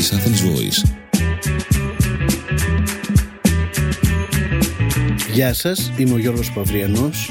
της 0.00 0.12
Athens 0.12 0.40
Voice. 0.46 0.90
Γεια 5.32 5.54
σας, 5.54 5.92
είμαι 5.96 6.14
ο 6.14 6.18
Γιώργος 6.18 6.52
Παυριανός 6.52 7.30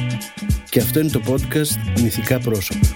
και 0.69 0.79
αυτό 0.79 0.99
είναι 0.99 1.09
το 1.09 1.21
podcast 1.27 2.01
Μυθικά 2.01 2.39
Πρόσωπα. 2.39 2.87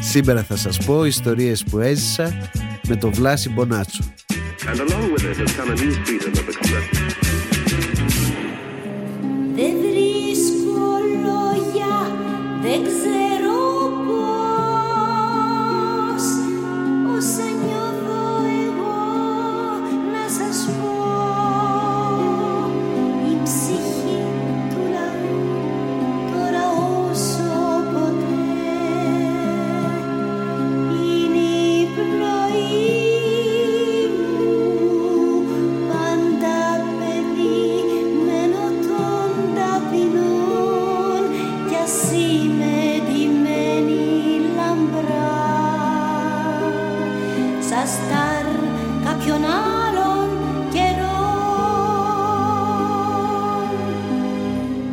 Σήμερα 0.00 0.42
θα 0.42 0.56
σας 0.56 0.78
πω 0.84 1.04
ιστορίες 1.04 1.64
που 1.64 1.78
έζησα 1.78 2.50
με 2.88 2.96
τον 2.96 3.12
Βλάση 3.12 3.48
Μπονάτσο. 3.48 4.04
And 4.70 4.80
along 4.80 5.06
with 5.12 5.24
it 5.30 5.36
has 5.42 5.52
come 5.58 5.70
a 5.70 5.76
new 5.82 5.92
freedom 6.04 6.32
of 6.40 6.49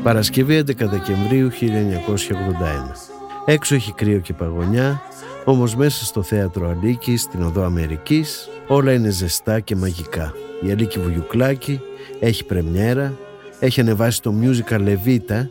Παρασκευή 0.07 0.63
11 0.67 0.73
Δεκεμβρίου 0.77 1.51
1981 1.51 1.55
Έξω 3.45 3.75
έχει 3.75 3.93
κρύο 3.93 4.19
και 4.19 4.33
παγωνιά 4.33 5.01
όμως 5.45 5.75
μέσα 5.75 6.05
στο 6.05 6.21
θέατρο 6.21 6.69
Αλίκη, 6.69 7.17
στην 7.17 7.43
οδό 7.43 7.63
Αμερικής, 7.63 8.49
όλα 8.67 8.93
είναι 8.93 9.09
ζεστά 9.09 9.59
και 9.59 9.75
μαγικά. 9.75 10.33
Η 10.61 10.71
Αλίκη 10.71 10.99
Βουγιουκλάκη 10.99 11.81
έχει 12.19 12.45
πρεμιέρα, 12.45 13.17
έχει 13.59 13.81
ανεβάσει 13.81 14.21
το 14.21 14.33
musical 14.41 14.79
Levita 14.79 15.47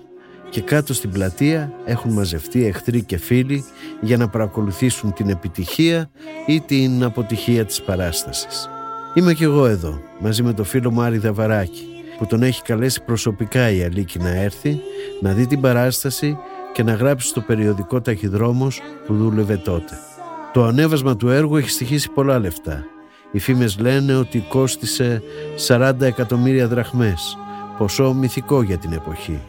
και 0.50 0.60
κάτω 0.60 0.94
στην 0.94 1.10
πλατεία 1.10 1.72
έχουν 1.84 2.12
μαζευτεί 2.12 2.66
εχθροί 2.66 3.02
και 3.02 3.16
φίλοι 3.16 3.64
για 4.00 4.16
να 4.16 4.28
παρακολουθήσουν 4.28 5.12
την 5.12 5.28
επιτυχία 5.28 6.10
ή 6.46 6.60
την 6.60 7.04
αποτυχία 7.04 7.64
της 7.64 7.82
παράστασης. 7.82 8.68
Είμαι 9.14 9.34
κι 9.34 9.44
εγώ 9.44 9.66
εδώ, 9.66 10.00
μαζί 10.20 10.42
με 10.42 10.52
το 10.52 10.64
φίλο 10.64 10.90
μου 10.90 11.00
Άρη 11.00 11.18
Δαβαράκη, 11.18 11.95
που 12.18 12.26
τον 12.26 12.42
έχει 12.42 12.62
καλέσει 12.62 13.02
προσωπικά 13.02 13.70
η 13.70 13.82
Αλίκη 13.82 14.18
να 14.18 14.28
έρθει, 14.28 14.80
να 15.20 15.32
δει 15.32 15.46
την 15.46 15.60
παράσταση 15.60 16.38
και 16.72 16.82
να 16.82 16.92
γράψει 16.92 17.28
στο 17.28 17.40
περιοδικό 17.40 18.00
Ταχυδρόμος 18.00 18.80
που 19.06 19.14
δούλευε 19.14 19.56
τότε. 19.56 19.98
Το 20.52 20.64
ανέβασμα 20.64 21.16
του 21.16 21.28
έργου 21.28 21.56
έχει 21.56 21.70
στοιχήσει 21.70 22.10
πολλά 22.10 22.38
λεφτά. 22.38 22.84
Οι 23.32 23.38
φήμες 23.38 23.78
λένε 23.78 24.14
ότι 24.14 24.44
κόστισε 24.48 25.22
40 25.68 25.92
εκατομμύρια 26.00 26.68
δραχμές, 26.68 27.36
ποσό 27.78 28.12
μυθικό 28.12 28.62
για 28.62 28.78
την 28.78 28.92
εποχή. 28.92 29.40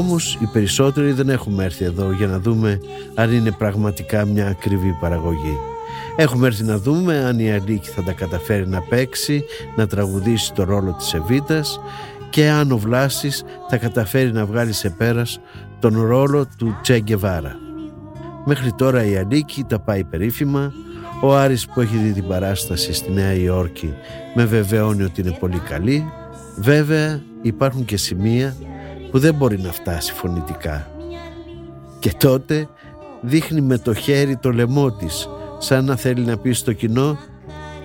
Όμως 0.00 0.38
οι 0.40 0.46
περισσότεροι 0.46 1.12
δεν 1.12 1.28
έχουμε 1.28 1.64
έρθει 1.64 1.84
εδώ 1.84 2.12
για 2.12 2.26
να 2.26 2.38
δούμε 2.38 2.80
αν 3.14 3.32
είναι 3.32 3.50
πραγματικά 3.50 4.24
μια 4.24 4.46
ακριβή 4.46 4.96
παραγωγή. 5.00 5.58
Έχουμε 6.16 6.46
έρθει 6.46 6.62
να 6.64 6.78
δούμε 6.78 7.24
αν 7.24 7.38
η 7.38 7.52
Αλίκη 7.52 7.88
θα 7.88 8.02
τα 8.02 8.12
καταφέρει 8.12 8.68
να 8.68 8.80
παίξει, 8.80 9.44
να 9.76 9.86
τραγουδήσει 9.86 10.52
το 10.52 10.64
ρόλο 10.64 10.92
της 10.92 11.14
Εβίτας 11.14 11.80
και 12.30 12.48
αν 12.48 12.72
ο 12.72 12.78
Βλάσης 12.78 13.44
θα 13.68 13.76
καταφέρει 13.76 14.32
να 14.32 14.46
βγάλει 14.46 14.72
σε 14.72 14.90
πέρας 14.90 15.40
τον 15.78 16.06
ρόλο 16.06 16.46
του 16.58 16.76
Τσε 16.82 16.98
Γκεβάρα. 16.98 17.56
Μέχρι 18.44 18.72
τώρα 18.72 19.04
η 19.04 19.16
Αλίκη 19.16 19.64
τα 19.64 19.80
πάει 19.80 20.04
περίφημα, 20.04 20.72
ο 21.22 21.36
Άρης 21.36 21.66
που 21.66 21.80
έχει 21.80 21.96
δει 21.96 22.12
την 22.12 22.26
παράσταση 22.26 22.92
στη 22.92 23.10
Νέα 23.12 23.32
Υόρκη 23.32 23.94
με 24.34 24.44
βεβαιώνει 24.44 25.02
ότι 25.02 25.20
είναι 25.20 25.36
πολύ 25.40 25.58
καλή. 25.58 26.12
Βέβαια 26.56 27.22
υπάρχουν 27.42 27.84
και 27.84 27.96
σημεία 27.96 28.54
που 29.10 29.18
δεν 29.18 29.34
μπορεί 29.34 29.58
να 29.58 29.72
φτάσει 29.72 30.12
φωνητικά. 30.12 30.90
Και 31.98 32.12
τότε 32.18 32.68
δείχνει 33.20 33.60
με 33.60 33.78
το 33.78 33.94
χέρι 33.94 34.36
το 34.36 34.50
λαιμό 34.50 34.92
της 34.92 35.28
σαν 35.58 35.84
να 35.84 35.96
θέλει 35.96 36.24
να 36.24 36.38
πει 36.38 36.52
στο 36.52 36.72
κοινό 36.72 37.18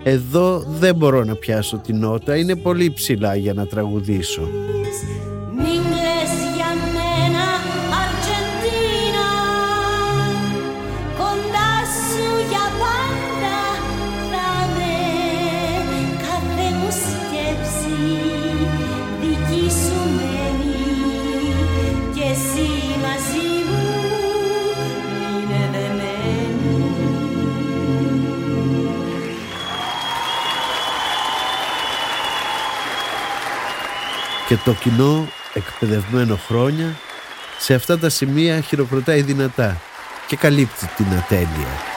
«Εδώ 0.03 0.59
δεν 0.59 0.95
μπορώ 0.95 1.23
να 1.23 1.35
πιάσω 1.35 1.77
την 1.77 1.99
νότα, 1.99 2.37
είναι 2.37 2.55
πολύ 2.55 2.91
ψηλά 2.91 3.35
για 3.35 3.53
να 3.53 3.65
τραγουδήσω». 3.65 4.49
Και 34.55 34.61
το 34.63 34.73
κοινό 34.73 35.27
εκπαιδευμένο 35.53 36.39
χρόνια 36.47 36.95
σε 37.59 37.73
αυτά 37.73 37.99
τα 37.99 38.09
σημεία 38.09 38.61
χειροκροτάει 38.61 39.21
δυνατά 39.21 39.81
και 40.27 40.35
καλύπτει 40.35 40.89
την 40.95 41.05
ατέλεια. 41.17 41.94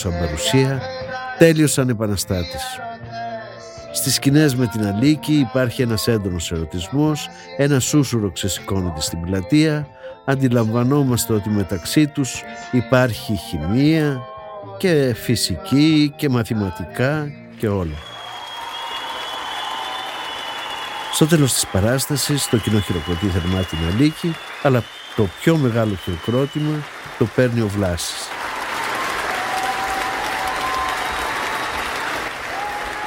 Σαν 0.00 0.18
παρουσία, 0.18 0.82
τέλειος 1.38 1.72
σαν 1.72 1.88
επαναστάτης. 1.88 2.62
Στις 3.92 4.14
σκηνές 4.14 4.54
με 4.54 4.66
την 4.66 4.86
Αλίκη 4.86 5.32
υπάρχει 5.32 5.82
ένας 5.82 6.08
έντονος 6.08 6.52
ερωτισμός, 6.52 7.28
ένα 7.56 7.80
σούσουρο 7.80 8.30
ξεσηκώνεται 8.30 9.00
στην 9.00 9.20
πλατεία, 9.20 9.86
αντιλαμβανόμαστε 10.24 11.32
ότι 11.32 11.48
μεταξύ 11.48 12.06
τους 12.06 12.42
υπάρχει 12.72 13.36
χημεία 13.36 14.20
και 14.78 15.14
φυσική 15.16 16.12
και 16.16 16.28
μαθηματικά 16.28 17.30
και 17.58 17.68
όλα. 17.68 17.96
Στο 21.12 21.26
τέλος 21.26 21.52
της 21.52 21.66
παράστασης 21.66 22.48
το 22.48 22.56
κοινό 22.56 22.80
χειροκροτεί 22.80 23.26
θερμά 23.26 23.60
την 23.60 23.78
Αλίκη 23.92 24.34
αλλά 24.62 24.82
το 25.16 25.28
πιο 25.40 25.56
μεγάλο 25.56 25.94
χειροκρότημα 25.94 26.84
το 27.18 27.24
παίρνει 27.34 27.60
ο 27.60 27.68
Βλάσης. 27.68 28.39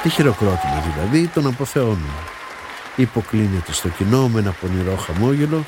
Τι 0.04 0.10
χειροκρότημα 0.10 0.82
δηλαδή 0.94 1.28
τον 1.28 1.46
αποθεώνουμε. 1.46 2.22
Υποκλίνεται 2.96 3.72
στο 3.72 3.88
κοινό 3.88 4.28
με 4.28 4.40
ένα 4.40 4.54
πονηρό 4.60 4.96
χαμόγελο 4.96 5.64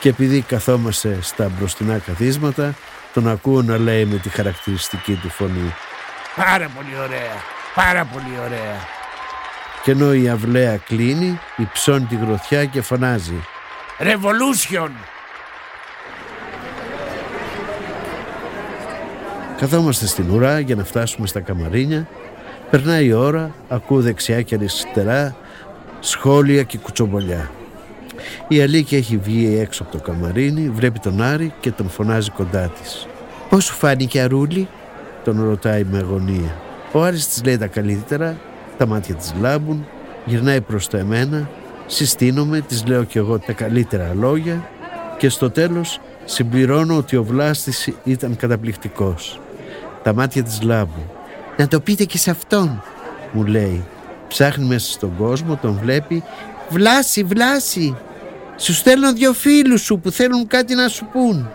και 0.00 0.08
επειδή 0.08 0.40
καθόμαστε 0.40 1.18
στα 1.20 1.48
μπροστινά 1.58 1.98
καθίσματα 1.98 2.74
τον 3.12 3.28
ακούω 3.28 3.62
να 3.62 3.78
λέει 3.78 4.04
με 4.04 4.16
τη 4.16 4.28
χαρακτηριστική 4.28 5.14
του 5.22 5.28
φωνή 5.28 5.74
Πάρα 6.36 6.68
πολύ 6.68 6.96
ωραία, 6.98 7.42
πάρα 7.74 8.04
πολύ 8.04 8.38
ωραία. 8.44 8.76
και 9.82 9.90
ενώ 9.90 10.14
η 10.14 10.28
αυλαία 10.28 10.76
κλείνει 10.76 11.38
υψώνει 11.56 12.04
τη 12.04 12.16
γροθιά 12.16 12.64
και 12.64 12.82
φωνάζει 12.82 13.44
Revolution. 13.98 14.90
Καθόμαστε 19.56 20.06
στην 20.06 20.30
ουρά 20.30 20.60
για 20.60 20.74
να 20.74 20.84
φτάσουμε 20.84 21.26
στα 21.26 21.40
καμαρίνια. 21.40 22.08
Περνάει 22.70 23.06
η 23.06 23.12
ώρα, 23.12 23.54
ακούω 23.68 24.00
δεξιά 24.00 24.42
και 24.42 24.54
αριστερά 24.54 25.36
σχόλια 26.00 26.62
και 26.62 26.78
κουτσομπολιά. 26.78 27.50
Η 28.48 28.60
Αλίκη 28.60 28.96
έχει 28.96 29.16
βγει 29.16 29.58
έξω 29.58 29.82
από 29.82 29.92
το 29.92 29.98
καμαρίνι, 29.98 30.68
βλέπει 30.68 30.98
τον 30.98 31.22
Άρη 31.22 31.52
και 31.60 31.70
τον 31.70 31.88
φωνάζει 31.88 32.30
κοντά 32.30 32.68
της. 32.68 33.06
«Πώς 33.48 33.64
σου 33.64 33.74
φάνηκε 33.74 34.20
Αρούλη» 34.20 34.68
τον 35.24 35.44
ρωτάει 35.44 35.84
με 35.84 35.98
αγωνία. 35.98 36.56
Ο 36.92 37.02
Άρης 37.02 37.28
της 37.28 37.44
λέει 37.44 37.58
τα 37.58 37.66
καλύτερα, 37.66 38.36
τα 38.78 38.86
μάτια 38.86 39.14
της 39.14 39.34
λάμπουν, 39.40 39.86
γυρνάει 40.24 40.60
προς 40.60 40.88
το 40.88 40.96
εμένα, 40.96 41.48
συστήνομαι, 41.86 42.60
της 42.60 42.86
λέω 42.86 43.04
κι 43.04 43.18
εγώ 43.18 43.38
τα 43.38 43.52
καλύτερα 43.52 44.14
λόγια 44.14 44.68
και 45.18 45.28
στο 45.28 45.50
τέλος 45.50 46.00
συμπληρώνω 46.24 46.96
ότι 46.96 47.16
ο 47.16 47.24
Βλάστης 47.24 47.92
ήταν 48.04 48.36
καταπληκτικός. 48.36 49.40
Τα 50.02 50.14
μάτια 50.14 50.42
της 50.42 50.62
λάμπουν. 50.62 51.04
«Να 51.56 51.68
το 51.68 51.80
πείτε 51.80 52.04
και 52.04 52.18
σε 52.18 52.30
αυτόν», 52.30 52.82
μου 53.32 53.44
λέει. 53.44 53.84
Ψάχνει 54.28 54.64
μέσα 54.64 54.92
στον 54.92 55.16
κόσμο, 55.16 55.56
τον 55.56 55.78
βλέπει. 55.82 56.22
«Βλάση, 56.68 57.22
Βλάση, 57.22 57.96
σου 58.56 58.72
στέλνω 58.72 59.12
δυο 59.12 59.32
φίλους 59.32 59.80
σου 59.80 59.98
που 59.98 60.10
θέλουν 60.10 60.46
κάτι 60.46 60.74
να 60.74 60.88
σου 60.88 61.06
πούν». 61.12 61.48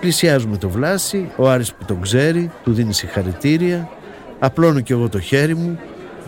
Πλησιάζουμε 0.00 0.56
το 0.56 0.68
Βλάση, 0.68 1.30
ο 1.36 1.48
Άρης 1.48 1.72
που 1.72 1.84
τον 1.84 2.00
ξέρει, 2.00 2.50
του 2.64 2.72
δίνει 2.72 2.94
συγχαρητήρια. 2.94 3.88
Απλώνω 4.38 4.80
κι 4.80 4.92
εγώ 4.92 5.08
το 5.08 5.20
χέρι 5.20 5.54
μου. 5.54 5.78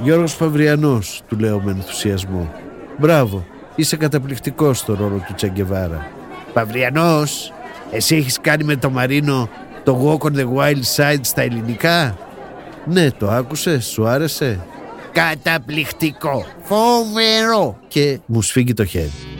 Γιώργος 0.02 0.32
Φαβριανός, 0.32 1.22
του 1.28 1.38
λέω 1.38 1.60
με 1.60 1.70
ενθουσιασμό. 1.70 2.52
Μπράβο, 2.98 3.44
είσαι 3.74 3.96
καταπληκτικός 3.96 4.78
στο 4.78 4.94
ρόλο 4.94 5.24
του 5.26 5.34
Τσεγκεβάρα. 5.34 6.10
Παυριανός, 6.52 7.52
εσύ 7.90 8.16
έχεις 8.16 8.38
κάνει 8.40 8.64
με 8.64 8.76
το 8.76 8.90
Μαρίνο 8.90 9.48
το 9.84 10.18
Walk 10.20 10.26
on 10.26 10.36
the 10.36 10.46
Wild 10.56 10.82
Side 10.96 11.20
στα 11.20 11.42
ελληνικά; 11.42 12.16
Ναι, 12.86 13.10
το 13.10 13.30
άκουσες, 13.30 13.86
σου 13.86 14.06
άρεσε. 14.06 14.60
Καταπληκτικό, 15.12 16.46
φοβερό. 16.62 17.78
Και 17.88 18.18
μου 18.26 18.42
σφίγγει 18.42 18.74
το 18.74 18.84
χέρι. 18.84 19.39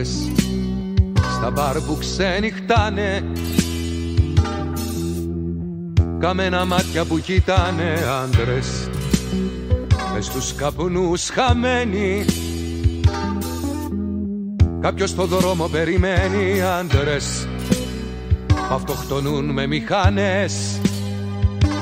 Άντρες 0.00 0.30
στα 1.36 1.50
μπαρ 1.50 1.80
που 1.80 1.96
ξενυχτάνε. 1.98 3.24
Καμένα 6.18 6.64
μάτια 6.64 7.04
που 7.04 7.18
κοιτάνε 7.18 7.94
άντρες 8.22 8.88
μες 10.14 10.24
στους 10.24 10.54
καπνούς 10.54 11.28
χαμένοι. 11.28 12.24
Κάποιος 14.80 15.10
στο 15.10 15.24
δρόμο 15.24 15.68
περιμένει 15.68 16.62
άντρες 16.62 17.48
που 18.46 18.74
αυτοκτονούν 18.74 19.44
με 19.44 19.66
μηχάνες 19.66 20.80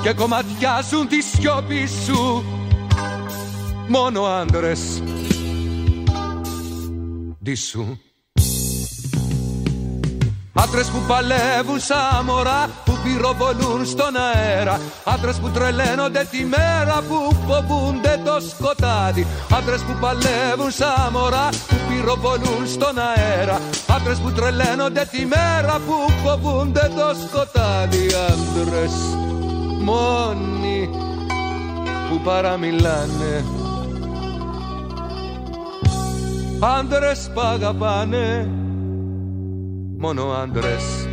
και 0.03 0.13
κομματιάζουν 0.13 1.09
τη 1.09 1.23
σιώπη 1.23 1.87
σου 2.05 2.45
μόνο 3.89 4.23
άντρες. 4.23 5.03
Σου 7.57 8.01
Άντρες 10.65 10.89
που 10.91 11.01
παλεύουν 11.07 11.81
σαν 11.81 12.25
μωρά 12.25 12.69
που 12.85 12.99
πυροβολούν 13.05 13.87
στον 13.87 14.15
αέρα. 14.17 14.81
Άντρες 15.05 15.37
που 15.37 15.49
τρελαίνονται 15.49 16.27
τη 16.31 16.45
μέρα 16.45 17.03
που 17.09 17.37
φοβούνται 17.47 18.21
το 18.25 18.41
σκοτάδι. 18.51 19.27
Άντρες 19.59 19.81
που 19.81 19.97
παλεύουν 20.01 20.71
σαν 20.71 21.13
μωρά 21.13 21.49
που 21.69 21.77
πυροβολούν 21.89 22.67
στον 22.67 22.95
αέρα. 22.99 23.61
Άντρες 23.87 24.19
που 24.19 24.33
τρελαίνονται 24.33 25.09
τη 25.11 25.27
μέρα 25.27 25.81
που 25.87 26.13
φοβούνται 26.25 26.91
το 26.97 27.09
σκοτάδι. 27.27 28.07
Άντρες 28.29 28.93
μόνοι 29.81 30.91
που 32.09 32.21
παραμιλάνε. 32.25 33.45
Άντρες 36.61 37.31
που 37.35 37.41
αγαπάνε 37.41 38.51
Μόνο 40.01 40.33
άντρες 40.33 41.07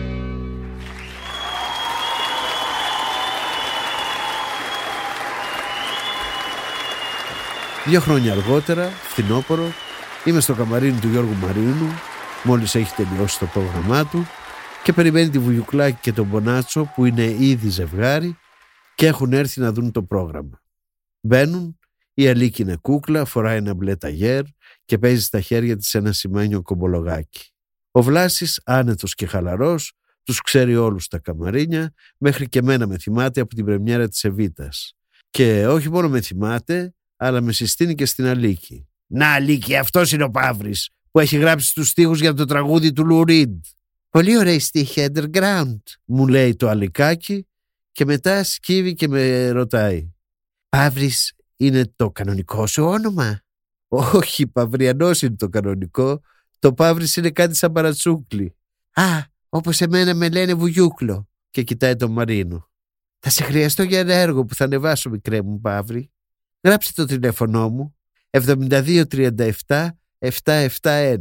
Δύο 7.86 8.00
χρόνια 8.00 8.32
αργότερα, 8.32 8.88
φθινόπωρο, 8.88 9.66
είμαι 10.26 10.40
στο 10.40 10.54
καμαρίνι 10.54 11.00
του 11.00 11.08
Γιώργου 11.08 11.34
Μαρίνου, 11.34 11.90
μόλις 12.44 12.76
έχει 12.76 12.96
τελειώσει 12.96 13.40
το 13.40 13.46
πρόγραμμά 13.46 14.06
του 14.06 14.26
και 14.84 14.94
περιμένει 14.94 15.30
τη 15.30 15.40
Βουγιουκλάκη 15.40 15.98
και 16.02 16.14
τον 16.14 16.26
Μπονάτσο 16.26 16.92
που 16.96 17.06
είναι 17.06 17.24
ήδη 17.24 17.70
ζευγάρι 17.70 18.38
και 18.96 19.08
έχουν 19.08 19.34
έρθει 19.34 19.60
να 19.60 19.72
δουν 19.72 19.92
το 19.92 20.04
πρόγραμμα. 20.04 20.62
Μπαίνουν, 21.22 21.80
η 22.14 22.28
Αλίκη 22.28 22.62
είναι 22.62 22.78
κούκλα, 22.82 23.26
φοράει 23.26 23.58
ένα 23.58 23.74
μπλε 23.74 23.96
ταγέρ 23.96 24.44
και 24.86 24.98
παίζει 24.98 25.24
στα 25.24 25.42
χέρια 25.42 25.78
της 25.78 25.94
ένα 25.94 26.12
σημαίνιο 26.12 26.62
κομπολογάκι. 26.62 27.55
Ο 27.96 28.02
Βλάσης, 28.02 28.62
άνετος 28.66 29.16
και 29.16 29.26
χαλαρός, 29.26 29.94
τους 30.24 30.42
ξέρει 30.42 30.76
όλους 30.76 31.08
τα 31.08 31.20
καμαρίνια, 31.20 31.94
μέχρι 32.18 32.50
και 32.50 32.62
μένα 32.62 32.88
με 32.88 32.98
θυμάται 32.98 33.42
από 33.42 33.56
την 33.56 33.66
πρεμιέρα 33.66 34.08
της 34.08 34.24
Εβίτας. 34.24 34.94
Και 35.30 35.68
όχι 35.68 35.90
μόνο 35.90 36.10
με 36.10 36.22
θυμάται, 36.22 36.94
αλλά 37.16 37.42
με 37.42 37.52
συστήνει 37.52 37.96
και 37.96 38.06
στην 38.06 38.26
Αλίκη. 38.26 38.88
«Να 39.08 39.34
Αλίκη, 39.34 39.76
αυτός 39.76 40.12
είναι 40.12 40.24
ο 40.24 40.30
Παύρης, 40.30 40.90
που 41.12 41.20
έχει 41.20 41.38
γράψει 41.38 41.74
τους 41.74 41.90
στίχους 41.90 42.20
για 42.20 42.34
το 42.34 42.46
τραγούδι 42.46 42.94
του 42.94 43.06
Λουρίντ». 43.06 43.64
«Πολύ 44.10 44.38
ωραία 44.38 44.60
στίχη, 44.60 45.06
underground», 45.14 45.82
μου 46.06 46.28
λέει 46.28 46.56
το 46.56 46.70
Αλικάκι 46.70 47.48
και 47.92 48.06
μετά 48.06 48.44
σκύβει 48.44 48.94
και 48.94 49.08
με 49.08 49.50
ρωτάει. 49.50 50.14
«Παύρης 50.70 51.34
είναι 51.56 51.94
το 51.96 52.12
κανονικό 52.12 52.68
σου 52.68 52.84
όνομα» 52.84 53.40
Όχι, 53.88 54.48
Παυριανός 54.48 55.22
είναι 55.22 55.36
το 55.36 55.50
κανονικό. 55.50 56.22
Το 56.66 56.74
Παύρης 56.74 57.16
είναι 57.16 57.30
κάτι 57.30 57.56
σαν 57.56 57.72
παρατσούκλι. 57.72 58.56
Α, 58.94 59.04
όπως 59.50 59.82
εμένα 59.82 60.14
με 60.14 60.30
λένε 60.30 60.54
Βουγιούκλο. 60.54 61.30
Και 61.50 61.64
κοιτάει 61.64 61.96
τον 61.96 62.12
Μαρίνο. 62.12 62.70
Θα 63.20 63.30
σε 63.30 63.44
χρειαστώ 63.44 63.84
για 63.84 64.00
ένα 64.00 64.14
έργο 64.14 64.46
που 64.46 64.56
θα 64.56 64.64
ανεβάσω, 64.64 65.10
μικρέ 65.10 65.42
μου 65.42 65.60
Παύρη. 65.62 66.12
Γράψτε 66.64 67.02
το 67.02 67.08
τηλέφωνό 67.08 67.70
μου. 67.70 67.96
7237 68.30 69.90
771. 70.44 71.18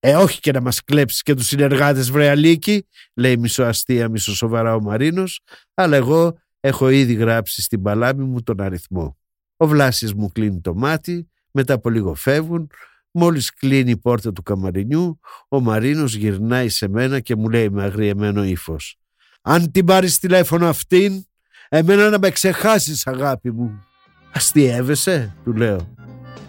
Ε, 0.00 0.14
όχι 0.14 0.40
και 0.40 0.52
να 0.52 0.60
μας 0.60 0.84
κλέψεις 0.84 1.22
και 1.22 1.34
τους 1.34 1.46
συνεργάτες 1.46 2.10
βρε 2.10 2.28
Αλίκη, 2.28 2.86
λέει 3.14 3.36
μισοαστία, 3.36 4.08
μισοσοβαρά 4.08 4.74
ο 4.74 4.80
Μαρίνος, 4.80 5.40
αλλά 5.74 5.96
εγώ 5.96 6.36
Έχω 6.64 6.88
ήδη 6.88 7.14
γράψει 7.14 7.62
στην 7.62 7.82
παλάμη 7.82 8.24
μου 8.24 8.42
τον 8.42 8.60
αριθμό. 8.60 9.18
Ο 9.56 9.66
Βλάσης 9.66 10.14
μου 10.14 10.28
κλείνει 10.28 10.60
το 10.60 10.74
μάτι, 10.74 11.28
μετά 11.50 11.74
από 11.74 11.90
λίγο 11.90 12.14
φεύγουν. 12.14 12.70
Μόλις 13.12 13.54
κλείνει 13.54 13.90
η 13.90 13.96
πόρτα 13.96 14.32
του 14.32 14.42
καμαρινιού, 14.42 15.20
ο 15.48 15.60
Μαρίνος 15.60 16.14
γυρνάει 16.14 16.68
σε 16.68 16.88
μένα 16.88 17.20
και 17.20 17.36
μου 17.36 17.48
λέει 17.48 17.70
με 17.70 17.82
αγριεμένο 17.82 18.44
ύφος. 18.44 18.96
«Αν 19.42 19.70
την 19.70 19.84
πάρεις 19.84 20.18
τηλέφωνο 20.18 20.68
αυτήν, 20.68 21.24
εμένα 21.68 22.10
να 22.10 22.18
με 22.18 22.30
ξεχάσεις 22.30 23.06
αγάπη 23.06 23.50
μου». 23.50 23.84
«Αστιεύεσαι» 24.32 25.36
του 25.44 25.52
λέω. 25.52 25.94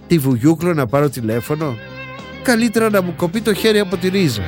«Τη 0.07 0.17
βουγιούκλο 0.17 0.73
να 0.73 0.87
πάρω 0.87 1.09
τηλέφωνο» 1.09 1.75
καλύτερα 2.43 2.89
να 2.89 3.01
μου 3.01 3.13
κοπεί 3.15 3.41
το 3.41 3.53
χέρι 3.53 3.79
από 3.79 3.97
τη 3.97 4.07
ρίζα. 4.07 4.41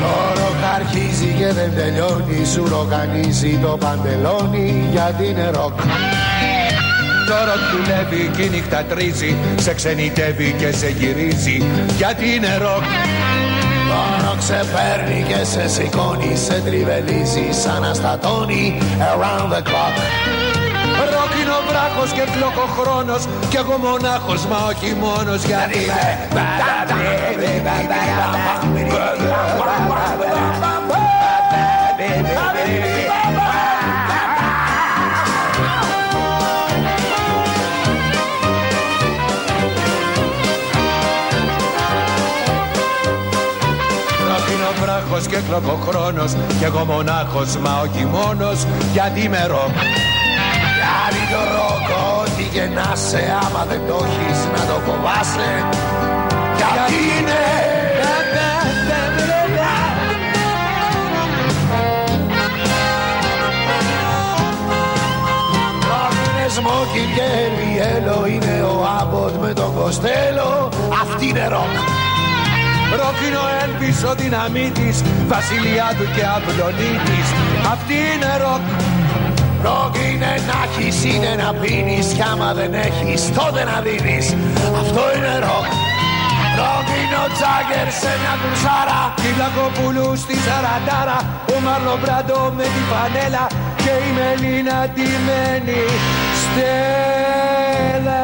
Το 0.00 0.40
ροκ 0.40 0.64
αρχίζει 0.74 1.34
και 1.38 1.52
δεν 1.52 1.74
τελειώνει 1.74 2.44
Σου 2.44 2.68
ροκανίζει 2.68 3.58
το 3.62 3.76
παντελόνι 3.80 4.88
γιατί 4.92 5.26
είναι 5.26 5.50
ροκ 5.50 5.80
Το 7.26 7.34
ροκ 7.48 7.62
δουλεύει 7.72 8.30
και 8.36 8.42
η 8.42 8.48
νύχτα 8.48 8.84
τρίζει 8.84 9.36
Σε 9.56 9.74
ξενιτεύει 9.74 10.54
και 10.58 10.72
σε 10.72 10.88
γυρίζει 10.88 11.62
γιατί 11.96 12.34
είναι 12.34 12.56
ροκ 12.56 12.84
Το 13.90 14.26
ροκ 14.26 14.40
σε 14.40 14.64
παίρνει 14.72 15.24
και 15.28 15.44
σε 15.44 15.68
σηκώνει 15.68 16.36
Σε 16.36 16.62
τριβελίζει 16.64 17.48
σε 17.50 17.84
αναστατώνει 17.84 18.78
Around 18.98 19.52
the 19.52 19.60
clock 19.68 19.96
Ροκ 21.12 21.32
είναι 21.40 21.50
ο 21.50 21.62
βράχος 21.68 22.12
και 22.12 22.22
χρόνος 22.80 23.26
Κι 23.48 23.56
εγώ 23.56 23.76
μονάχος 23.78 24.46
μα 24.46 24.56
όχι 24.56 24.96
μόνος 25.00 25.44
γιατί 25.44 25.78
είμαι 25.78 26.14
βράχος 45.14 45.26
και 45.26 45.90
χρόνος 45.90 46.32
Κι 46.58 46.64
εγώ 46.64 46.84
μονάχος 46.84 47.56
μα 47.56 47.80
όχι 47.80 48.04
μόνος 48.04 48.66
γιατί 48.92 49.20
είμαι 49.20 49.46
ροκ. 49.46 49.74
Κάνει 50.82 51.22
το 51.32 51.40
ροκ 51.54 51.88
ό,τι 52.20 52.42
και 52.42 52.62
να 52.74 52.94
σε 52.94 53.22
άμα 53.46 53.64
δεν 53.68 53.80
το 53.88 54.04
έχεις 54.04 54.38
να 54.56 54.66
το 54.66 54.80
φοβάσαι. 54.86 55.68
Γιατί 56.56 56.94
είναι; 57.18 57.42
Σμόκιν 66.56 67.14
και 67.14 67.22
ελβιέλα 67.44 68.26
είναι 68.26 68.62
ο 68.62 68.86
Άμποτ 69.00 69.34
με 69.40 69.52
τον 69.52 69.74
Κοστέλο. 69.74 70.68
Αυτή 71.02 71.28
είναι 71.28 71.48
ροκ 71.48 72.13
Ροκ 73.00 73.18
είναι 73.26 73.40
ο 73.46 73.48
Έλβης 73.62 73.98
ο 74.10 74.12
δυναμίτης 74.20 74.96
Βασιλειάδου 75.32 76.06
και 76.14 76.24
Αυλονίτης 76.36 77.28
Αυτή 77.72 77.96
είναι 78.12 78.30
ροκ. 78.44 78.64
Ροκ 79.66 79.94
είναι 80.08 80.32
να 80.48 80.58
έχεις, 80.66 80.96
είναι 81.04 81.32
να 81.42 81.48
πίνεις 81.60 82.06
Κι 82.16 82.24
άμα 82.32 82.50
δεν 82.58 82.72
έχεις 82.88 83.20
τότε 83.38 83.60
να 83.70 83.76
δίνεις. 83.86 84.26
Αυτό 84.82 85.02
είναι 85.14 85.34
ροκ. 85.46 85.68
Ροκ 86.58 86.88
είναι 86.98 87.18
ο 87.26 87.28
Τζάγκερ 87.34 87.88
σε 88.00 88.10
μια 88.20 88.34
κουρσάρα 88.40 89.00
Τη 89.22 89.30
Λακοπούλου 89.40 90.08
στη 90.22 90.34
Σαραντάρα 90.44 91.18
Ο 91.54 91.56
Μάρλο 91.64 91.94
Μπράντο 92.00 92.40
με 92.58 92.66
τη 92.74 92.82
φανέλα 92.90 93.44
Και 93.82 93.94
η 94.06 94.10
Μελίνα 94.16 94.78
μένη 95.26 95.82
Στέλλα 96.42 98.23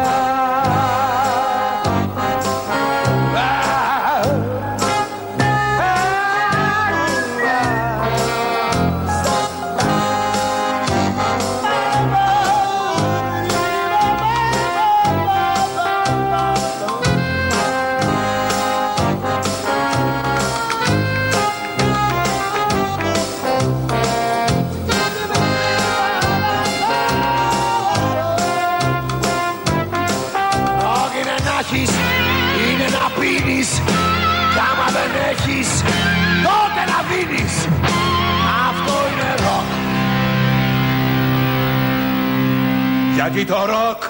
Γιατί 43.40 43.52
το 43.52 43.64
ροκ, 43.64 44.02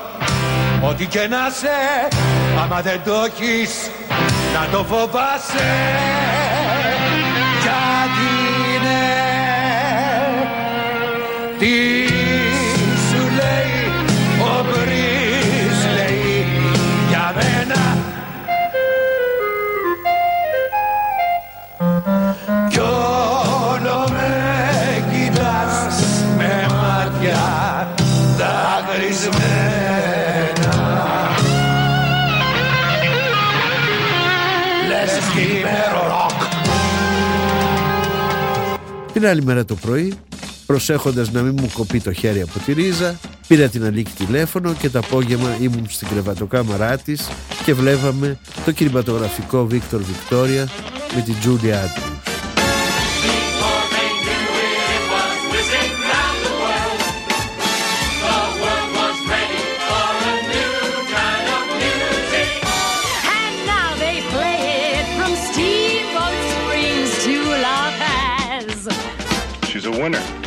ό,τι 0.91 1.07
και 1.07 1.19
να 1.19 1.51
σε, 1.51 1.69
άμα 2.63 2.81
δεν 2.81 3.01
το 3.05 3.13
έχεις, 3.27 3.91
να 4.55 4.69
το 4.73 4.85
φοβάσαι. 4.85 5.71
Γιατί 7.63 8.31
είναι, 8.75 9.01
τι 11.59 12.00
Την 39.21 39.29
άλλη 39.29 39.43
μέρα 39.43 39.65
το 39.65 39.75
πρωί, 39.75 40.15
προσέχοντας 40.67 41.31
να 41.31 41.43
μην 41.43 41.55
μου 41.61 41.71
κοπεί 41.73 42.01
το 42.01 42.13
χέρι 42.13 42.41
από 42.41 42.59
τη 42.59 42.73
ρίζα, 42.73 43.19
πήρα 43.49 43.69
την 43.69 43.85
Αλίκη 43.85 44.25
τηλέφωνο 44.25 44.75
και 44.75 44.89
το 44.91 44.99
απόγευμα 44.99 45.57
ήμουν 45.61 45.87
στην 45.89 46.09
κρεβατοκάμαρά 46.09 46.99
της 46.99 47.29
και 47.65 47.75
βλέπαμε 47.75 48.39
το 48.65 48.73
κινηματογραφικό 48.73 49.67
Βίκτορ 49.67 50.03
Βικτόρια 50.03 50.69
με 51.15 51.21
την 51.21 51.35
Τζούλια 51.41 51.81
Άντρου. 51.81 52.20
Winner. 70.01 70.40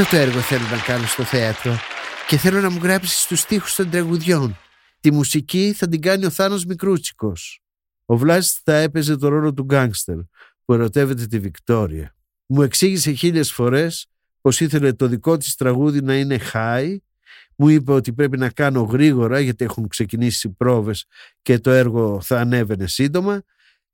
Αυτό 0.00 0.16
το 0.16 0.22
έργο 0.22 0.40
θέλω 0.40 0.62
να 0.70 0.78
κάνω 0.78 1.06
στο 1.06 1.22
θέατρο 1.24 1.76
και 2.26 2.36
θέλω 2.36 2.60
να 2.60 2.70
μου 2.70 2.78
γράψεις 2.82 3.26
τους 3.26 3.40
στίχους 3.40 3.74
των 3.74 3.90
τραγουδιών. 3.90 4.56
Τη 5.00 5.12
μουσική 5.12 5.72
θα 5.76 5.88
την 5.88 6.00
κάνει 6.00 6.24
ο 6.24 6.30
Θάνος 6.30 6.64
Μικρούτσικος. 6.64 7.60
Ο 8.04 8.16
Βλάσης 8.16 8.60
θα 8.64 8.74
έπαιζε 8.74 9.16
το 9.16 9.28
ρόλο 9.28 9.54
του 9.54 9.62
γκάνγκστερ 9.62 10.16
που 10.64 10.72
ερωτεύεται 10.72 11.26
τη 11.26 11.38
Βικτόρια. 11.38 12.14
Μου 12.46 12.62
εξήγησε 12.62 13.12
χίλιες 13.12 13.52
φορές 13.52 14.06
πως 14.40 14.60
ήθελε 14.60 14.92
το 14.92 15.06
δικό 15.06 15.36
της 15.36 15.54
τραγούδι 15.54 16.02
να 16.02 16.14
είναι 16.14 16.40
high. 16.52 16.96
Μου 17.56 17.68
είπε 17.68 17.92
ότι 17.92 18.12
πρέπει 18.12 18.38
να 18.38 18.50
κάνω 18.50 18.82
γρήγορα 18.82 19.40
γιατί 19.40 19.64
έχουν 19.64 19.88
ξεκινήσει 19.88 20.48
οι 20.48 20.50
πρόβες 20.50 21.04
και 21.42 21.58
το 21.58 21.70
έργο 21.70 22.20
θα 22.20 22.40
ανέβαινε 22.40 22.86
σύντομα 22.86 23.42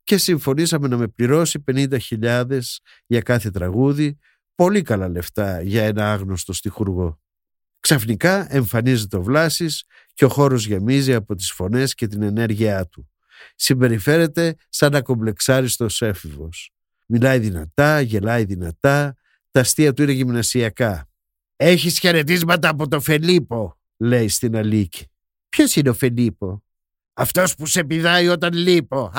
και 0.05 0.17
συμφωνήσαμε 0.17 0.89
να 0.89 0.97
με 0.97 1.09
πληρώσει 1.09 1.65
50.000 1.71 2.59
για 3.07 3.21
κάθε 3.21 3.51
τραγούδι, 3.51 4.19
πολύ 4.57 4.83
καλά 4.83 5.09
λεφτά 5.09 5.63
για 5.63 5.85
ένα 5.85 6.13
άγνωστο 6.13 6.53
στιχουργό. 6.53 7.21
Ξαφνικά 7.81 8.55
εμφανίζεται 8.55 9.17
ο 9.17 9.23
Βλάσης 9.23 9.85
και 10.15 10.25
ο 10.25 10.29
χώρος 10.29 10.67
γεμίζει 10.67 11.15
από 11.15 11.35
τις 11.35 11.53
φωνές 11.53 11.95
και 11.95 12.07
την 12.07 12.23
ενέργειά 12.23 12.87
του. 12.87 13.11
Συμπεριφέρεται 13.55 14.57
σαν 14.69 14.95
ακομπλεξάριστος 14.95 16.03
έφηβος. 16.03 16.71
Μιλάει 17.07 17.39
δυνατά, 17.39 18.01
γελάει 18.01 18.45
δυνατά, 18.45 19.17
τα 19.51 19.61
αστεία 19.61 19.93
του 19.93 20.03
είναι 20.03 20.13
γυμνασιακά. 20.13 21.09
«Έχεις 21.57 21.99
χαιρετίσματα 21.99 22.69
από 22.69 22.89
το 22.89 23.01
Φελίπο», 23.01 23.79
λέει 23.97 24.29
στην 24.29 24.57
Αλίκη. 24.57 25.07
«Ποιος 25.49 25.77
είναι 25.77 25.89
ο 25.89 25.95
Φελίπο» 25.95 26.65
«Αυτός 27.15 27.55
που 27.55 27.67
σε 27.67 27.85
πηδάει 27.85 28.29
όταν 28.29 28.53
λείπω». 28.53 29.13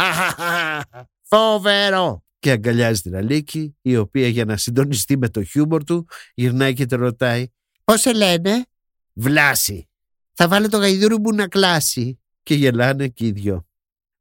«Φοβερό» 1.22 2.27
και 2.48 2.54
αγκαλιάζει 2.54 3.02
την 3.02 3.16
Αλίκη, 3.16 3.76
η 3.82 3.98
οποία 3.98 4.28
για 4.28 4.46
να 4.46 4.58
συντονιστεί 4.58 5.18
με 5.18 5.30
το 5.30 5.44
χιούμορ 5.44 5.84
του 5.84 6.08
γυρνάει 6.34 6.74
και 6.74 6.86
την 6.86 6.98
ρωτάει 6.98 7.48
«Πώς 7.84 8.02
σε 8.02 8.14
λένε» 8.14 8.66
«Βλάση». 9.14 9.90
«Θα 10.34 10.48
βάλω 10.48 10.70
το 10.70 10.78
γαϊδούρι 10.78 11.20
μου 11.20 11.34
να 11.34 11.48
κλάσει» 11.48 12.20
και 12.44 12.54
γελάνε 12.54 13.08
και 13.08 13.26
οι 13.26 13.32
δυο. 13.32 13.68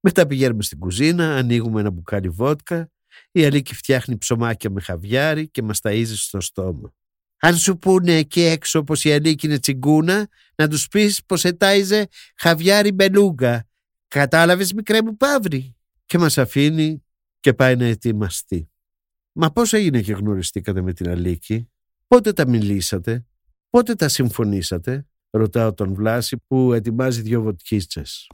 Μετά 0.01 0.27
πηγαίνουμε 0.27 0.63
στην 0.63 0.79
κουζίνα, 0.79 1.37
ανοίγουμε 1.37 1.81
ένα 1.81 1.91
μπουκάλι 1.91 2.29
βότκα, 2.29 2.91
η 3.33 3.45
Αλίκη 3.45 3.75
φτιάχνει 3.75 4.17
ψωμάκια 4.17 4.71
με 4.71 4.81
χαβιάρι 4.81 5.49
και 5.49 5.63
μας 5.63 5.81
ταΐζει 5.83 6.15
στο 6.15 6.41
στόμα. 6.41 6.95
Αν 7.39 7.57
σου 7.57 7.79
πούνε 7.79 8.17
εκεί 8.17 8.41
έξω 8.41 8.83
πως 8.85 9.05
η 9.05 9.13
Αλίκη 9.13 9.47
είναι 9.47 9.59
τσιγκούνα, 9.59 10.29
να 10.55 10.69
τους 10.69 10.89
πεις 10.89 11.25
πως 11.27 11.45
ετάιζε 11.45 12.09
χαβιάρι 12.37 12.93
μπελούγκα. 12.93 13.69
Κατάλαβες 14.09 14.73
μικρέ 14.73 15.03
μου 15.03 15.17
παύρη; 15.17 15.77
Και 16.07 16.19
μας 16.19 16.39
αφήνει 16.39 17.06
και 17.47 17.55
πάει 17.55 17.77
να 17.77 17.85
ετοιμαστεί. 17.85 18.69
Μα 19.33 19.51
πώς 19.51 19.73
έγινε 19.73 20.01
και 20.01 20.13
γνωριστήκατε 20.13 20.83
με 20.83 20.93
την 20.93 21.09
Αλίκη, 21.09 21.69
πότε 22.07 22.33
τα 22.33 22.49
μιλήσατε, 22.49 23.25
πότε 23.71 23.95
τα 23.95 24.09
συμφωνήσατε, 24.09 25.07
ρωτάω 25.31 25.75
τον 25.75 25.95
Βλάση 25.95 26.37
που 26.47 26.73
ετοιμάζει 26.73 27.21
δυο 27.21 27.43
βοτκίτσες. 27.43 28.31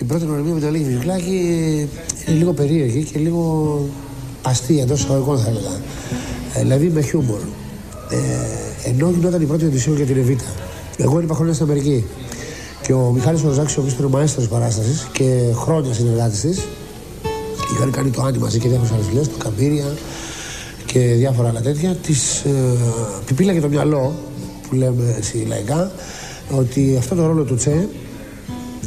Η 0.00 0.04
πρώτη 0.04 0.24
γνωριμία 0.24 0.52
με 0.52 0.58
την 0.58 0.68
Αλίκη 0.68 0.84
Βιβλάκη 0.84 1.36
είναι 2.28 2.36
λίγο 2.38 2.52
περίεργη 2.52 3.04
και 3.04 3.18
λίγο 3.18 3.78
αστεία 4.42 4.82
εντό 4.82 4.94
εισαγωγικών 4.94 5.38
θα 5.38 5.48
έλεγα. 5.48 5.80
Ε, 6.54 6.60
δηλαδή 6.60 6.88
με 6.88 7.02
χιούμορ. 7.02 7.40
Ε, 8.10 8.88
ενώ 8.88 9.10
γινόταν 9.10 9.42
η 9.42 9.46
πρώτη 9.46 9.64
οδησία 9.64 9.92
για 9.92 10.06
την 10.06 10.16
Εβίτα. 10.16 10.54
Εγώ 10.96 11.20
είπα 11.20 11.34
χρόνια 11.34 11.54
στην 11.54 11.66
Αμερική. 11.66 12.04
Και 12.82 12.92
ο 12.92 13.10
Μιχάλης 13.10 13.42
Ροζάκης, 13.42 13.76
ο 13.76 13.80
οποίος 13.80 13.94
ήταν 13.94 14.06
ο 14.06 14.08
μαέστρος 14.08 14.48
παράστασης 14.48 15.08
και 15.12 15.52
χρόνια 15.54 15.92
συνεργάτης 15.92 16.40
της, 16.40 16.66
είχαν 17.74 17.90
κάνει 17.90 18.10
το 18.10 18.22
άνοιγμα 18.22 18.44
μαζί 18.44 18.58
και 18.58 18.68
διάφορες 18.68 18.92
άλλες 18.92 19.06
δουλειές, 19.06 19.28
το 19.28 19.36
Καμπύρια 19.38 19.84
και 20.86 20.98
διάφορα 20.98 21.48
άλλα 21.48 21.60
τέτοια, 21.60 21.94
της 21.94 22.40
ε, 22.40 22.50
πιπίλα 23.26 23.60
το 23.60 23.68
μυαλό, 23.68 24.14
που 24.68 24.74
λέμε 24.74 25.14
έτσι 25.16 25.44
λαϊκά, 25.48 25.90
ότι 26.58 26.96
αυτό 26.98 27.14
το 27.14 27.26
ρόλο 27.26 27.42
του 27.42 27.54
Τσε 27.54 27.88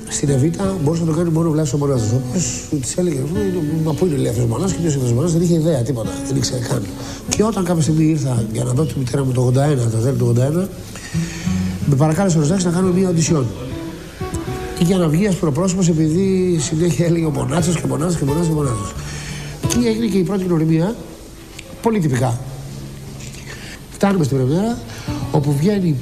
στην 0.09 0.29
Εβίτα 0.29 0.75
μπορούσε 0.83 1.03
να 1.03 1.11
το 1.11 1.17
κάνει 1.17 1.29
μόνο 1.29 1.47
ο 1.47 1.51
Βλάσος 1.51 1.79
Μονάδο. 1.79 2.21
Όπω 2.71 2.81
της 2.81 2.97
έλεγε, 2.97 3.19
Μα 3.83 3.93
πού 3.93 4.05
είναι 4.05 4.15
ελεύθερο 4.15 4.47
Μονάδο 4.47 4.71
και 4.73 4.79
ποιος 4.81 4.93
είναι 4.93 5.13
Μονάδο, 5.13 5.33
δεν 5.33 5.41
είχε 5.41 5.53
ιδέα 5.53 5.81
τίποτα, 5.81 6.09
δεν 6.27 6.35
ήξερε 6.35 6.59
καν. 6.59 6.83
Και 7.29 7.43
όταν 7.43 7.63
κάποια 7.63 7.81
στιγμή 7.81 8.03
ήρθα 8.03 8.43
για 8.53 8.63
να 8.63 8.71
δω 8.71 8.85
τη 8.85 8.93
μητέρα 8.97 9.23
μου 9.23 9.31
το 9.31 9.47
81, 9.47 9.51
το 9.91 9.97
τέλο 9.97 10.15
του 10.17 10.33
81, 10.37 10.67
με 11.85 11.95
παρακάλεσε 11.95 12.37
ο 12.37 12.39
Ροζάκης 12.39 12.63
να 12.63 12.71
κάνουμε 12.71 12.99
μια 12.99 13.09
οντισιόν. 13.09 13.45
Και 14.77 14.83
για 14.83 14.97
να 14.97 15.07
βγει 15.07 15.27
ασπροπρόσωπο 15.27 15.81
επειδή 15.89 16.57
συνέχεια 16.59 17.05
έλεγε 17.05 17.25
ο 17.25 17.29
Μονάτσο 17.29 17.71
και 17.71 17.87
Μονάτσο 17.87 18.17
και 18.17 18.25
Μονάτσο 18.25 18.49
και 18.49 18.55
Μονάτσο. 18.55 18.93
Και 19.67 19.87
έγινε 19.87 20.05
και 20.05 20.17
η 20.17 20.23
πρώτη 20.23 20.43
γνωριμία, 20.43 20.95
πολύ 21.81 21.99
τυπικά. 21.99 22.39
Φτάνουμε 23.91 24.23
στην 24.23 24.37
Πρεμιέρα, 24.37 24.77
όπου 25.31 25.55
βγαίνει 25.57 25.95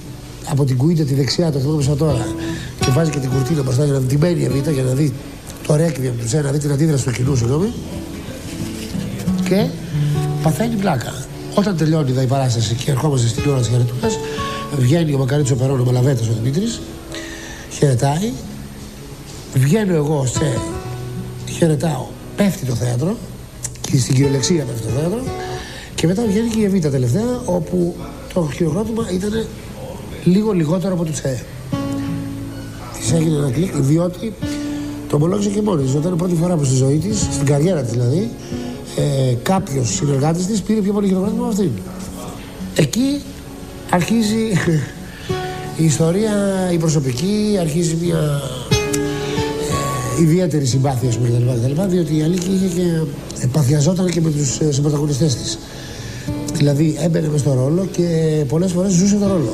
από 0.49 0.65
την 0.65 0.77
κουίτα 0.77 1.03
τη 1.03 1.13
δεξιά, 1.13 1.51
το 1.51 1.59
θυμάμαι 1.59 1.83
σαν 1.83 1.97
τώρα, 1.97 2.27
και 2.79 2.91
βάζει 2.91 3.11
και 3.11 3.19
την 3.19 3.29
κουρτίνα 3.29 3.63
μπροστά 3.63 3.85
για 3.85 3.93
να 3.93 3.99
την 3.99 4.19
μένει 4.19 4.41
η 4.41 4.71
για 4.73 4.83
να 4.83 4.93
δει 4.93 5.13
το 5.67 5.75
ρέκβιεμ 5.75 6.13
του 6.15 6.37
να 6.43 6.51
δει 6.51 6.57
την 6.57 6.71
αντίδραση 6.71 7.03
του 7.05 7.11
κοινού, 7.11 7.35
συγγνώμη. 7.35 7.73
Και 9.49 9.67
παθαίνει 10.43 10.75
πλάκα. 10.75 11.13
Όταν 11.53 11.77
τελειώνει 11.77 12.21
η 12.21 12.25
παράσταση 12.25 12.75
και 12.75 12.91
ερχόμαστε 12.91 13.27
στην 13.27 13.49
ώρα 13.49 13.59
της 13.59 13.67
χαριτούρα, 13.67 14.09
βγαίνει 14.77 15.13
ο 15.13 15.17
Μακαρίτσος 15.17 15.57
Περόνο 15.57 15.81
ο 15.81 15.85
Μαλαβέτας 15.85 16.27
ο 16.27 16.33
Δημήτρης, 16.41 16.81
χαιρετάει. 17.69 18.31
Βγαίνω 19.55 19.93
εγώ 19.93 20.25
σε. 20.25 20.59
Χαιρετάω. 21.51 22.05
Πέφτει 22.35 22.65
το 22.65 22.73
θέατρο 22.73 23.15
και 23.81 23.97
στην 23.97 24.15
κυριολεξία 24.15 24.63
πέφτει 24.63 24.81
το 24.81 24.89
θέατρο. 24.99 25.23
Και 25.95 26.07
μετά 26.07 26.23
βγαίνει 26.27 26.49
και 26.49 26.59
η 26.59 26.63
Εβίτα 26.63 26.89
τελευταία, 26.89 27.41
όπου 27.45 27.95
το 28.33 28.49
χειροκρότημα 28.53 29.09
ήταν 29.13 29.45
λίγο 30.23 30.51
λιγότερο 30.51 30.93
από 30.93 31.05
το 31.05 31.11
Τσέ. 31.11 31.43
Της 32.99 33.11
έγινε 33.11 33.35
ένα 33.35 33.51
κλικ, 33.51 33.75
διότι 33.75 34.33
το 35.09 35.15
ομολόγησε 35.15 35.49
και 35.49 35.61
μόνη 35.61 35.83
της. 35.83 35.93
Όταν 35.93 36.07
είναι 36.07 36.17
πρώτη 36.17 36.35
φορά 36.35 36.55
που 36.55 36.63
στη 36.63 36.75
ζωή 36.75 36.97
της, 36.97 37.19
στην 37.19 37.45
καριέρα 37.45 37.81
της 37.81 37.91
δηλαδή, 37.91 38.29
ε, 38.95 39.33
κάποιος 39.43 39.93
συνεργάτης 39.93 40.45
της 40.45 40.61
πήρε 40.61 40.79
πιο 40.79 40.93
πολύ 40.93 41.07
χειροκρότημα 41.07 41.41
από 41.43 41.51
αυτήν. 41.51 41.71
Εκεί 42.75 43.21
αρχίζει 43.89 44.51
η 45.81 45.85
ιστορία, 45.85 46.31
η 46.71 46.77
προσωπική, 46.77 47.57
αρχίζει 47.59 47.97
μια 48.01 48.41
ε, 48.64 48.64
ιδιαίτερη 50.21 50.65
συμπάθεια 50.65 51.09
με 51.21 51.27
κτλ. 51.27 51.81
Διότι 51.87 52.17
η 52.17 52.21
Αλίκη 52.21 52.49
είχε 52.51 52.67
και 52.75 53.47
παθιαζόταν 53.47 54.09
και 54.09 54.21
με 54.21 54.31
τους 54.31 54.59
ε, 54.59 54.71
συμπροταγωνιστέ 54.71 55.25
της. 55.25 55.57
Δηλαδή 56.53 56.97
έμπαινε 56.99 57.27
μες 57.27 57.39
στο 57.39 57.53
ρόλο 57.53 57.87
και 57.91 58.07
πολλές 58.47 58.71
φορές 58.71 58.91
ζούσε 58.91 59.15
το 59.15 59.27
ρόλο. 59.27 59.53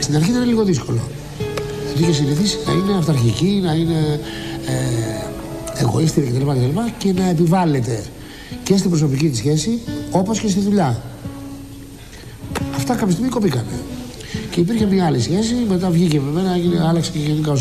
Στην 0.00 0.16
αρχή 0.16 0.30
ήταν 0.30 0.48
λίγο 0.48 0.64
δύσκολο. 0.64 1.00
Γιατί 1.86 2.02
είχε 2.02 2.12
συνηθίσει 2.12 2.58
να 2.66 2.72
είναι 2.72 2.98
αυταρχική, 2.98 3.60
να 3.64 3.72
είναι 3.72 4.20
ε, 4.66 5.82
εγωίστρια 5.82 6.30
κτλ, 6.30 6.50
κτλ. 6.50 6.80
και 6.98 7.12
να 7.12 7.28
επιβάλλεται 7.28 8.02
και 8.62 8.76
στην 8.76 8.90
προσωπική 8.90 9.28
της 9.28 9.38
σχέση 9.38 9.78
όπως 10.10 10.40
και 10.40 10.48
στη 10.48 10.60
δουλειά. 10.60 11.02
Αυτά 12.76 12.94
κάποια 12.94 13.12
στιγμή 13.12 13.30
κοπήκανε. 13.30 13.80
Και 14.50 14.60
υπήρχε 14.60 14.86
μια 14.86 15.06
άλλη 15.06 15.20
σχέση, 15.20 15.54
μετά 15.68 15.90
βγήκε 15.90 16.20
με 16.20 16.30
μένα, 16.30 16.54
έγινε, 16.54 16.86
άλλαξε 16.88 17.10
και 17.10 17.18
γενικά 17.18 17.52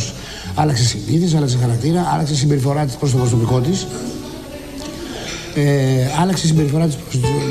άλλαξε 0.56 0.84
συνείδηση, 0.84 1.36
άλλαξε 1.36 1.58
χαρακτήρα, 1.58 2.10
άλλαξε 2.14 2.36
συμπεριφορά 2.36 2.86
της 2.86 2.96
προς 2.96 3.12
το 3.12 3.18
προσωπικό 3.18 3.60
της 3.60 3.88
ε, 5.56 6.22
άλλαξε 6.22 6.46
η 6.46 6.50
συμπεριφορά 6.50 6.86
της 6.86 6.96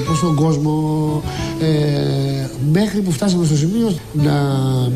προς 0.04 0.20
τον 0.20 0.34
κόσμο 0.34 1.22
ε, 1.60 2.46
μέχρι 2.72 3.00
που 3.00 3.10
φτάσαμε 3.10 3.44
στο 3.44 3.56
σημείο 3.56 3.94
να 4.12 4.32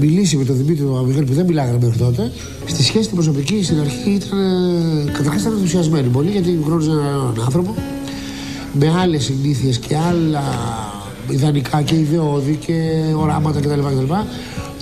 μιλήσει 0.00 0.36
με 0.36 0.44
τον 0.44 0.56
Δημήτρη 0.56 0.84
τον 0.84 0.98
Αμιγέλ 0.98 1.24
που 1.24 1.32
δεν 1.32 1.44
μιλάγανε 1.44 1.78
μέχρι 1.80 1.98
τότε 1.98 2.30
στη 2.66 2.82
σχέση 2.82 3.06
την 3.06 3.14
προσωπική 3.14 3.64
στην 3.64 3.80
αρχή 3.80 4.10
ήταν 4.10 4.38
ε, 5.08 5.10
καταρχάς 5.12 5.40
ήταν 5.40 5.52
ενθουσιασμένη 5.52 6.08
πολύ 6.08 6.30
γιατί 6.30 6.58
γνώριζε 6.64 6.90
έναν 6.90 7.34
άνθρωπο 7.44 7.74
με 8.72 8.92
άλλες 9.00 9.24
συνήθειες 9.24 9.78
και 9.78 9.96
άλλα 9.96 10.42
ιδανικά 11.28 11.82
και 11.82 11.94
ιδεώδη 11.94 12.58
και 12.66 13.02
οράματα 13.16 13.60
κτλ. 13.60 13.80
κτλ. 13.80 14.14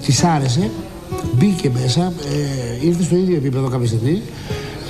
Της 0.04 0.24
άρεσε, 0.24 0.70
μπήκε 1.36 1.70
μέσα, 1.82 2.12
ε, 2.82 2.86
ήρθε 2.86 3.02
στο 3.02 3.16
ίδιο 3.16 3.36
επίπεδο 3.36 3.68
κάποια 3.68 3.86
στιγμή. 3.86 4.22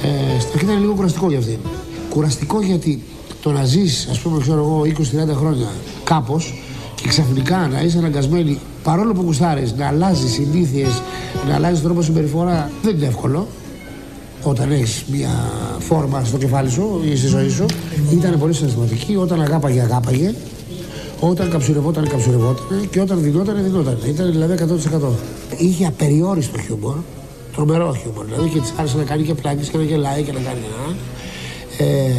Ε, 0.03 0.41
στην 0.41 0.53
αρχή 0.53 0.65
ήταν 0.65 0.81
λίγο 0.81 0.93
κουραστικό 0.93 1.29
για 1.29 1.39
αυτή. 1.39 1.59
Κουραστικό 2.09 2.63
γιατί 2.63 3.03
το 3.43 3.53
να 3.53 3.65
ζεις, 3.65 4.09
ας 4.11 4.19
πούμε, 4.19 4.41
ξέρω 4.41 4.59
εγώ, 4.59 4.83
20-30 4.85 5.35
χρόνια 5.35 5.69
κάπως 6.05 6.55
και 6.95 7.09
ξαφνικά 7.09 7.69
να 7.73 7.81
είσαι 7.83 7.99
αναγκασμένη, 7.99 8.59
παρόλο 8.83 9.13
που 9.13 9.23
γουστάρεις, 9.23 9.75
να 9.75 9.87
αλλάζεις 9.87 10.33
συνήθειες, 10.33 11.03
να 11.49 11.55
αλλάζεις 11.55 11.83
τρόπο 11.83 12.03
συμπεριφορά, 12.03 12.71
δεν 12.83 12.97
είναι 12.97 13.07
εύκολο. 13.07 13.47
Όταν 14.43 14.73
έχεις 14.73 15.05
μια 15.11 15.29
φόρμα 15.79 16.25
στο 16.25 16.39
κεφάλι 16.39 16.71
σου 16.71 17.01
ή 17.13 17.17
στη 17.17 17.27
ζωή 17.27 17.49
σου, 17.49 17.67
ήταν 18.11 18.39
πολύ 18.39 18.55
συναισθηματική. 18.55 19.17
Όταν 19.17 19.41
αγάπαγε, 19.41 19.81
αγάπαγε. 19.81 20.35
Όταν 21.21 21.51
καψουρευόταν, 21.51 22.09
καψουρευόταν. 22.09 22.89
Και 22.91 23.01
όταν 23.01 23.23
δινόταν, 23.23 23.63
δινόταν. 23.63 23.99
Ήταν 24.07 24.31
δηλαδή 24.31 24.53
100%. 24.53 25.09
Είχε 25.59 25.87
απεριόριστο 25.87 26.59
χιούμορ. 26.59 26.95
Τρομερό 27.55 27.95
χιούμορ. 27.95 28.25
Δηλαδή 28.25 28.49
και 28.49 28.61
της 28.61 28.73
άρεσε 28.79 28.97
να 28.97 29.03
κάνει 29.03 29.23
και 29.23 29.35
πλάκες 29.35 29.69
και 29.69 29.77
να 29.77 29.83
γελάει 29.83 30.23
και 30.23 30.33
να 30.33 30.39
κάνει. 30.41 30.61
Ε, 31.79 32.13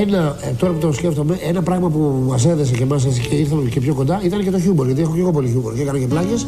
ένα, 0.00 0.36
ε, 0.42 0.50
τώρα 0.58 0.72
που 0.72 0.78
το 0.78 0.92
σκέφτομαι, 0.92 1.38
ένα 1.48 1.62
πράγμα 1.62 1.88
που 1.90 2.24
μας 2.28 2.46
έδεσε 2.46 2.72
και 2.74 2.82
εμάς 2.82 3.04
και 3.28 3.34
ήρθαμε 3.34 3.68
και 3.68 3.80
πιο 3.80 3.94
κοντά 3.94 4.20
ήταν 4.24 4.42
και 4.44 4.50
το 4.50 4.60
χιούμορ. 4.60 4.86
Γιατί 4.86 5.00
έχω 5.02 5.14
και 5.14 5.20
εγώ 5.20 5.30
πολύ 5.32 5.48
χιούμορ 5.48 5.74
και 5.74 5.82
έκανα 5.82 5.98
και 5.98 6.06
πλάκες 6.06 6.46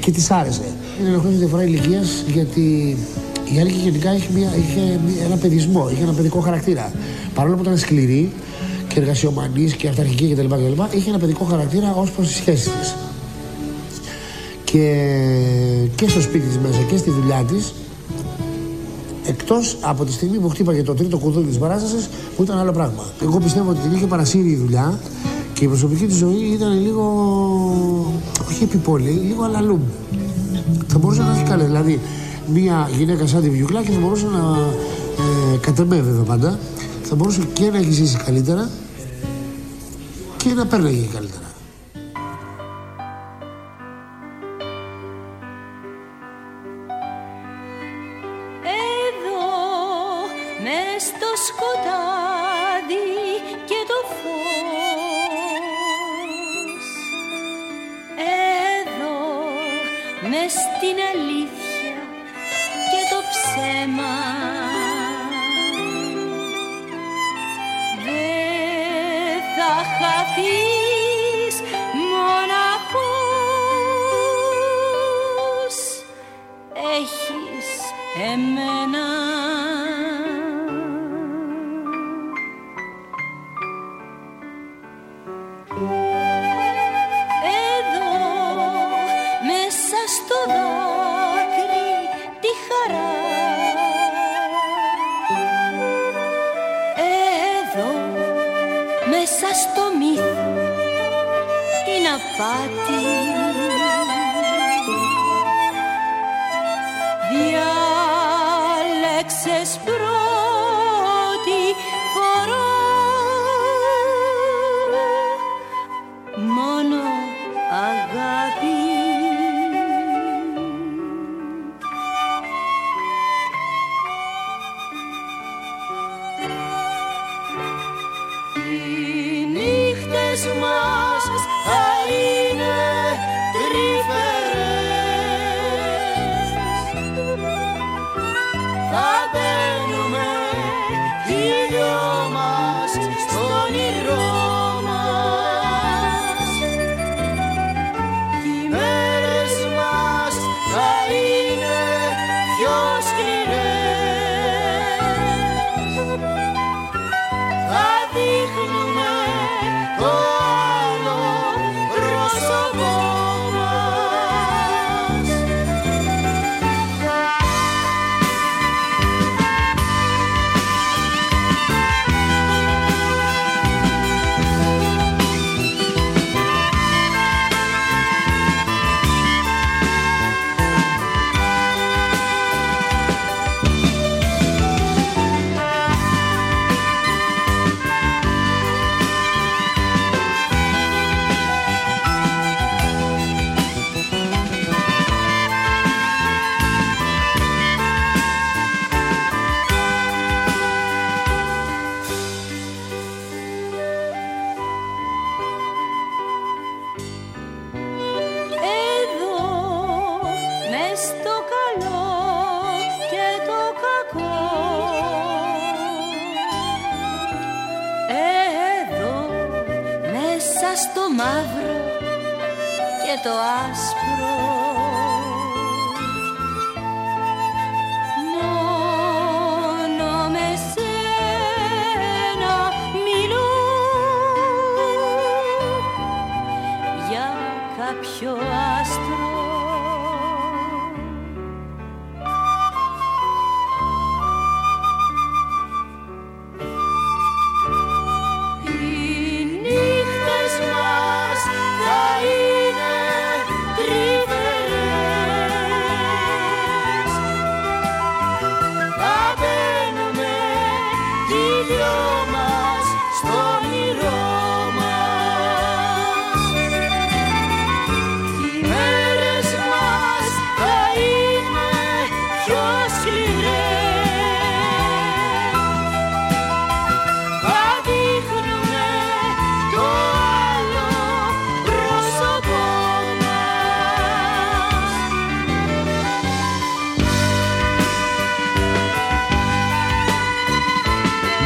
και 0.00 0.10
της 0.10 0.30
άρεσε. 0.30 0.62
Είναι 1.00 1.08
ένα 1.08 1.18
χρόνο 1.18 1.36
διαφορά 1.36 1.62
ηλικίας 1.64 2.24
γιατί 2.32 2.96
η 3.54 3.60
Άλκη 3.60 3.78
γενικά 3.82 4.14
είχε, 4.14 4.28
μια, 4.34 4.48
είχε 4.56 4.80
μια- 5.06 5.24
ένα 5.26 5.36
παιδισμό, 5.36 5.88
είχε 5.92 6.02
ένα 6.02 6.12
παιδικό 6.12 6.40
χαρακτήρα. 6.40 6.92
Παρόλο 7.34 7.56
που 7.56 7.62
ήταν 7.62 7.78
σκληρή 7.78 8.32
και 8.94 9.00
εργασιομανής 9.00 9.74
και 9.74 9.88
αυταρχική 9.88 10.34
κτλ. 10.34 10.46
κτλ 10.46 10.96
είχε 10.96 11.08
ένα 11.10 11.18
παιδικό 11.18 11.44
χαρακτήρα 11.44 11.94
ως 11.94 12.10
προς 12.10 12.26
τις 12.26 12.36
σχέσεις 12.36 12.70
της. 12.80 12.94
Και, 14.64 15.06
και 15.94 16.08
στο 16.08 16.20
σπίτι 16.20 16.46
της 16.46 16.58
μέσα 16.58 16.78
και 16.90 16.96
στη 16.96 17.10
δουλειά 17.10 17.44
της 17.48 17.74
Εκτός 19.26 19.76
από 19.80 20.04
τη 20.04 20.12
στιγμή 20.12 20.38
που 20.38 20.48
χτύπαγε 20.48 20.82
το 20.82 20.94
τρίτο 20.94 21.18
κουδούνι 21.18 21.46
της 21.46 21.58
παράστασης, 21.58 22.08
που 22.36 22.42
ήταν 22.42 22.58
άλλο 22.58 22.72
πράγμα. 22.72 23.04
Εγώ 23.22 23.38
πιστεύω 23.38 23.70
ότι 23.70 23.78
την 23.80 23.92
είχε 23.92 24.06
παρασύρει 24.06 24.48
η 24.48 24.56
δουλειά 24.56 24.98
και 25.52 25.64
η 25.64 25.68
προσωπική 25.68 26.06
της 26.06 26.16
ζωή 26.16 26.52
ήταν 26.52 26.82
λίγο. 26.82 27.02
όχι 28.48 28.62
επιπόλαιη, 28.62 29.12
λίγο 29.12 29.44
αλαλούμ. 29.44 29.80
Θα 30.86 30.98
μπορούσε 30.98 31.22
να 31.22 31.32
έχει 31.34 31.42
καλές. 31.42 31.66
Δηλαδή, 31.66 32.00
μια 32.54 32.90
γυναίκα 32.98 33.26
σαν 33.26 33.42
τη 33.42 33.50
Βιουκλάκη 33.50 33.90
θα 33.90 33.98
μπορούσε 33.98 34.26
να. 34.26 34.58
Ε, 35.54 35.56
κατ' 35.56 35.78
εμέ 35.78 36.00
βέβαια 36.00 36.22
πάντα, 36.22 36.58
θα 37.02 37.14
μπορούσε 37.14 37.40
και 37.52 37.70
να 37.70 37.78
έχει 37.78 37.90
ζήσει 37.90 38.16
καλύτερα 38.24 38.70
και 40.44 40.54
να 40.54 40.66
παίρναγε 40.66 41.08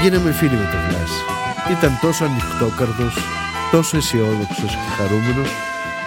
Γίναμε 0.08 0.32
φίλοι 0.32 0.56
με 0.56 0.68
τον 0.70 0.80
Βλάση. 0.88 1.20
Ήταν 1.78 1.98
τόσο 2.00 2.24
ανοιχτόκαρδος, 2.24 3.16
τόσο 3.70 3.96
αισιόδοξος 3.96 4.70
και 4.70 4.90
χαρούμενος 4.96 5.48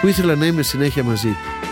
που 0.00 0.06
ήθελα 0.06 0.34
να 0.34 0.46
είμαι 0.46 0.62
συνέχεια 0.62 1.02
μαζί 1.02 1.28
του. 1.28 1.68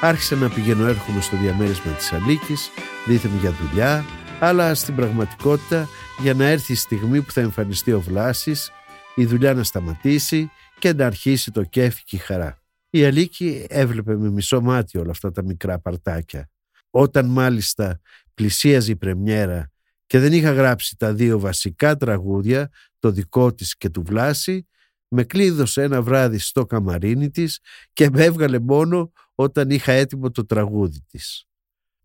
Άρχισα 0.00 0.36
να 0.36 0.48
πηγαίνω 0.48 0.86
έρχομαι 0.86 1.20
στο 1.20 1.36
διαμέρισμα 1.36 1.92
της 1.92 2.12
Αλίκης, 2.12 2.70
δίθεν 3.06 3.30
για 3.40 3.52
δουλειά, 3.52 4.04
αλλά 4.40 4.74
στην 4.74 4.94
πραγματικότητα 4.94 5.88
για 6.18 6.34
να 6.34 6.44
έρθει 6.46 6.72
η 6.72 6.76
στιγμή 6.76 7.22
που 7.22 7.32
θα 7.32 7.40
εμφανιστεί 7.40 7.92
ο 7.92 8.00
Βλάσης, 8.00 8.70
η 9.14 9.26
δουλειά 9.26 9.54
να 9.54 9.62
σταματήσει 9.62 10.50
και 10.78 10.92
να 10.92 11.06
αρχίσει 11.06 11.50
το 11.50 11.62
κέφι 11.62 12.04
και 12.04 12.16
η 12.16 12.18
χαρά. 12.18 12.58
Η 12.90 13.04
Αλίκη 13.04 13.66
έβλεπε 13.68 14.16
με 14.16 14.30
μισό 14.30 14.60
μάτι 14.60 14.98
όλα 14.98 15.10
αυτά 15.10 15.32
τα 15.32 15.42
μικρά 15.42 15.78
παρτάκια. 15.78 16.48
Όταν 16.90 17.26
μάλιστα 17.26 18.00
πλησίαζε 18.34 18.90
η 18.90 18.96
πρεμιέρα 18.96 19.70
και 20.08 20.18
δεν 20.18 20.32
είχα 20.32 20.52
γράψει 20.52 20.96
τα 20.96 21.14
δύο 21.14 21.38
βασικά 21.38 21.96
τραγούδια, 21.96 22.70
το 22.98 23.10
δικό 23.10 23.54
της 23.54 23.76
και 23.76 23.90
του 23.90 24.02
Βλάση, 24.02 24.66
με 25.08 25.24
κλείδωσε 25.24 25.82
ένα 25.82 26.02
βράδυ 26.02 26.38
στο 26.38 26.66
καμαρίνι 26.66 27.30
της 27.30 27.60
και 27.92 28.10
με 28.10 28.24
έβγαλε 28.24 28.58
μόνο 28.58 29.12
όταν 29.34 29.70
είχα 29.70 29.92
έτοιμο 29.92 30.30
το 30.30 30.46
τραγούδι 30.46 31.00
της. 31.08 31.44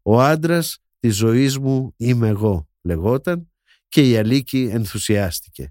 Ο 0.02 0.22
άντρας 0.22 0.78
της 1.00 1.16
ζωής 1.16 1.58
μου 1.58 1.94
είμαι 1.98 2.28
εγώ, 2.28 2.68
λεγόταν 2.82 3.52
και 3.88 4.10
η 4.10 4.18
Αλίκη 4.18 4.70
ενθουσιάστηκε. 4.72 5.70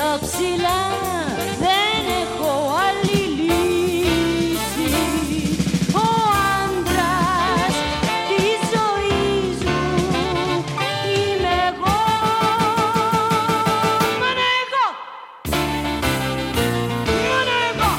Εδώ 0.00 0.18
ψηλά 0.26 0.80
Δεν 1.58 2.02
έχω 2.22 2.70
άλλη 2.86 3.20
λύση. 3.38 4.90
Ο 5.94 6.08
άντρας 6.60 7.74
της 8.28 8.58
ζωής 8.74 9.58
μου 9.64 10.64
Είμαι 11.14 11.54
εγώ. 11.68 11.98
Μόνο 14.22 14.44
εγώ. 14.62 14.86
Μόνο 17.28 17.52
εγώ. 17.70 17.90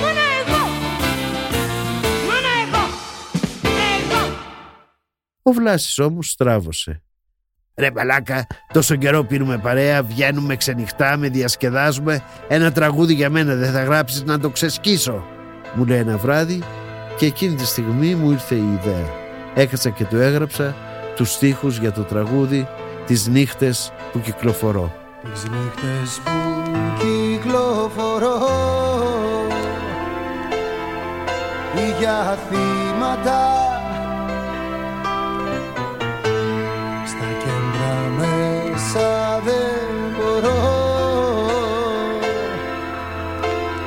Μόνο 0.00 0.22
εγώ. 0.40 0.62
Μόνο 2.26 2.50
εγώ. 2.64 2.84
Εγώ. 3.94 4.36
Ο 5.42 5.52
Βλάσης 5.52 5.98
όμως 5.98 6.30
στράβωσε. 6.30 7.02
Ρε 7.76 7.90
μαλάκα, 7.94 8.46
τόσο 8.72 8.96
καιρό 8.96 9.24
πίνουμε 9.24 9.58
παρέα, 9.58 10.02
βγαίνουμε 10.02 10.56
ξενυχτάμε, 10.56 11.28
διασκεδάζουμε. 11.28 12.22
Ένα 12.48 12.72
τραγούδι 12.72 13.14
για 13.14 13.30
μένα 13.30 13.54
δεν 13.54 13.72
θα 13.72 13.82
γράψεις 13.82 14.22
να 14.24 14.38
το 14.38 14.50
ξεσκίσω. 14.50 15.24
Μου 15.74 15.84
λέει 15.84 15.98
ένα 15.98 16.16
βράδυ 16.16 16.62
και 17.16 17.26
εκείνη 17.26 17.54
τη 17.54 17.66
στιγμή 17.66 18.14
μου 18.14 18.30
ήρθε 18.30 18.54
η 18.54 18.78
ιδέα. 18.80 19.06
Έκατσα 19.54 19.90
και 19.90 20.04
του 20.04 20.16
έγραψα 20.16 20.76
τους 21.16 21.32
στίχους 21.32 21.78
για 21.78 21.92
το 21.92 22.02
τραγούδι 22.02 22.68
«Τις 23.06 23.26
νύχτες 23.26 23.92
που 24.12 24.20
κυκλοφορώ». 24.20 24.92
Τις 25.32 25.42
νύχτες 25.42 26.20
που 26.24 26.30
κυκλοφορώ 26.98 28.38
για 31.98 32.38
θύματα 32.48 33.71
δεν 39.44 39.88
μπορώ 40.16 40.82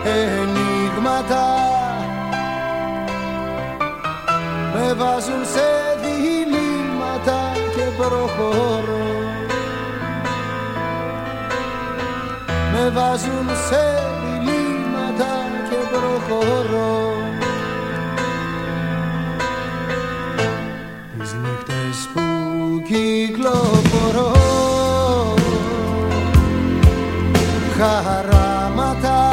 ενίγματα 0.04 1.66
με 4.74 4.94
βάζουν 4.94 5.46
σε 5.54 5.68
διλήμματα 6.02 7.52
και 7.76 7.86
προχωρώ. 7.98 9.04
Με 12.74 12.90
βάζουν 12.90 13.48
σε 13.68 13.84
διλήμματα 14.24 15.34
και 15.70 15.76
προχωρώ 15.92 17.05
χαράματα. 27.88 29.30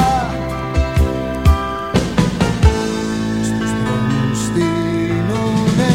Στους 3.43 3.71
δρόμους 3.79 4.39
στείνουνε 4.45 5.91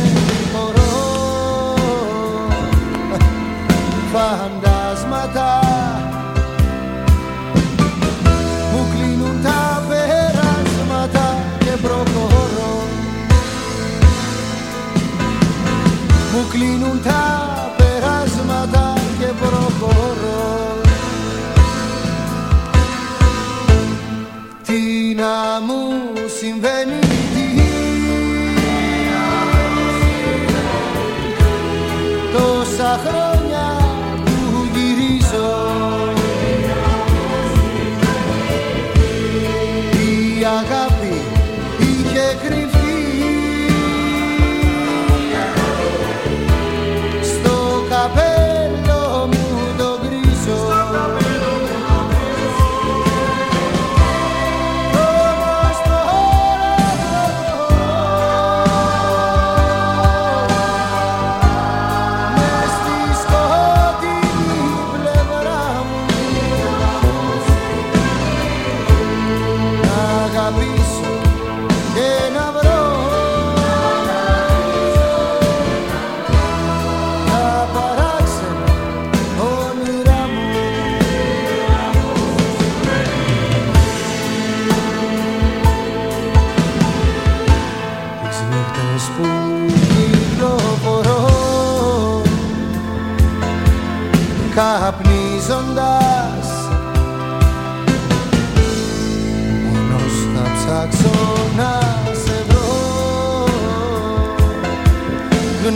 χορό. 0.53 1.75
Φαντάσματα. 4.13 5.61
Μου 8.73 8.87
κλείνουν 8.93 9.43
τα 9.43 9.83
περάσματα 9.89 11.37
και 11.59 11.71
προχωρώ. 11.83 12.83
Μου 16.33 16.47
κλείνουν 16.51 17.03
τα 17.03 17.48
μου 26.41 26.45
συμβαίνει 26.45 26.98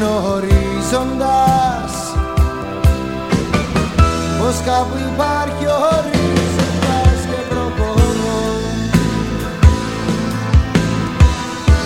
Γνωρίζοντας 0.03 1.95
Πως 4.39 4.57
κάπου 4.65 4.97
υπάρχει 5.13 5.67
ορίζοντας 5.95 7.19
και 7.31 7.41
προχωρώ 7.49 8.43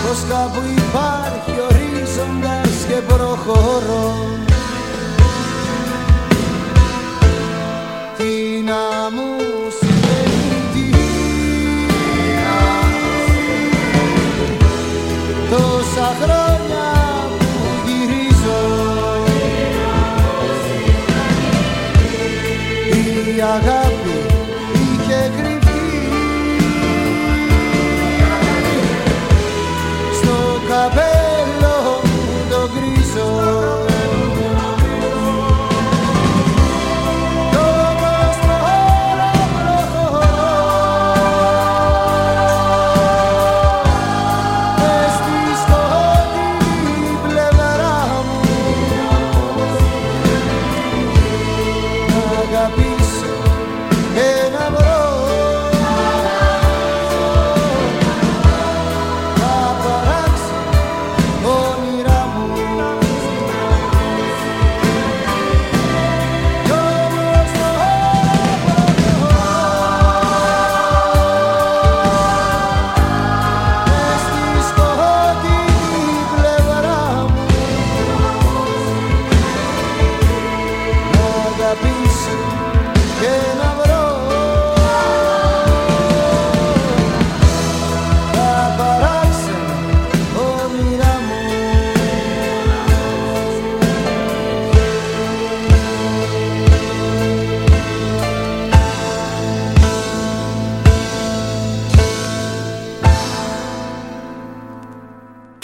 Πως 0.02 0.20
κάπου 0.28 0.60
υπάρχει 0.76 1.54
ορίζοντας 1.68 2.76
προχωρώ 3.06 4.45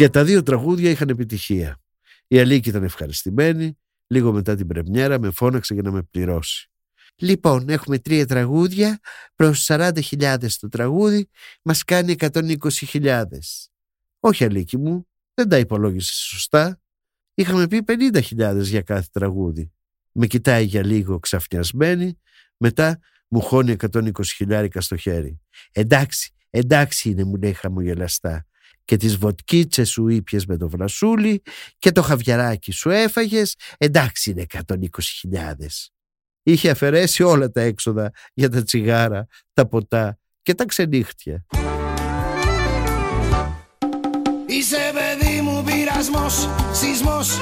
Και 0.03 0.09
τα 0.09 0.25
δύο 0.25 0.43
τραγούδια 0.43 0.91
είχαν 0.91 1.09
επιτυχία. 1.09 1.81
Η 2.27 2.39
Αλίκη 2.39 2.69
ήταν 2.69 2.83
ευχαριστημένη, 2.83 3.79
λίγο 4.07 4.33
μετά 4.33 4.55
την 4.55 4.67
πρεμιέρα 4.67 5.21
με 5.21 5.31
φώναξε 5.31 5.75
για 5.75 5.83
να 5.83 5.91
με 5.91 6.03
πληρώσει. 6.03 6.71
Λοιπόν, 7.17 7.69
έχουμε 7.69 7.99
τρία 7.99 8.27
τραγούδια, 8.27 8.99
προς 9.35 9.67
40.000 9.69 10.37
το 10.61 10.69
τραγούδι, 10.69 11.29
μας 11.63 11.85
κάνει 11.85 12.15
120.000. 12.19 13.25
Όχι 14.21 14.45
Αλίκη 14.45 14.79
μου, 14.79 15.09
δεν 15.35 15.49
τα 15.49 15.59
υπολόγισες 15.59 16.15
σωστά. 16.15 16.81
Είχαμε 17.35 17.67
πει 17.67 17.85
50.000 17.87 18.61
για 18.61 18.83
κάθε 18.83 19.09
τραγούδι. 19.13 19.73
Με 20.13 20.27
κοιτάει 20.27 20.65
για 20.65 20.85
λίγο 20.85 21.19
ξαφνιασμένη, 21.19 22.21
μετά 22.57 22.99
μου 23.29 23.41
χώνει 23.41 23.77
120 23.91 24.11
χιλιάρικα 24.25 24.81
στο 24.81 24.97
χέρι. 24.97 25.41
Εντάξει, 25.73 26.33
εντάξει 26.51 27.11
είναι, 27.11 27.25
μου 27.25 27.37
λέει 27.37 27.53
χαμογελαστά. 27.53 28.47
Και 28.85 28.97
τις 28.97 29.17
βοτκίτσες 29.17 29.91
σου 29.91 30.09
ήπιες 30.09 30.47
με 30.47 30.57
το 30.57 30.69
βρασούλι 30.69 31.43
και 31.79 31.93
το 31.93 32.03
χαβιαράκι 32.03 32.73
σου 32.73 32.91
έφαγες, 32.91 33.57
εντάξει 33.79 34.31
είναι 34.31 34.47
120.000. 34.53 35.91
Είχε 36.43 36.71
αφαιρέσει 36.71 37.23
όλα 37.23 37.51
τα 37.51 37.61
έξοδα 37.61 38.11
για 38.35 38.51
τα 38.51 38.63
τσιγάρα, 38.63 39.27
τα 39.53 39.67
ποτά 39.67 40.19
και 40.43 40.55
τα 40.55 40.65
ξενύχτια. 40.65 41.45
Είσαι 44.47 44.93
παιδί 44.93 45.41
μου 45.41 45.65
πειρασμός, 45.65 46.49
σεισμός 46.73 47.39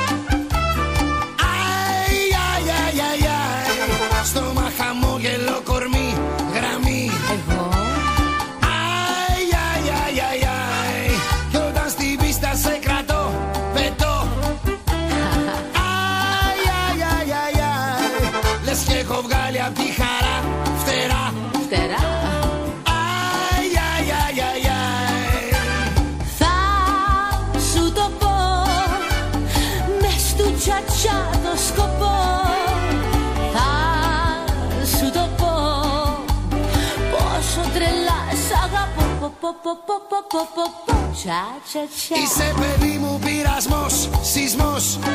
τσα. 41.13 41.43
Είσαι 42.23 42.55
παιδί 42.59 42.99
μου 42.99 43.19
πειρασμός, 43.25 44.09
σεισμός 44.23 44.99
Αι, 45.03 45.09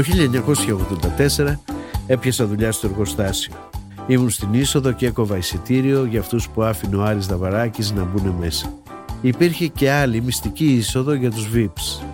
Το 0.00 0.06
1984 1.38 1.56
έπιασα 2.06 2.46
δουλειά 2.46 2.72
στο 2.72 2.86
εργοστάσιο. 2.86 3.54
Ήμουν 4.06 4.30
στην 4.30 4.54
είσοδο 4.54 4.92
και 4.92 5.06
έκοβα 5.06 5.36
εισιτήριο 5.36 6.04
για 6.04 6.20
αυτούς 6.20 6.48
που 6.48 6.62
άφηνε 6.62 6.96
ο 6.96 7.02
Άρης 7.02 7.26
Δαβαράκης 7.26 7.92
να 7.92 8.04
μπουν 8.04 8.34
μέσα. 8.40 8.72
Υπήρχε 9.20 9.66
και 9.66 9.90
άλλη 9.90 10.20
μυστική 10.20 10.64
είσοδο 10.64 11.12
για 11.12 11.30
τους 11.30 11.48
VIPs. 11.54 12.04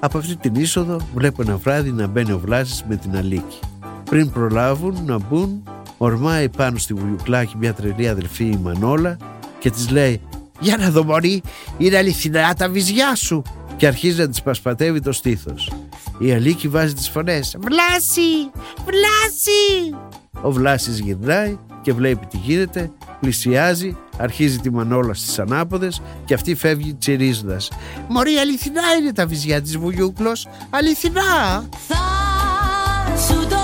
Από 0.00 0.18
αυτή 0.18 0.36
την 0.36 0.54
είσοδο 0.54 1.00
βλέπω 1.14 1.42
ένα 1.42 1.56
βράδυ 1.56 1.92
να 1.92 2.06
μπαίνει 2.06 2.32
ο 2.32 2.38
Βλάσης 2.38 2.84
με 2.88 2.96
την 2.96 3.16
Αλίκη. 3.16 3.58
Πριν 4.04 4.30
προλάβουν 4.30 5.04
να 5.04 5.18
μπουν, 5.18 5.62
ορμάει 5.98 6.48
πάνω 6.48 6.78
στη 6.78 6.94
βουλιουκλάκη 6.94 7.56
μια 7.56 7.74
τρελή 7.74 8.08
αδελφή 8.08 8.44
η 8.44 8.58
Μανόλα 8.62 9.16
και 9.58 9.70
της 9.70 9.90
λέει 9.90 10.20
Για 10.60 10.76
να 10.76 10.90
δω 10.90 11.04
μωρή, 11.04 11.42
είναι 11.78 11.96
αληθινά 11.96 12.54
τα 12.54 12.68
βυζιά 12.68 13.14
σου. 13.14 13.42
και 13.76 13.86
αρχίζει 13.86 14.20
να 14.20 14.28
της 14.28 14.42
πασπατεύει 14.42 15.00
το 15.00 15.12
στήθος. 15.12 15.72
Η 16.18 16.32
Αλίκη 16.32 16.68
βάζει 16.68 16.94
τις 16.94 17.08
φωνές 17.08 17.56
Βλάση, 17.60 18.50
βλάση. 18.84 19.96
Ο 20.42 20.52
Βλάσης 20.52 20.98
γυρνάει 20.98 21.58
και 21.82 21.92
βλέπει 21.92 22.26
τι 22.26 22.36
γίνεται, 22.36 22.90
πλησιάζει, 23.20 23.96
αρχίζει 24.18 24.58
τη 24.58 24.70
μανόλα 24.70 25.14
στις 25.14 25.38
ανάποδες 25.38 26.02
και 26.24 26.34
αυτή 26.34 26.54
φεύγει 26.54 26.94
τσιρίζοντας. 26.94 27.70
Μωρή 28.08 28.36
αληθινά 28.36 28.82
είναι 29.00 29.12
τα 29.12 29.26
βυζιά 29.26 29.62
της 29.62 29.78
Βουγιούκλος, 29.78 30.48
αληθινά. 30.70 31.68
Θα 31.88 31.96
σου 33.18 33.46
το 33.46 33.63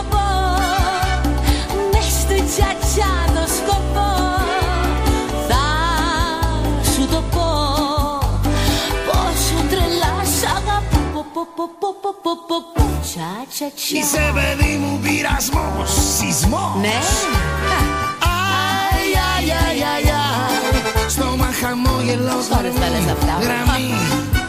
πο. 13.14 13.20
Τσα, 13.20 13.46
τσα, 13.50 13.70
τσα. 13.74 13.98
Είσαι 13.98 14.32
παιδί 14.34 14.76
μου 14.76 14.98
πειρασμός, 15.02 15.90
σεισμός 16.16 16.76
Ναι 16.80 16.88
Αι, 16.88 17.78
αι, 19.12 19.46
αι, 19.46 19.80
αι, 19.80 20.08
αι. 20.08 21.08
Στόμα 21.08 21.50
χαμόγελο 21.60 22.36
Ώρες 22.58 22.74
τα 22.74 22.88
λες 22.88 23.12
αυτά. 23.12 23.38
γραμμή 23.40 24.39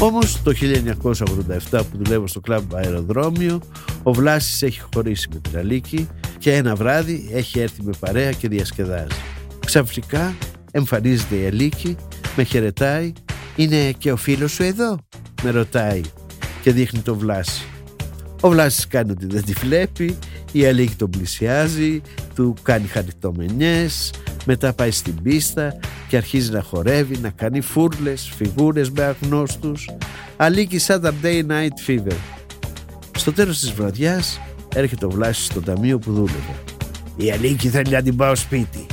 Όμως 0.00 0.42
το 0.42 0.52
1987 1.70 1.80
που 1.90 1.96
δουλεύω 2.02 2.26
στο 2.26 2.40
κλαμπ 2.40 2.74
αεροδρόμιο 2.74 3.60
ο 4.02 4.12
Βλάσης 4.12 4.62
έχει 4.62 4.80
χωρίσει 4.94 5.28
με 5.32 5.40
την 5.40 5.58
Αλίκη 5.58 6.08
και 6.38 6.52
ένα 6.52 6.74
βράδυ 6.74 7.28
έχει 7.32 7.60
έρθει 7.60 7.82
με 7.82 7.92
παρέα 8.00 8.32
και 8.32 8.48
διασκεδάζει. 8.48 9.16
Ξαφνικά 9.66 10.34
εμφανίζεται 10.70 11.36
η 11.36 11.46
Αλίκη, 11.46 11.96
με 12.36 12.42
χαιρετάει 12.42 13.12
«Είναι 13.56 13.92
και 13.92 14.12
ο 14.12 14.16
φίλος 14.16 14.52
σου 14.52 14.62
εδώ» 14.62 14.98
με 15.42 15.50
ρωτάει 15.50 16.00
και 16.62 16.72
δείχνει 16.72 17.00
το 17.00 17.14
Βλάση. 17.14 17.64
Ο 18.40 18.48
Βλάσης 18.48 18.86
κάνει 18.86 19.10
ότι 19.10 19.26
δεν 19.26 19.44
τη 19.44 19.52
βλέπει, 19.52 20.18
η 20.52 20.66
Αλίκη 20.66 20.94
τον 20.94 21.10
πλησιάζει, 21.10 22.02
του 22.36 22.54
κάνει 22.62 22.86
χαριτομενιές, 22.86 24.10
μετά 24.44 24.72
πάει 24.72 24.90
στην 24.90 25.22
πίστα 25.22 25.76
και 26.08 26.16
αρχίζει 26.16 26.50
να 26.50 26.62
χορεύει, 26.62 27.18
να 27.18 27.30
κάνει 27.30 27.60
φούρλες, 27.60 28.32
φιγούρες 28.36 28.90
με 28.90 29.02
αγνώστους. 29.02 29.88
Αλίκη 30.36 30.80
Saturday 30.86 31.46
Night 31.46 31.88
Fever. 31.90 32.16
Στο 33.16 33.32
τέλος 33.32 33.58
της 33.58 33.72
βραδιάς 33.72 34.40
έρχεται 34.74 35.06
ο 35.06 35.10
Βλάσης 35.10 35.44
στο 35.44 35.60
ταμείο 35.60 35.98
που 35.98 36.12
δούλευε. 36.12 36.54
Η 37.16 37.30
Αλίκη 37.30 37.68
θέλει 37.68 37.90
να 37.90 38.02
την 38.02 38.16
πάω 38.16 38.34
σπίτι. 38.34 38.86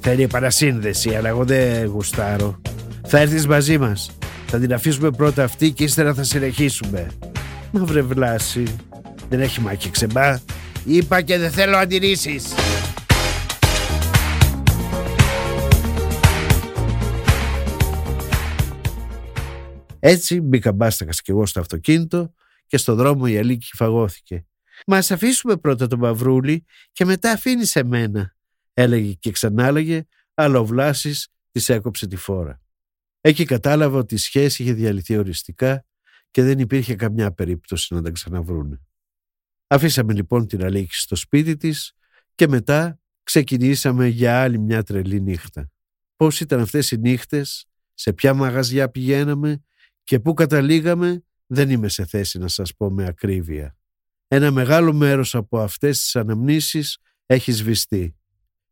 Θέλει 0.00 0.22
επανασύνδεση, 0.22 1.14
αλλά 1.14 1.28
εγώ 1.28 1.44
δεν 1.44 1.86
γουστάρω. 1.86 2.60
Θα 3.06 3.18
έρθεις 3.18 3.46
μαζί 3.46 3.78
μας. 3.78 4.10
Θα 4.46 4.58
την 4.58 4.74
αφήσουμε 4.74 5.10
πρώτα 5.10 5.44
αυτή 5.44 5.72
και 5.72 5.84
ύστερα 5.84 6.14
θα 6.14 6.22
συνεχίσουμε. 6.22 7.06
Μα 7.70 7.84
βρε 7.84 8.02
Βλάση, 8.02 8.62
δεν 9.28 9.40
έχει 9.40 9.60
μάχη 9.60 9.90
ξεμπά. 9.90 10.38
Είπα 10.84 11.20
και 11.20 11.38
δεν 11.38 11.50
θέλω 11.50 11.76
αντιρρήσεις. 11.76 12.44
Έτσι 20.00 20.40
μπήκα 20.40 20.72
μπάστακας 20.72 21.20
και 21.20 21.32
εγώ 21.32 21.46
στο 21.46 21.60
αυτοκίνητο 21.60 22.34
και 22.66 22.76
στο 22.76 22.94
δρόμο 22.94 23.24
η 23.28 23.38
Αλίκη 23.38 23.76
φαγώθηκε. 23.76 24.46
Μας 24.86 24.98
ας 24.98 25.10
αφήσουμε 25.10 25.56
πρώτα 25.56 25.86
τον 25.86 25.98
Μαυρούλη 25.98 26.64
και 26.92 27.04
μετά 27.04 27.32
αφήνει 27.32 27.64
εμένα, 27.72 28.36
έλεγε 28.72 29.12
και 29.12 29.30
ξανάλεγε, 29.30 30.06
αλλά 30.34 30.58
ο 30.58 30.64
Βλάσης 30.64 31.28
της 31.50 31.68
έκοψε 31.68 32.06
τη 32.06 32.16
φόρα. 32.16 32.60
Εκεί 33.20 33.44
κατάλαβα 33.44 33.98
ότι 33.98 34.14
η 34.14 34.18
σχέση 34.18 34.62
είχε 34.62 34.72
διαλυθεί 34.72 35.16
οριστικά 35.16 35.84
και 36.30 36.42
δεν 36.42 36.58
υπήρχε 36.58 36.94
καμιά 36.94 37.32
περίπτωση 37.32 37.94
να 37.94 38.02
τα 38.02 38.10
ξαναβρούνε. 38.10 38.80
Αφήσαμε 39.66 40.12
λοιπόν 40.12 40.46
την 40.46 40.64
Αλίκη 40.64 40.94
στο 40.94 41.16
σπίτι 41.16 41.56
της 41.56 41.92
και 42.34 42.48
μετά 42.48 43.00
ξεκινήσαμε 43.22 44.06
για 44.06 44.42
άλλη 44.42 44.58
μια 44.58 44.82
τρελή 44.82 45.20
νύχτα. 45.20 45.70
Πώς 46.16 46.40
ήταν 46.40 46.60
αυτές 46.60 46.90
οι 46.90 46.98
νύχτες, 46.98 47.66
σε 47.94 48.12
ποια 48.12 48.34
μαγαζιά 48.34 48.88
πηγαίναμε 48.88 49.62
και 50.08 50.20
πού 50.20 50.34
καταλήγαμε 50.34 51.24
δεν 51.46 51.70
είμαι 51.70 51.88
σε 51.88 52.06
θέση 52.06 52.38
να 52.38 52.48
σας 52.48 52.74
πω 52.76 52.90
με 52.90 53.06
ακρίβεια. 53.06 53.76
Ένα 54.28 54.50
μεγάλο 54.50 54.92
μέρος 54.92 55.34
από 55.34 55.58
αυτές 55.58 56.00
τις 56.00 56.16
αναμνήσεις 56.16 56.98
έχει 57.26 57.52
σβηστεί. 57.52 58.16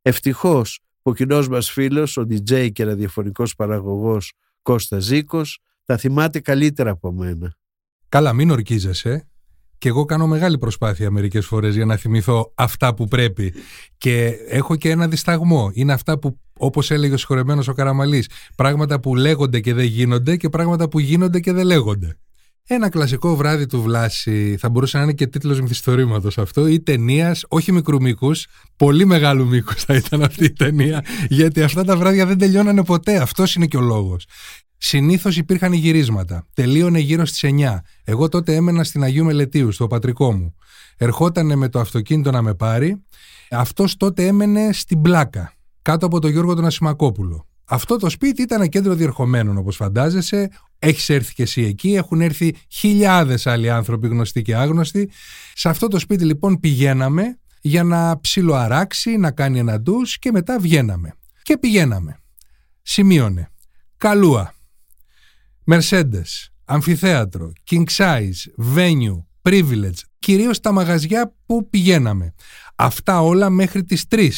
Ευτυχώς 0.03 0.80
που 1.03 1.11
ο 1.11 1.14
κοινός 1.14 1.49
μας 1.49 1.70
φίλος, 1.70 2.16
ο 2.16 2.22
DJ 2.22 2.72
και 2.72 2.84
ραδιοφωνικός 2.84 3.55
παραγωγός 3.55 4.32
Κώστας 4.62 5.05
Ζήκος, 5.05 5.59
τα 5.84 5.97
θυμάται 5.97 6.41
καλύτερα 6.41 6.91
από 6.91 7.12
μένα. 7.12 7.57
Καλά, 8.09 8.32
μην 8.32 8.51
ορκίζεσαι. 8.51 9.28
Και 9.79 9.89
εγώ 9.89 10.05
κάνω 10.05 10.27
μεγάλη 10.27 10.59
προσπάθεια 10.59 11.11
μερικές 11.11 11.47
φορές 11.47 11.74
για 11.74 11.85
να 11.85 11.97
θυμηθώ 11.97 12.53
αυτά 12.55 12.95
που 12.95 13.09
πρέπει. 13.09 13.53
Και 13.99 14.35
έχω 14.49 14.77
και 14.77 14.91
ένα 14.91 15.09
δισταγμό. 15.09 15.70
Είναι 15.72 15.93
αυτά 15.93 16.18
που, 16.18 16.39
όπως 16.59 16.91
έλεγε 16.91 17.14
ο 17.14 17.16
συγχωρεμένος 17.16 17.68
ο 17.68 17.72
Καραμαλής, 17.72 18.29
πράγματα 18.57 19.01
που 19.01 19.16
λέγονται 19.16 19.61
και 19.61 19.74
δεν 19.74 19.85
γίνονται 19.85 20.37
και 20.37 20.49
πράγματα 20.49 20.89
που 20.89 20.99
γίνονται 20.99 21.41
και 21.41 21.53
δεν 21.53 21.66
λέγονται. 21.66 22.16
Ένα 22.68 22.89
κλασικό 22.89 23.37
βράδυ 23.37 23.66
του 23.66 23.83
Βλάση, 23.83 24.57
θα 24.59 24.68
μπορούσε 24.68 24.97
να 24.97 25.03
είναι 25.03 25.12
και 25.12 25.27
τίτλος 25.27 25.61
μυθιστορήματος 25.61 26.39
αυτό, 26.39 26.66
ή 26.66 26.81
ταινία, 26.81 27.37
όχι 27.49 27.72
μικρού 27.72 28.03
μήκους, 28.03 28.47
πολύ 28.77 29.05
μεγάλου 29.05 29.47
μήκους 29.47 29.85
θα 29.85 29.95
ήταν 29.95 30.22
αυτή 30.22 30.45
η 30.45 30.53
ταινία, 30.53 31.05
γιατί 31.29 31.62
αυτά 31.62 31.85
τα 31.85 31.97
βράδια 31.97 32.27
δεν 32.27 32.39
τελειώνανε 32.39 32.85
ποτέ. 32.85 33.16
Αυτός 33.16 33.55
είναι 33.55 33.66
και 33.66 33.77
ο 33.77 33.81
λόγος. 33.81 34.27
Συνήθως 34.79 35.37
υπήρχαν 35.37 35.72
γυρίσματα. 35.72 36.47
Τελείωνε 36.55 36.99
γύρω 36.99 37.24
στις 37.24 37.45
9. 37.45 37.83
Εγώ 38.05 38.29
τότε 38.29 38.55
έμενα 38.55 38.85
στην 38.85 39.03
Αγίου 39.03 39.24
Μελετίου, 39.24 39.72
στο 39.72 39.87
πατρικό 39.87 40.33
μου. 40.33 40.55
Ερχότανε 40.97 41.55
με 41.55 41.68
το 41.68 41.81
αυτοκίνητο 41.81 42.31
να 42.31 42.43
με 42.43 42.55
πάρει. 42.55 43.03
Αυτός 43.51 43.97
τότε 43.97 44.27
έμενε 44.27 44.72
στην 44.72 45.01
Πλάκα, 45.01 45.53
κάτω 45.83 46.07
από 46.07 46.20
τον 46.20 46.31
Γιώργο 46.31 46.55
τον 46.55 46.64
Ασημακόπουλο. 46.64 47.47
Αυτό 47.64 47.97
το 47.97 48.09
σπίτι 48.11 48.43
ήταν 48.43 48.68
κέντρο 48.68 48.95
διερχομένων, 48.95 49.59
όπως 49.59 49.77
φαντάζεσαι. 49.77 50.51
Έχεις 50.79 51.09
έρθει 51.09 51.35
και 51.35 51.43
εσύ 51.43 51.62
εκεί. 51.62 51.95
Έχουν 51.95 52.20
έρθει 52.20 52.55
χιλιάδες 52.68 53.47
άλλοι 53.47 53.70
άνθρωποι 53.70 54.09
γνωστοί 54.09 54.43
και 54.43 54.57
άγνωστοι. 54.57 55.11
Σε 55.55 55.68
αυτό 55.68 55.89
το 55.89 55.99
σπίτι 55.99 56.24
λοιπόν 56.24 56.61
πηγαίναμε 56.61 57.39
για 57.61 57.85
να 57.85 58.20
ψιλοαράξει, 58.20 59.16
να 59.16 59.31
κάνει 59.31 59.59
ένα 59.59 59.81
ντους 59.81 60.18
και 60.18 60.31
μετά 60.31 60.59
βγαίναμε. 60.59 61.14
Και 61.43 61.59
πηγαίναμε. 61.59 62.18
Σημείωνε. 62.83 63.51
Καλούα. 63.97 64.55
Mercedes, 65.71 66.49
αμφιθέατρο, 66.64 67.53
king 67.71 67.85
size, 67.97 68.75
venue, 68.77 69.25
privilege, 69.43 70.01
κυρίως 70.19 70.61
τα 70.61 70.73
μαγαζιά 70.73 71.35
που 71.47 71.69
πηγαίναμε. 71.69 72.35
Αυτά 72.75 73.23
όλα 73.23 73.51
μέχρι 73.51 73.85
τις 73.85 74.05
3. 74.09 74.31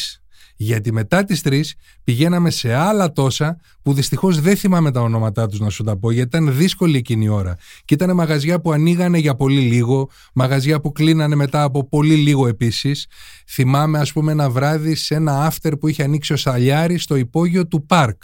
Γιατί 0.55 0.93
μετά 0.93 1.23
τις 1.23 1.41
3 1.43 1.61
πηγαίναμε 2.03 2.49
σε 2.49 2.73
άλλα 2.73 3.11
τόσα 3.11 3.57
που 3.81 3.93
δυστυχώς 3.93 4.41
δεν 4.41 4.57
θυμάμαι 4.57 4.91
τα 4.91 5.01
ονόματά 5.01 5.47
τους 5.47 5.59
να 5.59 5.69
σου 5.69 5.83
τα 5.83 5.97
πω 5.97 6.11
γιατί 6.11 6.37
ήταν 6.37 6.57
δύσκολη 6.57 6.97
εκείνη 6.97 7.25
η 7.25 7.27
ώρα. 7.27 7.55
Και 7.85 7.93
ήταν 7.93 8.15
μαγαζιά 8.15 8.61
που 8.61 8.71
ανοίγανε 8.71 9.17
για 9.17 9.35
πολύ 9.35 9.61
λίγο, 9.61 10.09
μαγαζιά 10.33 10.79
που 10.79 10.91
κλείνανε 10.91 11.35
μετά 11.35 11.63
από 11.63 11.87
πολύ 11.87 12.15
λίγο 12.15 12.47
επίσης. 12.47 13.07
Θυμάμαι 13.47 13.99
ας 13.99 14.13
πούμε 14.13 14.31
ένα 14.31 14.49
βράδυ 14.49 14.95
σε 14.95 15.15
ένα 15.15 15.51
after 15.51 15.73
που 15.79 15.87
είχε 15.87 16.03
ανοίξει 16.03 16.33
ο 16.33 16.37
Σαλιάρης 16.37 17.03
στο 17.03 17.15
υπόγειο 17.15 17.67
του 17.67 17.85
Πάρκ 17.85 18.23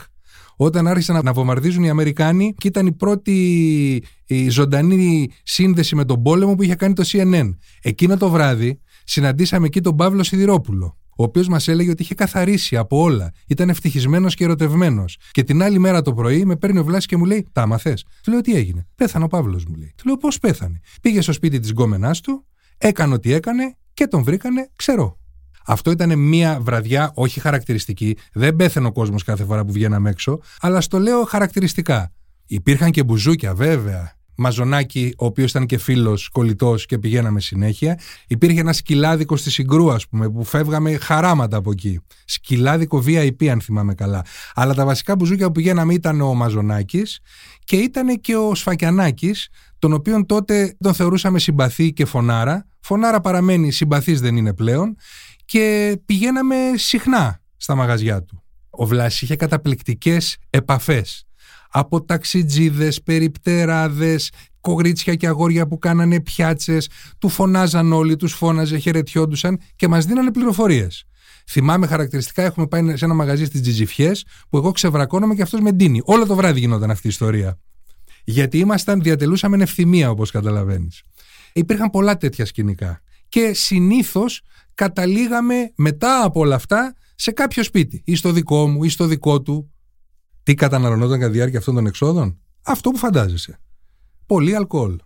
όταν 0.56 0.88
άρχισαν 0.88 1.22
να 1.24 1.34
βομβαρδίζουν 1.34 1.84
οι 1.84 1.89
Αμερικάνοι 1.89 2.53
και 2.58 2.68
ήταν 2.68 2.86
η 2.86 2.91
πρώτη 2.91 4.03
η 4.26 4.49
ζωντανή 4.49 5.30
σύνδεση 5.43 5.95
με 5.95 6.06
τον 6.06 6.22
πόλεμο 6.22 6.56
που 6.56 6.64
είχε 6.64 6.76
κάνει 6.76 6.93
το 6.93 7.03
CNN. 7.06 7.56
Εκείνο 7.82 8.18
το 8.18 8.30
βράδυ 8.30 8.80
συναντήσαμε 9.03 9.66
εκεί 9.66 9.82
τον 9.82 9.95
Παύλο 9.95 10.24
Σιδηρόπουλο, 10.24 10.97
ο 11.18 11.24
οποίος 11.24 11.47
μας 11.47 11.68
έλεγε 11.68 11.89
ότι 11.89 12.01
είχε 12.01 12.16
καθαρίσει 12.16 12.78
από 12.78 13.01
όλα. 13.01 13.32
Ήταν 13.47 13.70
ευτυχισμένος 13.70 14.36
και 14.36 14.43
ερωτευμένος. 14.43 15.18
Και 15.32 15.43
την 15.43 15.64
άλλη 15.64 15.80
μέρα 15.80 16.01
το 16.01 16.14
πρωί 16.14 16.45
με 16.45 16.56
παίρνει 16.56 16.80
ο 16.80 16.84
Βλάση 16.84 17.08
και 17.08 17.18
μου 17.18 17.26
λέει: 17.26 17.47
Τα 17.51 17.66
μαθέ. 17.66 17.93
Του 18.24 18.32
λέω: 18.32 18.41
Τι 18.41 18.56
έγινε; 18.56 18.88
Πέθανε 18.95 19.24
ο 19.26 19.28
Παύλος, 19.28 19.66
μου 19.66 19.76
λέει. 19.76 19.93
Του 19.97 20.03
λέω: 20.06 20.18
Πώς 20.18 20.39
πέθανε; 20.39 20.80
Πήγε 21.01 21.22
στο 21.22 21.32
σπίτι 21.32 21.60
της 21.60 21.70
γκόμενάς 21.70 22.22
του, 22.22 22.45
έκανε 22.78 23.14
ό,τι 23.14 23.34
έκανε 23.34 23.76
και 23.93 24.08
τον 24.08 24.24
βρήκανε 24.24 24.70
ξερό. 24.76 25.18
Αυτό 25.66 25.91
ήταν 25.91 26.20
μια 26.20 26.59
βραδιά 26.61 27.11
όχι 27.16 27.39
χαρακτηριστική. 27.39 28.18
Δεν 28.34 28.55
πέθανε 28.55 28.88
ο 28.88 28.91
κόσμος 28.91 29.24
κάθε 29.24 29.43
φορά 29.43 29.66
που 29.66 29.72
βγαίναμε 29.72 30.09
έξω, 30.09 30.39
αλλά 30.59 30.82
στο 30.82 30.99
λέω 30.99 31.24
χαρακτηριστικά. 31.24 32.11
Υπήρχαν 32.45 32.91
και 32.91 33.03
μπουζούκια, 33.03 33.53
βέβαια. 33.53 34.13
Μαζονάκι, 34.38 35.13
ο 35.18 35.26
οποίος 35.26 35.49
ήταν 35.49 35.66
και 35.66 35.78
φίλος 35.78 36.30
κολλητός 36.30 36.86
και 36.86 36.97
πηγαίναμε 36.97 37.39
συνέχεια. 37.39 37.99
Υπήρχε 38.28 38.59
ένα 38.59 38.74
σκυλάδικο 38.74 39.38
στη 39.38 39.51
Συγκρού, 39.51 39.91
ας 39.91 40.07
πούμε, 40.07 40.30
που 40.30 40.43
φεύγαμε 40.43 40.97
χαράματα 40.97 41.57
από 41.57 41.72
εκεί. 41.72 41.99
Σκυλάδικο 42.26 43.03
VIP, 43.05 43.45
αν 43.45 43.61
θυμάμαι 43.61 43.93
καλά. 43.93 44.26
Αλλά 44.53 44.74
τα 44.74 44.86
βασικά 44.86 45.16
μπουζούκια 45.16 45.45
που 45.45 45.51
πηγαίναμε 45.51 45.93
ήταν 45.93 46.22
ο 46.22 46.34
Μαζονάκης 46.34 47.20
και 47.63 47.76
ήταν 47.76 48.22
και 48.22 48.36
ο 48.36 48.55
Σφακιανάκης, 48.55 49.49
τον 49.80 49.93
οποίον 49.93 50.26
τότε 50.26 50.76
τον 50.80 50.93
θεωρούσαμε 50.93 51.39
συμπαθή 51.39 51.93
και 51.93 52.05
φωνάρα. 52.05 52.66
Φωνάρα 52.80 53.22
παραμένει, 53.22 53.72
συμπαθής 53.72 54.22
δεν 54.22 54.36
είναι 54.36 54.53
πλέον 54.53 54.95
και 55.46 55.98
πηγαίναμε 56.06 56.56
συχνά 56.76 57.41
στα 57.58 57.76
μαγαζιά 57.76 58.24
του. 58.24 58.43
Ο 58.70 58.86
Βλάσης 58.86 59.22
είχε 59.22 59.36
καταπληκτικές 59.36 60.38
επαφές 60.50 61.26
από 61.70 62.06
ταξιτζίδες, 62.06 63.02
περιπτεράδες, 63.02 64.32
κογρίτσια 64.62 65.16
και 65.16 65.28
αγόρια 65.28 65.68
που 65.68 65.80
κάνανε 65.80 66.22
πιάτσες, 66.22 66.89
του 67.18 67.30
φωνάζαν 67.30 67.93
όλοι, 67.93 68.16
τους 68.16 68.34
φώναζε, 68.34 68.78
χαιρετιόντουσαν 68.78 69.60
και 69.76 69.88
μας 69.88 70.06
δίνανε 70.06 70.32
πληροφορίες. 70.32 71.06
Θυμάμαι 71.48 71.88
χαρακτηριστικά, 71.88 72.43
έχουμε 72.43 72.68
πάει 72.68 72.98
σε 72.98 73.06
ένα 73.06 73.14
μαγαζί 73.14 73.46
στις 73.46 73.62
Τζιτζιφιές 73.62 74.26
που 74.50 74.58
εγώ 74.58 74.72
ξεβρακώνομαι 74.72 75.36
και 75.36 75.41
αυτός 75.41 75.60
με 75.60 75.72
ντύνει. 75.72 76.02
Όλο 76.04 76.26
το 76.26 76.36
βράδυ 76.36 76.60
γινόταν 76.60 76.91
αυτή 76.91 77.08
η 77.08 77.10
ιστορία. 77.10 77.60
Γιατί 78.24 78.58
ήμασταν, 78.58 79.02
διατελούσαμε 79.02 79.64
ευθυμία 79.64 80.10
όπως 80.10 80.32
καταλαβαίνεις. 80.32 81.04
Υπήρχαν 81.54 81.89
πολλά 81.89 82.18
τέτοια 82.18 82.46
σκηνικά. 82.46 83.02
Και 83.36 83.54
συνήθως 83.54 84.42
καταλήγαμε 84.74 85.72
μετά 85.76 86.24
από 86.24 86.40
όλα 86.40 86.56
αυτά 86.56 86.96
σε 87.16 87.32
κάποιο 87.32 87.64
σπίτι, 87.64 88.02
ή 88.06 88.16
στο 88.16 88.32
δικό 88.32 88.68
μου, 88.68 88.84
ή 88.84 88.90
στο 88.90 89.06
δικό 89.06 89.42
του. 89.42 89.72
Τι 90.44 90.54
καταναλωνόταν 90.54 91.20
κατά 91.20 91.32
τη 91.32 91.38
διάρκεια 91.38 91.60
αυτών 91.60 91.76
των 91.76 91.86
εξόδων, 91.86 92.40
αυτό 92.62 92.90
που 92.90 92.98
φαντάζεσαι. 92.98 93.60
Πολύ 94.26 94.56
αλκοόλ. 94.56 94.98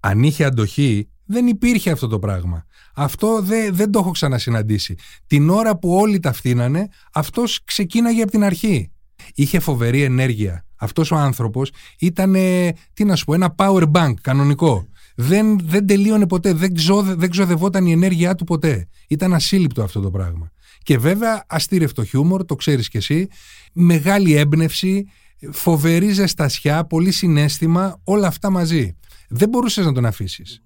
Αν 0.00 0.22
είχε 0.22 0.44
αντοχή, 0.44 1.10
δεν 1.24 1.46
υπήρχε 1.46 1.90
αυτό 1.90 2.06
το 2.06 2.18
πράγμα. 2.18 2.66
Αυτό 2.94 3.42
δεν, 3.42 3.74
δεν 3.74 3.90
το 3.90 3.98
έχω 3.98 4.10
ξανασυναντήσει. 4.10 4.96
Την 5.26 5.50
ώρα 5.50 5.78
που 5.78 5.94
όλοι 5.94 6.20
τα 6.20 6.32
φτύνανε, 6.32 6.88
αυτός 7.12 7.64
ξεκίναγε 7.64 8.22
από 8.22 8.30
την 8.30 8.44
αρχή. 8.44 8.92
Είχε 9.34 9.58
φοβερή 9.58 10.02
ενέργεια. 10.02 10.66
Αυτός 10.76 11.10
ο 11.10 11.16
άνθρωπος 11.16 11.70
ήταν, 11.98 12.34
ε, 12.34 12.72
τι 12.92 13.04
να 13.04 13.16
σου 13.16 13.24
πω, 13.24 13.34
ένα 13.34 13.54
power 13.58 13.90
bank 13.90 14.14
κανονικό. 14.20 14.88
Δεν, 15.22 15.58
δεν 15.62 15.86
τελείωνε 15.86 16.26
ποτέ, 16.26 16.52
δεν, 16.52 16.74
ξω, 16.74 17.02
δεν 17.02 17.30
ξοδευόταν 17.30 17.86
η 17.86 17.92
ενέργειά 17.92 18.34
του 18.34 18.44
ποτέ. 18.44 18.88
Ήταν 19.08 19.34
ασύλληπτο 19.34 19.82
αυτό 19.82 20.00
το 20.00 20.10
πράγμα. 20.10 20.52
Και 20.82 20.98
βέβαια 20.98 21.44
αστήρευτο 21.48 22.04
χιούμορ, 22.04 22.44
το 22.44 22.54
ξέρεις 22.54 22.88
κι 22.88 22.96
εσύ, 22.96 23.28
μεγάλη 23.72 24.34
έμπνευση, 24.34 25.06
φοβερή 25.52 26.12
ζεστασιά, 26.12 26.84
πολύ 26.84 27.10
συνέστημα, 27.10 28.00
όλα 28.04 28.26
αυτά 28.26 28.50
μαζί. 28.50 28.98
Δεν 29.28 29.48
μπορούσες 29.48 29.84
να 29.84 29.92
τον 29.92 30.06
αφήσεις. 30.06 30.62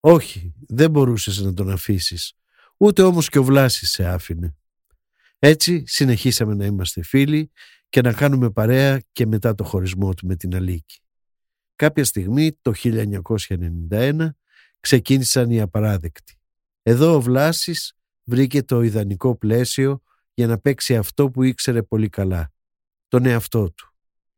Όχι, 0.00 0.54
δεν 0.68 0.90
μπορούσες 0.90 1.38
να 1.38 1.54
τον 1.54 1.70
αφήσεις. 1.70 2.32
Ούτε 2.76 3.02
όμως 3.02 3.28
και 3.28 3.38
ο 3.38 3.44
Βλάσης 3.44 3.90
σε 3.90 4.04
άφηνε. 4.04 4.56
Έτσι 5.38 5.82
συνεχίσαμε 5.86 6.54
να 6.54 6.64
είμαστε 6.64 7.02
φίλοι 7.02 7.50
και 7.88 8.00
να 8.00 8.12
κάνουμε 8.12 8.50
παρέα 8.50 9.02
και 9.12 9.26
μετά 9.26 9.54
το 9.54 9.64
χωρισμό 9.64 10.14
του 10.14 10.26
με 10.26 10.36
την 10.36 10.54
Αλίκη. 10.54 11.00
Κάποια 11.80 12.04
στιγμή, 12.04 12.58
το 12.62 12.72
1991, 13.90 14.28
ξεκίνησαν 14.80 15.50
οι 15.50 15.60
απαράδεκτοι. 15.60 16.38
Εδώ 16.82 17.14
ο 17.14 17.20
Βλάσης 17.20 17.96
βρήκε 18.24 18.62
το 18.62 18.82
ιδανικό 18.82 19.36
πλαίσιο 19.36 20.02
για 20.34 20.46
να 20.46 20.58
παίξει 20.58 20.96
αυτό 20.96 21.30
που 21.30 21.42
ήξερε 21.42 21.82
πολύ 21.82 22.08
καλά, 22.08 22.52
τον 23.08 23.26
εαυτό 23.26 23.72
του. 23.72 23.94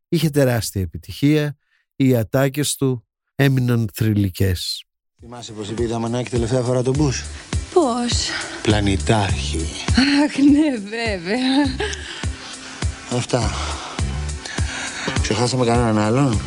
Είχε 0.09 0.31
τεράστια 0.31 0.81
επιτυχία, 0.83 1.57
οι 1.97 2.17
ατάκες 2.17 2.77
του 2.77 3.07
έμειναν 3.35 3.89
θρηλυκές. 3.95 4.85
Θυμάσαι 5.21 5.53
πως 5.53 5.71
είπε 5.71 5.83
η 5.83 5.87
Δαμανάκη 5.87 6.31
τελευταία 6.31 6.63
φορά 6.63 6.83
τον 6.83 6.95
Μπούς; 6.97 7.25
Πώς; 7.73 8.29
Πλανητάρχη. 8.63 9.67
Αχ, 10.25 10.39
ναι, 10.39 10.79
βέβαια. 10.79 11.77
Αυτά. 13.11 13.51
Ξεχάσαμε 15.23 15.65
κανέναν 15.65 15.99
άλλον; 15.99 16.41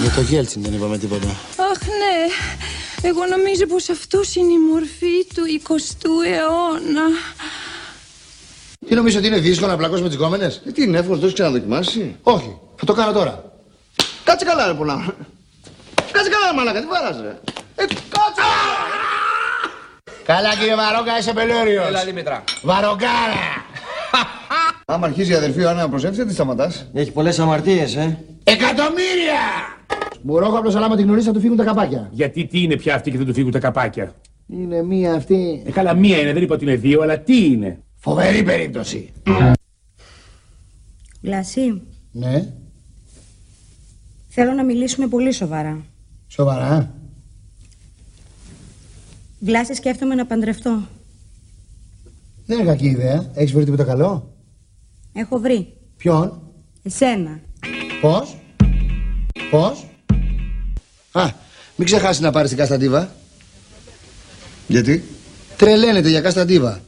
Για 0.00 0.10
το 0.14 0.20
Γέλτσιν 0.20 0.62
δεν 0.62 0.72
είπαμε 0.72 0.98
τίποτα. 0.98 1.28
Αχ, 1.56 1.80
ναι. 1.80 2.16
Εγώ 3.08 3.26
νομίζω 3.26 3.66
πως 3.66 3.88
αυτός 3.88 4.34
είναι 4.34 4.52
η 4.52 4.58
μορφή 4.72 5.26
του 5.34 5.42
20ου 5.66 6.08
αιώνα. 6.26 7.06
Τι 8.88 8.94
νομίζω 8.94 9.18
ότι 9.18 9.26
είναι 9.26 9.38
δύσκολο 9.38 9.70
να 9.70 9.76
πλακώσει 9.76 10.02
με 10.02 10.08
τις 10.08 10.16
κόμενες; 10.16 10.62
Ε, 10.66 10.70
τι 10.70 10.82
είναι 10.82 10.98
εύκολο, 10.98 11.18
το 11.18 11.24
έχεις 11.24 11.34
ξαναδοκιμάσει. 11.34 12.16
Όχι, 12.22 12.58
θα 12.76 12.86
το 12.86 12.92
κάνω 12.92 13.12
τώρα. 13.12 13.44
Κάτσε 14.24 14.44
καλά, 14.44 14.66
ρε 14.66 14.74
πολλά. 14.74 15.14
Κάτσε 16.12 16.30
καλά, 16.30 16.46
ρε 16.50 16.56
μαλάκα, 16.56 16.80
τι 16.80 16.86
βάρας, 16.86 17.20
ρε. 17.22 17.38
Ε, 17.74 17.84
κάτσε! 17.84 18.42
Καλά 20.24 20.54
κύριε 20.54 20.74
Βαρόκα, 20.74 21.18
είσαι 21.18 21.32
πελώριος. 21.32 21.86
Έλα, 21.86 22.04
Δήμητρα. 22.04 22.44
Βαροκάρα. 22.62 23.64
Άμα 24.84 25.06
αρχίζει 25.06 25.32
η 25.32 25.34
αδερφή 25.34 25.62
ο 25.64 25.68
Άννα 25.68 25.82
να 25.82 25.88
προσεύσει, 25.88 26.16
δεν 26.16 26.26
τη 26.26 26.32
σταματάς. 26.32 26.86
Έχει 26.94 27.10
πολλές 27.10 27.38
αμαρτίες, 27.38 27.94
ε. 27.96 28.18
Εκατομμύρια! 28.52 29.42
Μουρόχο 30.22 30.58
απλώς 30.58 30.74
αλλά 30.74 30.96
την 30.96 31.04
γνωρίσει 31.04 31.26
θα 31.26 31.32
του 31.32 31.40
φύγουν 31.40 31.56
τα 31.56 31.64
καπάκια. 31.64 32.08
Γιατί 32.12 32.46
τι 32.46 32.62
είναι 32.62 32.76
πια 32.76 32.94
αυτή 32.94 33.10
και 33.10 33.16
δεν 33.16 33.26
του 33.26 33.32
φύγουν 33.34 33.50
τα 33.50 33.58
καπάκια; 33.58 34.14
Είναι 34.46 34.82
μία 34.82 35.14
αυτή. 35.14 35.62
Ε, 35.66 35.70
καλά, 35.70 35.94
μία 35.94 36.18
είναι, 36.20 36.32
δεν 36.32 36.42
είπα 36.42 36.54
ότι 36.54 36.64
είναι 36.64 36.76
δύο, 36.76 37.02
αλλά 37.02 37.18
τι 37.20 37.44
είναι; 37.46 37.82
Φοβερή 37.96 38.42
περίπτωση. 38.42 39.12
Βλάση, 41.22 41.82
Ναι, 42.12 42.48
θέλω 44.28 44.52
να 44.52 44.64
μιλήσουμε 44.64 45.06
πολύ 45.06 45.32
σοβαρά. 45.32 45.84
σοβαρά. 46.28 46.94
Βλάση, 49.40 49.74
σκέφτομαι 49.74 50.14
να 50.14 50.26
παντρευτώ. 50.26 50.82
Δεν 52.46 52.58
είναι 52.58 52.68
κακή 52.70 52.86
ιδέα. 52.86 53.30
Έχεις 53.34 53.52
βρει 53.52 53.64
τίποτα 53.64 53.84
καλό; 53.84 54.34
Έχω 55.12 55.38
βρει. 55.38 55.72
Ποιον; 55.96 56.42
Εσένα. 56.82 57.40
Πώς; 58.00 58.36
Πώς; 59.50 59.86
Α, 61.12 61.24
μην 61.76 61.86
ξεχάσεις 61.86 62.20
να 62.20 62.30
πάρεις 62.30 62.48
την 62.48 62.58
Κασταντίβα. 62.58 63.10
Γιατί; 64.66 65.04
Τρελαίνεται 65.56 66.08
για 66.08 66.20
Κασταντίβα. 66.20 66.80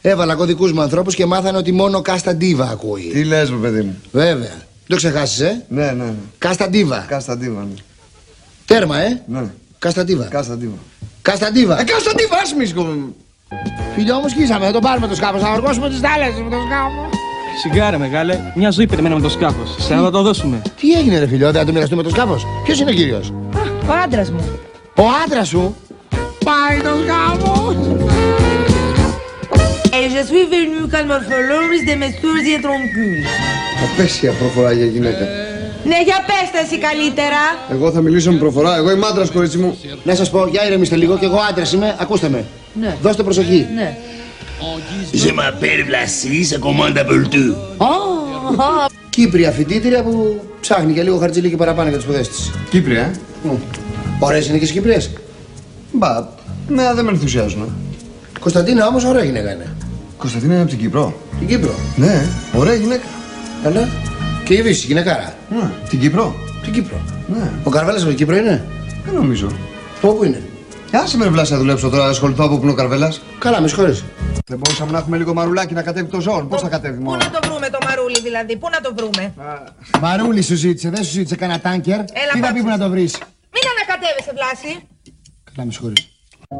Έβαλα 0.00 0.34
κωδικούς 0.34 0.72
μου 0.72 0.80
ανθρώπους 0.80 1.14
και 1.14 1.26
μάθανε 1.26 1.58
ότι 1.58 1.72
μόνο 1.72 2.02
Κασταντίβα 2.02 2.68
ακούει. 2.68 3.10
Τι 3.12 3.24
λες, 3.24 3.50
ρε 3.50 3.56
παιδί 3.56 3.80
μου; 3.82 3.96
Βέβαια. 4.12 4.52
Το 4.86 4.96
ξεχάσεις, 4.96 5.40
ε. 5.40 5.64
Ναι, 5.68 5.84
ναι. 5.86 5.92
ναι. 6.04 6.12
Κασταντίβα. 6.38 6.98
Κασταντίβα, 7.08 7.60
ναι. 7.60 7.74
Τέρμα, 8.64 8.98
ε. 8.98 9.22
Ναι. 9.26 9.44
Κασταντίβα. 9.78 10.24
Κασταντίβα. 10.24 10.76
Κασταντίβα. 11.22 11.80
Ε, 11.80 11.84
Κασταντίβα, 11.84 12.36
ας 12.42 12.54
μη 12.54 12.66
σκο- 12.66 13.14
Φίλιο 13.94 14.18
μου 14.18 14.28
σκίσαμε, 14.28 14.64
θα 14.66 14.72
το 14.72 14.78
πάρουμε 14.78 15.06
το 15.06 15.14
σκάφος, 15.14 15.40
θα 15.40 15.52
οργώσουμε 15.52 15.88
τις 15.88 16.00
θάλασσες 16.00 16.40
με 16.42 16.50
το 16.50 16.56
σκάφος. 16.66 17.21
Σιγάρα 17.60 17.98
μεγάλε, 17.98 18.38
μια 18.54 18.70
ζωή 18.70 18.86
περιμέναμε 18.86 19.20
το 19.20 19.28
σκάφος. 19.28 19.76
Σε 19.78 19.94
να 19.94 20.10
το 20.10 20.22
δώσουμε. 20.22 20.62
Τι 20.80 20.92
έγινε 20.92 21.18
ρε 21.18 21.26
φίλιο, 21.26 21.50
δεν 21.50 21.60
θα 21.60 21.66
το 21.66 21.72
μοιραστούμε 21.72 22.02
το 22.02 22.08
σκάφος; 22.08 22.46
Ποιος 22.64 22.80
είναι 22.80 22.90
ο 22.90 22.94
κύριος; 22.94 23.32
Ο 23.86 23.92
άντρας 24.04 24.30
μου. 24.30 24.58
Ο 24.96 25.02
άντρας 25.24 25.48
σου; 25.48 25.76
Πάει 26.44 26.80
το 26.80 26.90
σκάφος. 27.04 27.76
Et 30.00 30.08
je 30.16 30.22
suis 30.30 30.46
venu 30.54 30.80
comme 30.92 31.08
morphologie 31.12 31.84
de 31.90 31.94
mes 32.02 32.14
et 32.54 32.60
trompus. 32.64 33.24
Απέσια 33.84 34.32
προφορά 34.32 34.72
για 34.72 34.86
γυναίκα. 34.86 35.24
Ναι, 35.84 36.02
για 36.04 36.24
πες 36.26 36.50
τα 36.52 36.58
εσύ 36.64 36.78
καλύτερα. 36.78 37.40
Εγώ 37.70 37.90
θα 37.90 38.00
μιλήσω 38.00 38.32
με 38.32 38.38
προφορά. 38.38 38.76
Εγώ 38.76 38.90
είμαι 38.90 39.06
άντρας, 39.06 39.30
κορίτσι 39.30 39.58
μου. 39.58 39.78
Να 40.02 40.14
σας 40.14 40.30
πω, 40.30 40.46
για 40.46 40.66
ηρεμήστε 40.66 40.96
λίγο 40.96 41.18
και 41.18 41.24
εγώ 41.24 41.38
άντρας 41.50 41.72
είμαι, 41.72 41.96
ακούστε 41.98 42.28
με. 42.28 42.44
Ναι. 42.80 42.96
Δώστε 43.02 43.22
προσοχή. 43.22 43.66
Ναι. 43.74 43.96
Je 45.22 45.30
m'appelle 45.38 45.82
Vlasi, 45.90 46.44
ça 46.44 46.58
commande 46.58 46.96
à 46.98 47.04
Boltu. 47.04 47.46
Κύπρια 49.10 49.50
φοιτήτρια 49.50 50.02
που 50.02 50.40
ψάχνει 50.60 50.92
και 50.92 51.02
λίγο 51.02 51.18
χαρτζηλίκι 51.18 51.56
παραπάνω 51.56 51.88
για 51.88 51.96
τις 51.98 52.06
σπουδές 52.06 52.28
της. 52.28 52.50
Κύπρια, 52.70 53.00
ε; 53.00 53.50
Ωραίες 54.18 54.48
είναι 54.48 54.58
και 54.58 54.64
οι 54.64 54.68
Κύπριες. 54.70 55.10
Μπα, 55.92 56.26
ναι, 56.68 56.94
δεν 56.94 57.04
με 57.04 57.10
ενθουσιάζουν. 57.10 57.72
Κωνσταντίνα 58.40 58.86
όμως 58.86 59.04
ωραία 59.04 59.24
γυναίκα 59.24 59.52
είναι. 59.52 59.76
Κωνσταντίνα 60.16 60.52
είναι 60.52 60.62
από 60.62 60.70
την 60.70 60.80
Κύπρο. 60.80 61.14
Την 61.38 61.48
Κύπρο; 61.48 61.74
Ναι, 61.96 62.26
ωραία 62.56 62.74
γυναίκα. 62.74 63.06
Καλά. 63.62 63.88
Και 64.44 64.54
η 64.54 64.62
Βύση, 64.62 64.86
γυναικάρα. 64.86 65.34
Ναι, 65.50 65.70
την 65.88 66.00
Κύπρο. 66.00 66.34
Την 66.62 66.72
Κύπρο. 66.72 67.00
Ναι. 67.26 67.50
Ο 67.64 67.70
Καρβέλας 67.70 68.00
από 68.00 68.08
την 68.08 68.18
Κύπρο 68.18 68.36
είναι; 68.36 68.64
Δεν 69.04 69.14
νομίζω. 69.14 69.46
Πού 70.00 70.20
είναι; 70.24 70.42
Άσε 70.94 71.16
με 71.16 71.24
ρε 71.24 71.30
Βλάση 71.30 71.52
να 71.52 71.58
δουλέψω 71.58 71.88
τώρα, 71.90 72.08
ασχοληθώ 72.08 72.44
από 72.44 72.56
που 72.56 72.62
είναι 72.62 72.70
ο 72.70 72.74
Καρβέλας. 72.74 73.20
Καλά, 73.38 73.60
με 73.60 73.68
συγχωρείς. 73.68 74.04
Δεν 74.46 74.58
μπορούσαμε 74.58 74.90
να 74.90 74.98
έχουμε 74.98 75.16
λίγο 75.16 75.34
μαρουλάκι 75.34 75.74
να 75.74 75.82
κατέβει 75.82 76.10
το 76.10 76.20
ζώο. 76.20 76.46
Πώς 76.48 76.60
θα 76.60 76.68
κατέβει 76.68 76.96
Πού 76.96 77.02
μόνο; 77.02 77.16
να 77.16 77.30
το 77.30 77.38
βρούμε 77.42 77.68
το 77.68 77.78
μαρούλι 77.86 78.20
δηλαδή, 78.20 78.56
πού 78.56 78.68
να 78.70 78.80
το 78.80 78.94
βρούμε; 78.96 79.34
Μαρούλη 80.00 80.42
σου 80.42 80.54
ζήτησε, 80.54 80.90
δεν 80.90 81.04
σου 81.04 81.10
ζήτησε 81.10 81.36
κανένα 81.36 81.60
τάνκερ. 81.60 82.04
Τι 82.04 82.12
θα 82.12 82.34
πει 82.34 82.40
πάψε. 82.40 82.62
που 82.62 82.68
να 82.68 82.78
το 82.78 82.88
βρεις; 82.88 83.12
Μην 83.54 83.64
ανακατεύεσαι, 83.72 84.32
Βλάση. 84.38 84.72
Καλά, 85.44 85.66
με 85.66 85.72
συγχωρείς. 85.72 86.02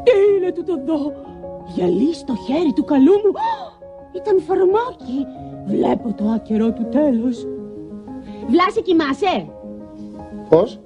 Τι 0.05 0.13
είναι 0.37 0.53
τούτο 0.53 0.73
εδώ. 0.83 0.99
Γυαλί 1.75 2.15
στο 2.15 2.35
χέρι 2.47 2.73
του 2.77 2.85
καλού 2.85 3.15
μου. 3.23 3.33
Ήταν 4.21 4.37
φαρμάκι. 4.47 5.19
Βλέπω 5.73 6.15
το 6.19 6.25
άκερο 6.37 6.73
του 6.73 6.89
τέλος. 6.97 7.37
Βλάση 8.53 8.83
κοιμάσαι; 8.83 9.47
Πώς; 10.49 10.81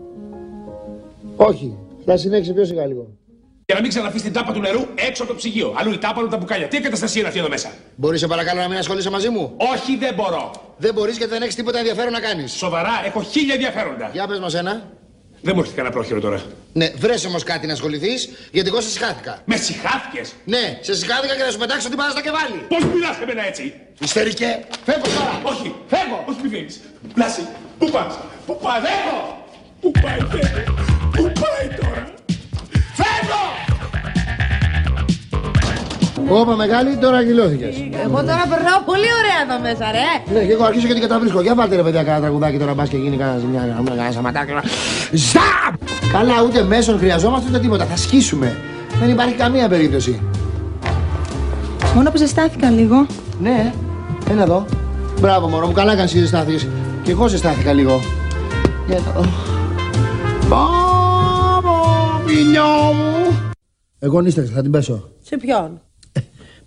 Όχι. 1.36 1.78
Θα 2.04 2.16
συνέχισε 2.16 2.52
πιο 2.52 2.64
σιγά 2.64 2.86
λίγο. 2.86 3.06
Για 3.68 3.74
να 3.74 3.80
μην 3.80 3.90
ξαναφεί 3.90 4.20
την 4.20 4.32
τάπα 4.32 4.52
του 4.52 4.60
νερού 4.60 4.86
έξω 4.94 5.22
από 5.22 5.32
το 5.32 5.38
ψυγείο. 5.38 5.74
Αλλού 5.76 5.92
η 5.92 5.98
τάπα, 5.98 6.20
αλλού 6.20 6.28
τα 6.28 6.36
μπουκάλια. 6.36 6.68
Τι 6.68 6.76
εγκαταστασία 6.76 7.18
είναι 7.18 7.28
αυτή 7.28 7.40
εδώ 7.40 7.48
μέσα. 7.48 7.72
Μπορείς 7.96 8.20
σε 8.20 8.26
παρακαλώ 8.26 8.60
να 8.60 8.68
μην 8.68 8.78
ασχολείσαι 8.78 9.10
μαζί 9.10 9.28
μου; 9.28 9.54
Όχι, 9.56 9.96
δεν 9.96 10.14
μπορώ. 10.14 10.50
Δεν 10.76 10.94
μπορείς 10.94 11.16
γιατί 11.16 11.32
δεν 11.32 11.42
έχεις 11.42 11.54
τίποτα 11.54 11.78
ενδιαφέρον 11.78 12.12
να 12.12 12.20
κάνεις. 12.20 12.52
Σοβαρά, 12.52 13.02
έχω 13.04 13.22
χίλια 13.22 13.54
ενδιαφέροντα. 13.54 14.10
Για 14.12 14.26
πες 14.26 14.38
μας 14.38 14.54
ένα. 14.54 14.90
Δεν 15.40 15.52
μου 15.54 15.60
έρχεται 15.60 15.76
κανένα 15.76 15.94
πρόχειρο 15.94 16.20
τώρα. 16.20 16.42
Ναι, 16.72 16.90
βρες 16.96 17.24
όμως 17.24 17.42
κάτι 17.42 17.66
να 17.66 17.72
ασχοληθείς, 17.72 18.28
γιατί 18.52 18.68
εγώ 18.68 18.80
σε 18.80 18.88
συχάθηκα. 18.88 19.42
Με 19.44 19.56
συχάθηκες; 19.56 20.34
Ναι, 20.44 20.78
σε 20.80 20.94
συχάθηκα 20.94 21.36
και 21.36 21.42
θα 21.42 21.50
σου 21.50 21.58
πετάξω 21.58 21.88
την 21.88 21.96
μπάλα 21.96 22.10
στα 22.10 22.22
κεβάλι. 22.22 22.58
Πώς 22.68 22.84
μιλά 22.84 23.12
σε 23.12 23.24
μένα 23.26 23.46
έτσι. 23.46 23.74
Ιστερικέ. 24.00 24.64
Φεύγω 24.84 25.06
τώρα. 25.18 25.40
Όχι, 25.42 25.74
φεύγω. 25.86 26.24
Όχι, 26.28 26.38
μη 26.42 26.48
φύγεις. 26.48 26.80
Πλάση, 27.14 27.46
πού 27.78 27.90
πας; 27.90 28.18
Πού 28.46 28.58
πας, 28.62 28.80
φεύγω. 28.86 29.44
Πού 29.80 29.90
πάει, 29.90 30.18
φεύγω. 30.30 30.74
Πού 31.16 31.22
πάει 31.40 31.78
τώρα; 31.80 32.14
Φεύγω. 33.16 33.44
Όπα 36.40 36.54
μεγάλη, 36.56 36.96
τώρα 36.96 37.16
αγγυλώθηκες. 37.16 37.74
Εγώ 38.04 38.18
τώρα 38.28 38.44
περνάω 38.50 38.80
πολύ 38.84 39.08
ωραία 39.20 39.38
εδώ 39.44 39.56
μέσα, 39.62 39.84
ρε. 39.96 40.34
Ναι, 40.34 40.46
και 40.46 40.52
εγώ 40.52 40.64
αρχίζω 40.64 40.86
και 40.86 40.92
την 40.92 41.02
καταβρίσκω. 41.02 41.40
Για 41.40 41.54
βάλτε 41.54 41.76
ρε 41.76 41.82
παιδιά 41.82 42.02
κανένα 42.02 42.22
τραγουδάκι 42.22 42.58
τώρα 42.58 42.74
μπας 42.74 42.88
και 42.88 42.96
γίνει 42.96 43.16
κανένας 43.16 43.40
ζημιά, 43.40 43.82
κανένα 43.86 44.12
σαματάκι. 44.12 44.52
Ζαπ! 45.12 45.74
Καλά, 46.12 46.42
ούτε 46.46 46.62
μέσον 46.62 46.98
χρειαζόμαστε 46.98 47.48
ούτε 47.48 47.58
τίποτα. 47.58 47.84
Θα 47.84 47.96
σκίσουμε. 47.96 48.56
Δεν 49.00 49.10
υπάρχει 49.10 49.34
καμία 49.34 49.68
περίπτωση. 49.68 50.20
Μόνο 51.94 52.10
που 52.10 52.16
ζεστάθηκα 52.16 52.70
λίγο. 52.70 53.06
Ναι, 53.40 53.72
έλα 54.30 54.42
εδώ. 54.42 54.64
Μπράβο, 55.20 55.48
μωρό 55.48 55.66
μου, 55.66 55.72
καλά 55.72 55.92
έκανες 55.92 56.12
και 56.12 56.18
ζεστάθηκες. 56.18 56.66
Και 57.02 57.10
εγώ 57.10 57.26
ζεστάθηκα 57.26 57.72
λίγο. 57.72 58.00
Για 58.86 58.96
εδώ. 58.96 59.24
Μπράβο, 62.36 62.50
ποινιό 62.50 62.92
μου. 62.92 63.38
Εγώ 63.98 64.20
νύσταξα, 64.20 64.52
θα 64.52 64.62
την 64.62 64.70
πέσω. 64.70 65.08
Σε 65.22 65.36
ποιον; 65.36 65.80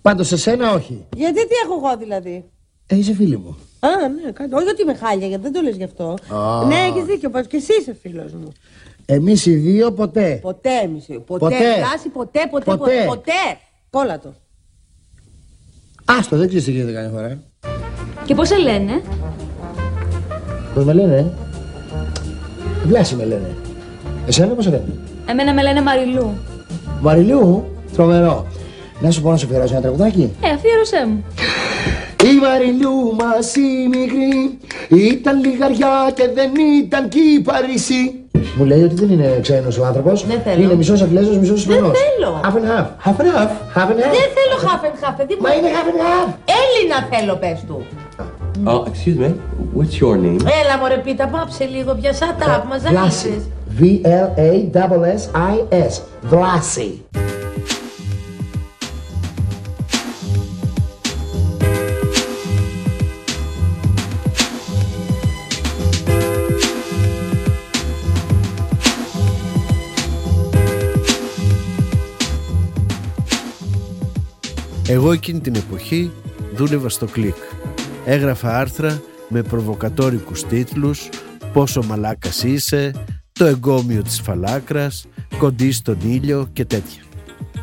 Πάντως 0.02 0.26
σε 0.26 0.36
σένα 0.36 0.72
όχι. 0.72 1.06
Γιατί 1.16 1.46
τι 1.46 1.54
έχω 1.64 1.74
εγώ 1.86 1.96
δηλαδή; 1.96 2.44
Ε, 2.86 2.96
είσαι 2.96 3.14
φίλη 3.14 3.36
μου. 3.36 3.56
Α, 3.80 3.88
ναι, 4.24 4.30
κάτι. 4.32 4.54
Όχι 4.54 4.68
ότι 4.68 4.82
είμαι 4.82 4.94
χάλια, 4.94 5.26
γιατί 5.26 5.42
δεν 5.42 5.52
το 5.52 5.60
λες 5.60 5.76
γι' 5.76 5.84
αυτό. 5.84 6.14
Α. 6.34 6.64
Ναι, 6.66 6.74
έχεις 6.74 7.04
δίκιο, 7.04 7.30
πως 7.30 7.46
και 7.46 7.56
εσύ 7.56 7.72
είσαι 7.80 7.96
φίλος 8.02 8.32
μου. 8.32 8.52
Εμείς 9.06 9.46
οι 9.46 9.54
δύο 9.54 9.92
ποτέ. 9.92 10.38
Ποτέ 10.42 10.70
εμείς. 10.84 11.04
Ποτέ. 11.06 11.20
Ποτέ. 11.38 11.56
Βλάση, 11.76 12.08
ποτέ, 12.08 12.40
ποτέ, 12.50 12.64
ποτέ. 12.64 12.76
Ποτέ. 12.76 13.04
ποτέ. 13.06 13.32
Κόλλα 13.90 14.18
το. 14.18 14.34
Άστο, 16.04 16.36
δεν 16.36 16.46
ξέρεις 16.46 16.64
τι 16.64 16.70
γίνεται 16.70 16.92
κανένα 16.92 17.12
φορά. 17.12 17.26
ε. 17.26 17.38
Και 18.24 18.34
πώς 18.34 18.48
σε 18.48 18.56
λένε; 18.56 19.02
Πώς 20.74 20.84
με 20.84 20.92
λένε, 20.92 21.16
ε; 21.16 21.26
Βλάση 22.86 23.14
με 23.14 23.24
λένε. 23.24 23.56
Εσένα 24.26 24.54
πώς 24.54 24.64
σε 24.64 24.70
λένε; 24.70 24.98
Εμένα 25.30 25.54
με 25.54 25.62
λένε 25.62 25.82
Μαριλού. 25.82 26.38
Μαριλού, 27.00 27.64
τρομερό. 27.94 28.46
Να 29.00 29.10
σου 29.10 29.22
πω 29.22 29.30
να 29.30 29.36
σου 29.36 29.46
αφιερώσω 29.46 29.72
ένα 29.72 29.82
τραγουδάκι. 29.82 30.32
Ε, 30.42 30.48
αφιέρωσέ 30.48 31.06
μου. 31.06 31.24
Η 32.24 32.38
Μαριλού 32.42 33.14
μας 33.18 33.54
η 33.56 33.88
μικρή 33.88 34.58
ήταν 34.88 35.40
λιγαριά 35.44 36.10
και 36.14 36.30
δεν 36.34 36.50
ήταν 36.82 37.08
κύπαρισή. 37.08 38.14
Μου 38.56 38.64
λέει 38.64 38.82
ότι 38.82 38.94
δεν 38.94 39.10
είναι 39.10 39.38
ξένος 39.42 39.78
ο 39.78 39.84
άνθρωπος. 39.86 40.26
Δεν 40.26 40.40
θέλω. 40.44 40.62
Είναι 40.62 40.74
μισός 40.74 41.02
Αγγλέζος, 41.02 41.38
μισός 41.38 41.58
Ισπανός. 41.60 41.98
θέλω. 41.98 42.40
Half 42.44 42.54
and 42.54 42.68
half. 42.72 42.86
Half 43.06 43.18
and 43.20 43.28
half. 43.34 43.50
Half 43.76 43.88
and 43.92 43.98
half. 44.02 44.12
Δεν 44.16 44.28
θέλω 44.36 44.56
half 44.68 44.84
and 44.84 45.08
half, 45.08 45.14
παιδί 45.16 45.34
μου. 45.34 45.40
Μα 45.42 45.54
είναι 45.54 45.68
half 45.76 45.88
and 45.92 46.00
half. 46.06 46.34
Έλληνα 46.60 47.08
θέλω, 47.10 47.34
πες 47.36 47.64
του. 47.66 47.84
Oh, 48.64 48.82
excuse 48.90 49.18
me. 49.22 49.30
What's 49.78 49.94
your 50.02 50.16
name? 50.24 50.40
Έλα 50.60 50.74
μωρέ 50.80 50.96
πίτα, 51.04 51.26
πάψε 51.26 51.64
λίγο 51.64 51.94
πια 52.00 52.12
σαν 52.12 52.34
τα 52.38 52.66
μας 52.68 52.82
Βλάση. 52.82 53.52
V-L-A-S-S-I-S. 53.78 54.72
Βλάση. 56.22 57.04
Εγώ 74.88 75.12
εκείνη 75.12 75.40
την 75.40 75.54
εποχή 75.54 76.10
δούλευα 76.54 76.88
στο 76.88 77.06
κλικ. 77.06 77.36
Έγραφα 78.04 78.58
άρθρα 78.58 79.02
με 79.28 79.42
προβοκατόρικους 79.42 80.44
τίτλους 80.44 81.08
«Πόσο 81.52 81.82
μαλάκας 81.82 82.42
είσαι», 82.42 82.92
«Το 83.40 83.46
εγκόμιο 83.46 84.02
της 84.02 84.20
φαλάκρας», 84.20 85.06
«Κοντή 85.38 85.72
στον 85.72 85.96
ήλιο» 86.02 86.48
και 86.52 86.64
τέτοια. 86.64 87.02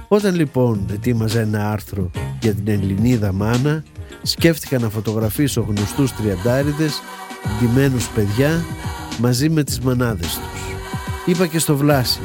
Όταν 0.08 0.36
λοιπόν 0.36 0.86
ετοίμαζα 0.92 1.40
ένα 1.40 1.72
άρθρο 1.72 2.12
για 2.42 2.54
την 2.54 2.68
Ελληνίδα 2.68 3.32
μάνα, 3.32 3.84
σκέφτηκα 4.22 4.80
να 4.80 4.90
φωτογραφίσω 4.90 5.62
γνωστούς 5.62 6.16
τριαντάριδες, 6.16 7.02
ντυμένους 7.60 8.10
παιδιά, 8.10 8.66
μαζί 9.20 9.50
με 9.50 9.64
τις 9.64 9.80
μανάδες 9.80 10.28
τους. 10.28 10.62
Είπα 11.26 11.48
και 11.48 11.60
στο 11.60 11.78
Βλάση 11.78 12.20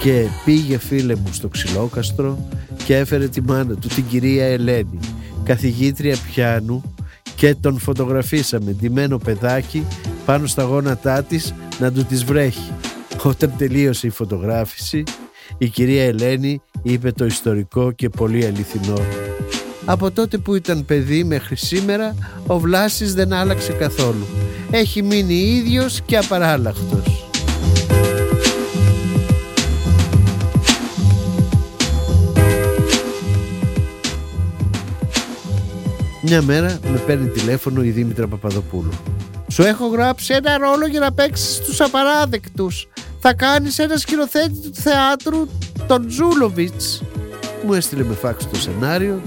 και 0.00 0.26
πήγε 0.44 0.78
φίλε 0.78 1.14
μου 1.14 1.32
στο 1.32 1.48
ξυλόκαστρο 1.48 2.48
και 2.84 2.96
έφερε 2.96 3.28
τη 3.28 3.42
μάνα 3.42 3.74
του 3.74 3.88
την 3.88 4.06
κυρία 4.06 4.46
Ελένη, 4.46 4.98
καθηγήτρια 5.44 6.16
πιάνου 6.30 6.94
και 7.36 7.54
τον 7.54 7.78
φωτογραφίσαμε 7.78 8.70
ντυμένο 8.70 9.18
παιδάκι 9.18 9.86
πάνω 10.26 10.46
στα 10.46 10.62
γόνατά 10.62 11.22
της 11.22 11.54
να 11.78 11.92
του 11.92 12.04
τις 12.04 12.24
βρέχει. 12.24 12.72
Όταν 13.22 13.52
τελείωσε 13.58 14.06
η 14.06 14.10
φωτογράφηση, 14.10 15.02
η 15.58 15.68
κυρία 15.68 16.04
Ελένη 16.04 16.60
είπε 16.82 17.12
το 17.12 17.24
ιστορικό 17.24 17.92
και 17.92 18.08
πολύ 18.08 18.46
αληθινό. 18.46 18.98
Από 19.84 20.10
τότε 20.10 20.38
που 20.38 20.54
ήταν 20.54 20.84
παιδί 20.84 21.24
μέχρι 21.24 21.56
σήμερα, 21.56 22.14
ο 22.46 22.58
Βλάσης 22.58 23.14
δεν 23.14 23.32
άλλαξε 23.32 23.72
καθόλου. 23.72 24.26
Έχει 24.70 25.02
μείνει 25.02 25.34
ίδιος 25.34 26.00
και 26.06 26.16
απαράλλαχτος. 26.16 27.28
Μια 36.22 36.42
μέρα 36.42 36.78
με 36.92 36.98
παίρνει 37.06 37.28
τηλέφωνο 37.28 37.82
η 37.82 37.90
Δήμητρα 37.90 38.26
Παπαδοπούλου. 38.26 38.92
Σου 39.48 39.62
έχω 39.62 39.86
γράψει 39.86 40.34
ένα 40.34 40.58
ρόλο 40.58 40.86
για 40.86 41.00
να 41.00 41.12
παίξεις 41.12 41.58
τους 41.58 41.80
απαράδεκτους. 41.80 42.88
Θα 43.20 43.34
κάνεις 43.34 43.78
ένα 43.78 43.96
σκηνοθέτη 43.96 44.58
του 44.60 44.74
θεάτρου, 44.74 45.48
τον 45.86 46.10
Ζούλοβιτς. 46.10 47.02
Μου 47.66 47.72
έστειλε 47.74 48.04
με 48.04 48.14
φάξ 48.14 48.48
το 48.48 48.56
σενάριο. 48.56 49.20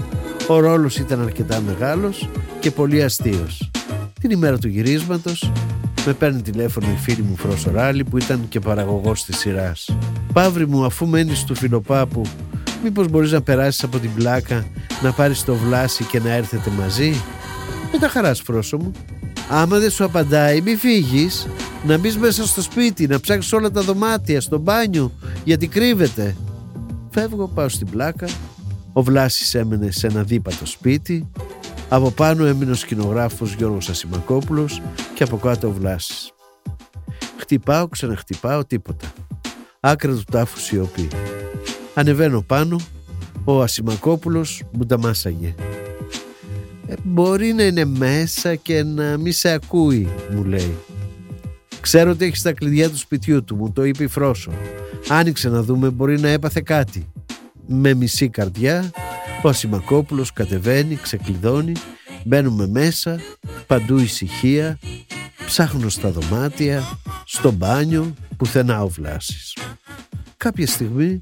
Ο 0.48 0.60
ρόλος 0.60 0.96
ήταν 0.96 1.22
αρκετά 1.22 1.60
μεγάλος 1.60 2.28
και 2.60 2.70
πολύ 2.70 3.02
αστείος. 3.02 3.70
Την 4.20 4.30
ημέρα 4.30 4.58
του 4.58 4.68
γυρίσματος 4.68 5.52
με 6.06 6.12
παίρνει 6.12 6.42
τηλέφωνο 6.42 6.86
η 6.90 6.96
φίλη 6.96 7.22
μου 7.22 7.36
Φρόσοράλη 7.36 8.04
που 8.04 8.18
ήταν 8.18 8.46
και 8.48 8.60
παραγωγός 8.60 9.24
της 9.24 9.38
σειράς. 9.38 9.88
Παύρη 10.32 10.66
μου 10.66 10.84
αφού 10.84 11.06
μένεις 11.06 11.44
του 11.44 11.54
Φιλοπάπου 11.54 12.22
μήπως 12.82 13.08
μπορείς 13.08 13.32
να 13.32 13.42
περάσεις 13.42 13.82
από 13.82 13.98
την 13.98 14.14
πλάκα 14.14 14.66
να 15.02 15.12
πάρεις 15.12 15.44
το 15.44 15.54
βλάσι 15.54 16.04
και 16.04 16.20
να 16.20 16.30
έρθετε 16.32 16.70
μαζί; 16.70 17.22
Με 17.92 17.98
τα 17.98 18.08
χαράς 18.08 18.40
Φρόσο 18.40 18.76
μου. 18.76 18.92
Άμα 19.52 19.78
δεν 19.78 19.90
σου 19.90 20.04
απαντάει 20.04 20.60
μη 20.60 20.76
φύγεις 20.76 21.46
να 21.86 21.98
μπεις 21.98 22.16
μέσα 22.16 22.46
στο 22.46 22.62
σπίτι 22.62 23.06
να 23.06 23.20
ψάξεις 23.20 23.52
όλα 23.52 23.70
τα 23.70 23.80
δωμάτια 23.80 24.40
στο 24.40 24.58
μπάνιο 24.58 25.12
γιατί 25.44 25.66
κρύβεται. 25.66 26.36
Φεύγω 27.10 27.48
πάω 27.48 27.68
στην 27.68 27.90
πλάκα 27.90 28.28
ο 28.92 29.02
Βλάσης 29.02 29.54
έμενε 29.54 29.90
σε 29.90 30.06
ένα 30.06 30.22
δίπατο 30.22 30.66
σπίτι 30.66 31.30
από 31.88 32.10
πάνω 32.10 32.44
έμεινε 32.44 32.70
ο 32.70 32.74
σκηνογράφος 32.74 33.54
Γιώργος 33.54 33.88
Ασημακόπουλος 33.88 34.82
και 35.14 35.22
από 35.22 35.36
κάτω 35.36 35.68
ο 35.68 35.72
Βλάσης. 35.72 36.32
Χτυπάω, 37.36 37.88
ξαναχτυπάω, 37.88 38.64
τίποτα. 38.64 39.12
Άκρα 39.80 40.12
του 40.12 40.24
τάφου 40.30 40.58
σιωπή. 40.58 41.08
Ανεβαίνω 41.94 42.42
πάνω, 42.42 42.80
ο 43.44 43.62
Ασημακόπουλος 43.62 44.62
μου 44.72 44.86
τα 44.86 44.98
μάσαγε. 44.98 45.54
«Ε, 46.90 46.94
μπορεί 47.02 47.52
να 47.52 47.62
είναι 47.62 47.84
μέσα 47.84 48.54
και 48.54 48.82
να 48.82 49.16
μη 49.16 49.32
σε 49.32 49.50
ακούει, 49.50 50.08
μου 50.30 50.44
λέει. 50.44 50.76
Ξέρω 51.80 52.10
ότι 52.10 52.24
έχεις 52.24 52.42
τα 52.42 52.52
κλειδιά 52.52 52.90
του 52.90 52.96
σπιτιού 52.96 53.44
του, 53.44 53.56
μου 53.56 53.72
το 53.72 53.84
είπε 53.84 54.04
η 54.04 54.06
Φρόσο. 54.06 54.50
Άνοιξε 55.08 55.48
να 55.48 55.62
δούμε, 55.62 55.90
μπορεί 55.90 56.20
να 56.20 56.28
έπαθε 56.28 56.60
κάτι. 56.60 57.12
Με 57.66 57.94
μισή 57.94 58.28
καρδιά, 58.28 58.90
ο 59.42 59.48
Ασημακόπουλος 59.48 60.32
κατεβαίνει, 60.32 60.96
ξεκλειδώνει, 60.96 61.72
μπαίνουμε 62.24 62.66
μέσα, 62.66 63.20
παντού 63.66 63.98
ησυχία, 63.98 64.78
ψάχνω 65.46 65.88
στα 65.88 66.10
δωμάτια, 66.10 66.82
στο 67.24 67.50
μπάνιο, 67.50 68.14
πουθενά 68.36 68.82
ο 68.82 68.88
Βλάσης. 68.88 69.56
Κάποια 70.36 70.66
στιγμή 70.66 71.20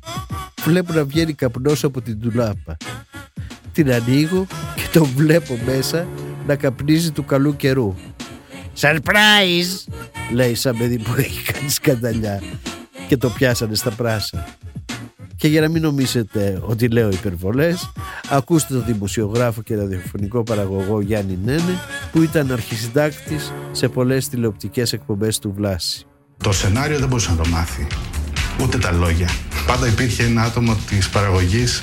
βλέπω 0.65 0.93
να 0.93 1.05
βγαίνει 1.05 1.33
καπνός 1.33 1.85
από 1.85 2.01
την 2.01 2.21
τουλάπα. 2.21 2.77
Την 3.79 3.93
ανοίγω 3.93 4.47
και 4.75 4.83
τον 4.93 5.09
βλέπω 5.17 5.59
μέσα 5.67 6.07
να 6.47 6.57
καπνίζει 6.57 7.11
του 7.11 7.25
καλού 7.25 7.57
καιρού. 7.57 7.95
Surprise! 8.81 9.93
λέει 10.33 10.55
σαν 10.55 10.77
παιδί 10.77 10.99
που 10.99 11.15
έχει 11.17 11.53
κάνει 11.53 11.71
σκανταλιά 11.71 12.43
και 13.09 13.17
το 13.17 13.29
πιάσανε 13.31 13.75
στα 13.75 13.91
πράσα. 13.91 14.47
Και 15.37 15.49
για 15.49 15.61
να 15.61 15.69
μην 15.69 15.83
νομίσετε 15.83 16.63
ότι 16.63 16.89
λέω 16.89 17.11
υπερβολές, 17.11 17.91
ακούστε 18.29 18.75
τον 18.75 18.85
δημοσιογράφο 18.87 19.63
και 19.63 19.77
ραδιοφωνικό 19.77 20.43
παραγωγό 20.43 21.01
Γιάννη 21.01 21.39
Νένε, 21.45 21.79
που 22.13 22.23
ήταν 22.23 22.53
αρχισυντάκτης 22.53 23.53
σε 23.73 23.89
πολλές 23.89 24.29
τηλεοπτικές 24.29 24.93
εκπομπές 24.93 25.39
του 25.39 25.53
Βλάση. 25.57 26.07
Το 26.37 26.53
σενάριο 26.53 26.99
δεν 26.99 27.09
μπορούσε 27.09 27.31
να 27.31 27.37
το 27.37 27.49
μάθει. 27.49 27.87
Ούτε 28.63 28.79
τα 28.79 28.93
λόγια. 28.93 29.29
Πάντα 29.67 29.87
υπήρχε 29.87 30.23
ένα 30.23 30.43
άτομο 30.43 30.77
της 30.89 31.09
παραγωγής 31.09 31.83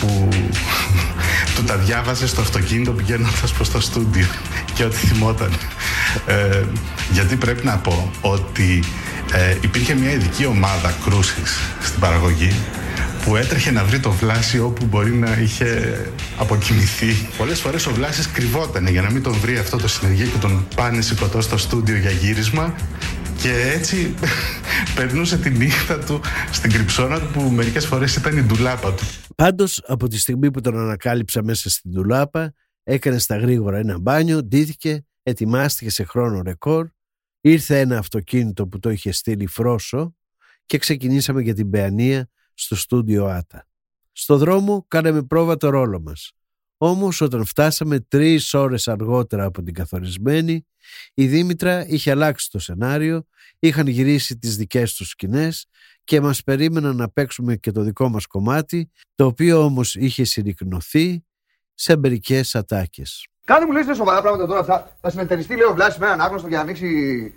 που 0.00 0.28
του 0.30 1.15
τα 1.66 1.76
διάβαζε 1.76 2.26
στο 2.26 2.40
αυτοκίνητο 2.40 2.92
πηγαίνοντας 2.92 3.52
προς 3.52 3.70
το 3.70 3.80
στούντιο 3.80 4.26
και 4.74 4.84
ό,τι 4.84 4.96
θυμόταν. 4.96 5.52
Ε, 6.26 6.62
γιατί 7.12 7.36
πρέπει 7.36 7.64
να 7.64 7.76
πω 7.76 8.10
ότι 8.20 8.84
ε, 9.32 9.56
υπήρχε 9.60 9.94
μια 9.94 10.12
ειδική 10.12 10.46
ομάδα 10.46 10.94
κρούσης 11.04 11.58
στην 11.82 12.00
παραγωγή 12.00 12.52
που 13.24 13.36
έτρεχε 13.36 13.70
να 13.70 13.84
βρει 13.84 14.00
το 14.00 14.10
Βλάση 14.10 14.58
όπου 14.60 14.84
μπορεί 14.84 15.12
να 15.12 15.38
είχε 15.42 16.00
αποκοιμηθεί. 16.36 17.28
Πολλές 17.36 17.60
φορές 17.60 17.86
ο 17.86 17.92
Βλάσης 17.92 18.28
κρυβόταν 18.30 18.86
για 18.86 19.02
να 19.02 19.10
μην 19.10 19.22
τον 19.22 19.32
βρει 19.32 19.58
αυτό 19.58 19.76
το 19.76 19.88
συνεργείο 19.88 20.26
και 20.26 20.38
τον 20.38 20.66
πάνε 20.74 21.00
σηκωτό 21.00 21.40
στο 21.40 21.58
στούντιο 21.58 21.96
για 21.96 22.10
γύρισμα 22.10 22.74
και 23.42 23.72
έτσι 23.74 24.14
περνούσε 24.96 25.38
τη 25.38 25.50
νύχτα 25.50 25.98
του 25.98 26.20
στην 26.52 26.72
κρυψώνα 26.72 27.20
του 27.20 27.30
που 27.32 27.40
μερικές 27.40 27.86
φορές 27.86 28.16
ήταν 28.16 28.36
η 28.36 28.42
ντουλάπα 28.42 28.94
του. 28.94 29.04
Πάντως 29.34 29.82
από 29.86 30.08
τη 30.08 30.18
στιγμή 30.18 30.50
που 30.50 30.60
τον 30.60 30.78
ανακάλυψα 30.78 31.42
μέσα 31.42 31.70
στην 31.70 31.92
τουλάπα 31.92 32.52
έκανε 32.82 33.18
στα 33.18 33.36
γρήγορα 33.36 33.78
ένα 33.78 33.98
μπάνιο, 33.98 34.42
ντύθηκε, 34.42 35.06
ετοιμάστηκε 35.22 35.90
σε 35.90 36.04
χρόνο 36.04 36.42
ρεκόρ, 36.42 36.88
ήρθε 37.40 37.80
ένα 37.80 37.98
αυτοκίνητο 37.98 38.66
που 38.66 38.78
το 38.78 38.90
είχε 38.90 39.12
στείλει 39.12 39.46
Φρόσο 39.46 40.16
και 40.66 40.78
ξεκινήσαμε 40.78 41.42
για 41.42 41.54
την 41.54 41.70
Παιανία 41.70 42.28
στο 42.54 42.76
στούντιο 42.76 43.26
Άτα. 43.26 43.66
Στο 44.12 44.36
δρόμο 44.36 44.84
κάναμε 44.88 45.22
πρόβα 45.22 45.56
το 45.56 45.68
ρόλο 45.70 46.00
μας. 46.00 46.32
Όμως 46.78 47.20
όταν 47.20 47.44
φτάσαμε 47.44 48.00
τρεις 48.00 48.54
ώρες 48.54 48.88
αργότερα 48.88 49.44
από 49.44 49.62
την 49.62 49.74
καθορισμένη, 49.74 50.66
η 51.14 51.26
Δήμητρα 51.26 51.86
είχε 51.86 52.10
αλλάξει 52.10 52.50
το 52.50 52.58
σενάριο, 52.58 53.26
είχαν 53.58 53.86
γυρίσει 53.86 54.38
τις 54.38 54.56
δικές 54.56 54.94
τους 54.94 55.08
σκηνές 55.08 55.66
και 56.04 56.20
μας 56.20 56.42
περίμεναν 56.42 56.96
να 56.96 57.08
παίξουμε 57.10 57.56
και 57.56 57.70
το 57.70 57.82
δικό 57.82 58.08
μας 58.08 58.26
κομμάτι, 58.26 58.90
το 59.14 59.26
οποίο 59.26 59.64
όμως 59.64 59.94
είχε 59.94 60.24
συρρυκνωθεί 60.24 61.24
σε 61.74 61.96
μερικές 61.96 62.54
ατάκες. 62.54 63.26
Κάντε 63.46 63.66
μου 63.66 63.72
λες 63.72 63.96
σοβαρά 63.96 64.20
πράγματα 64.20 64.46
τώρα 64.46 64.60
αυτά. 64.60 64.90
Θα 65.00 65.10
συνεταιριστεί, 65.10 65.56
λέει 65.56 65.66
ο 65.70 65.74
Βλάσης 65.74 65.98
με 65.98 66.06
έναν 66.06 66.20
άγνωστο 66.20 66.48
για 66.48 66.56
να 66.56 66.62
ανοίξει 66.62 66.88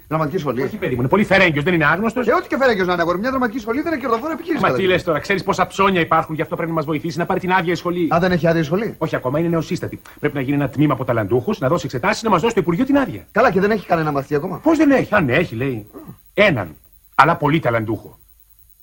δραματική 0.08 0.38
σχολή. 0.38 0.62
Όχι, 0.62 0.78
παιδί 0.78 0.94
μου, 0.94 1.00
είναι 1.00 1.10
πολύ 1.10 1.24
φερέγγιος, 1.24 1.64
δεν 1.64 1.74
είναι 1.74 1.86
άγνωστος. 1.86 2.26
Και 2.26 2.34
ό,τι 2.34 2.48
και 2.48 2.58
φερέγγιος 2.58 2.88
να 2.88 2.94
είναι 2.94 3.02
αγόρι. 3.02 3.20
Μια 3.20 3.30
δραματική 3.30 3.60
σχολή 3.60 3.82
δεν 3.82 3.92
είναι 3.92 4.02
κερδοφόρο 4.02 4.32
επιχείρηση. 4.32 4.64
Μα 4.64 4.72
τι 4.72 4.84
λες 4.84 5.04
τώρα, 5.04 5.20
ξέρεις 5.20 5.44
πόσα 5.44 5.68
ψώνια 5.68 6.02
υπάρχουν, 6.02 6.36
γι' 6.36 6.42
αυτό 6.42 6.56
πρέπει 6.56 6.70
να 6.70 6.76
μας 6.76 6.86
βοηθήσει 6.86 7.18
να 7.18 7.26
πάρει 7.26 7.40
την 7.40 7.52
άδεια 7.52 7.74
η 7.74 7.76
σχολή. 7.76 8.08
Α, 8.14 8.20
δεν 8.20 8.32
έχει 8.32 8.48
άδεια 8.48 8.62
η 8.62 8.64
σχολή; 8.64 8.96
Όχι, 8.98 9.16
ακόμα 9.16 9.40
είναι 9.40 9.48
νεοσύστατη. 9.48 10.02
Πρέπει 10.20 10.36
να 10.36 10.42
γίνει 10.42 10.56
ένα 10.56 10.70
τμήμα 10.70 10.94
από 10.94 11.06
ταλαντούχους, 11.06 11.60
να 11.60 11.68
δώσει 11.68 11.86
εξετάσεις, 11.86 12.24
να 12.24 12.30
μας 12.30 12.42
δώσει 12.42 12.54
το 12.54 12.62
Υπουργείο 12.62 12.86
την 12.86 12.98
άδεια. 12.98 13.28
Καλά, 13.32 13.52
και 13.52 13.60
δεν 13.60 13.72
έχει 13.72 13.86
κανένα 13.86 14.12
μαθητή 14.12 14.36
ακόμα; 14.36 14.58
Πώς 14.58 14.78
δεν 14.78 14.92
έχει, 14.92 15.16
αν 15.16 15.30
έχει, 15.30 15.56
λέει. 15.56 15.88
Έναν, 16.34 16.76
αλλά 17.16 17.36
πολύ 17.36 17.60
ταλαντούχο. 17.60 18.20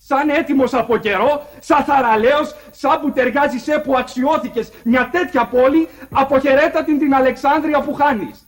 Σαν 0.08 0.28
έτοιμος 0.28 0.74
από 0.74 0.96
καιρό, 0.96 1.46
σαν 1.60 1.84
θαραλέος, 1.84 2.54
σαν 2.70 3.00
που 3.00 3.12
ταιριάζει 3.12 3.80
που 3.84 3.96
αξιώθηκες 3.96 4.70
μια 4.84 5.08
τέτοια 5.12 5.46
πόλη, 5.46 5.88
αποχαιρέτα 6.12 6.84
την 6.84 6.98
την 6.98 7.14
Αλεξάνδρεια 7.14 7.80
που 7.80 7.94
χάνεις. 7.94 8.46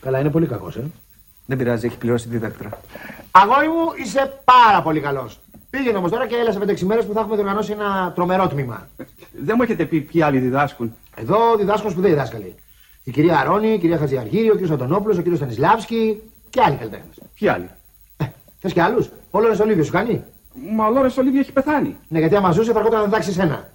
Καλά, 0.00 0.18
είναι 0.18 0.30
πολύ 0.30 0.46
κακός, 0.46 0.76
ε. 0.76 0.90
Δεν 1.46 1.58
πειράζει, 1.58 1.86
έχει 1.86 1.96
πληρώσει 1.96 2.24
τη 2.24 2.30
διδάκτρα. 2.30 2.68
Αγόρι 3.30 3.68
μου, 3.68 3.92
είσαι 4.02 4.40
πάρα 4.44 4.82
πολύ 4.82 5.00
καλός. 5.00 5.40
Πήγαινε 5.70 5.98
όμως 5.98 6.10
τώρα 6.10 6.26
και 6.26 6.36
έλα 6.36 6.52
σε 6.52 6.58
5-6 6.58 6.80
μέρες 6.80 7.04
που 7.04 7.12
θα 7.12 7.20
έχουμε 7.20 7.34
διοργανώσει 7.34 7.72
ένα 7.72 8.12
τρομερό 8.14 8.48
τμήμα. 8.48 8.88
Δεν 9.32 9.54
μου 9.56 9.62
έχετε 9.62 9.84
πει 9.84 10.00
ποιοι 10.00 10.22
άλλοι 10.22 10.38
διδάσκουν. 10.38 10.96
Εδώ 11.14 11.56
διδάσκουν 11.56 11.90
σπουδαίοι 11.90 12.14
δάσκαλοι. 12.14 12.54
Η 13.04 13.10
κυρία 13.10 13.38
Αρώνη, 13.38 13.72
η 13.72 13.78
κυρία 13.78 13.98
Χατζιαργύρη, 13.98 14.48
ο 14.50 14.52
κύριος 14.52 14.70
Αντωνόπουλος, 14.70 15.16
ο 15.18 15.20
κύριος 15.20 15.38
Στανισλάβσκι 15.38 16.22
και 16.50 16.60
άλλοι 16.60 16.76
καλλιτέχνες. 16.76 17.18
Ποιοι 17.38 17.48
άλλοι; 17.48 17.70
Ε, 18.16 18.24
Θες 18.58 18.72
και 18.72 18.82
άλλους; 18.82 19.10
Όλο 19.30 19.46
είναι 19.46 19.54
στο 19.54 19.64
Λίβιο, 19.64 19.84
σου 19.84 19.92
κάνει; 19.92 20.24
Μα 20.68 20.86
ο 20.86 20.90
Λόρε 20.90 21.08
Ολίβια 21.18 21.40
έχει 21.40 21.52
πεθάνει. 21.52 21.96
Ναι, 22.08 22.18
γιατί 22.18 22.36
άμα 22.36 22.50
ζούσε 22.50 22.72
θα 22.72 22.78
έρχονταν 22.78 23.00
να 23.00 23.04
διδάξεις 23.06 23.38
ένα. 23.38 23.68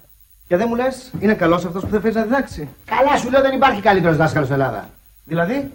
Και 0.46 0.56
δεν 0.56 0.66
μου 0.68 0.74
λες, 0.74 1.12
είναι 1.20 1.34
καλός 1.34 1.64
αυτός 1.64 1.82
που 1.84 1.90
θα 1.90 2.00
φέρει 2.00 2.14
να 2.14 2.22
διδάξει. 2.22 2.68
Καλά, 2.84 3.16
σου 3.16 3.30
λέω 3.30 3.40
δεν 3.40 3.52
υπάρχει 3.52 3.80
καλύτερος 3.80 4.16
δάσκαλος 4.16 4.48
στην 4.48 4.60
Ελλάδα. 4.60 4.88
Δηλαδή. 5.24 5.70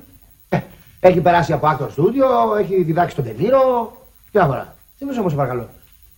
Ε, 0.50 0.60
έχει 1.00 1.22
περάσει 1.22 1.54
από 1.54 1.68
actor 1.68 1.88
studio, 1.88 2.60
έχει 2.60 2.84
διδάξει 2.84 3.16
τον 3.16 3.26
Τελείρο. 3.26 3.94
Διάφορα. 4.32 4.76
Τι 4.98 5.06
μου 5.06 5.12
όμως, 5.20 5.36
παρακαλώ. 5.36 5.70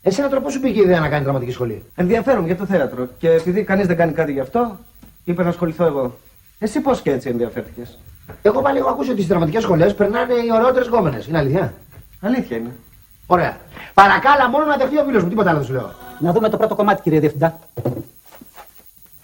Εσένα 0.02 0.30
τώρα 0.30 0.42
πώ 0.42 0.50
σου 0.50 0.60
πήγε 0.60 0.80
η 0.80 0.84
ιδέα 0.84 1.00
να 1.00 1.10
κάνει 1.10 1.24
δραματική 1.24 1.52
σχολή. 1.52 1.84
Ενδιαφέρομαι 1.96 2.46
για 2.46 2.56
το 2.56 2.66
θέατρο. 2.66 3.08
Και 3.18 3.30
επειδή 3.30 3.64
κανείς 3.64 3.88
δεν 3.88 3.96
κάνει 3.98 4.12
κάτι 4.12 4.32
γι' 4.32 4.40
αυτό, 4.40 4.78
είπε 5.24 5.44
να 5.44 5.50
ασχοληθώ 5.50 5.86
εγώ. 5.86 6.18
Εσύ 6.60 6.80
πώς 6.80 7.02
και 7.02 7.12
έτσι 7.12 7.30
ενδιαφέρθηκες; 7.30 8.00
Εγώ 8.42 8.62
πάλι 8.62 8.78
έχω 8.78 8.90
ακούσει 8.90 9.10
ότι 9.10 9.18
στις 9.18 9.30
δραματικέ 9.30 9.60
σχολές 9.60 9.96
περνάνε 9.96 10.34
οι 10.34 10.52
ωραιότερες 10.54 10.88
γκόμενες. 10.88 11.28
Είναι 11.28 11.38
αλήθεια. 11.38 11.74
Αλήθεια 12.22 12.58
είναι. 12.58 12.76
Ωραία. 13.26 13.58
Παρακάλα 13.94 14.50
μόνο 14.50 14.66
να 14.66 14.78
δεχτεί 14.78 14.98
ο 14.98 15.04
φίλος 15.04 15.24
μου, 15.24 15.30
τίποτα 15.30 15.50
άλλο 15.50 15.58
δεν 15.58 15.68
σου 15.68 15.74
λέω. 15.74 15.92
Να 16.20 16.32
δούμε 16.32 16.50
το 16.50 16.58
πρώτο 16.58 16.76
κομμάτι, 16.76 17.02
κύριε 17.02 17.20
Διευθυντά. 17.20 17.60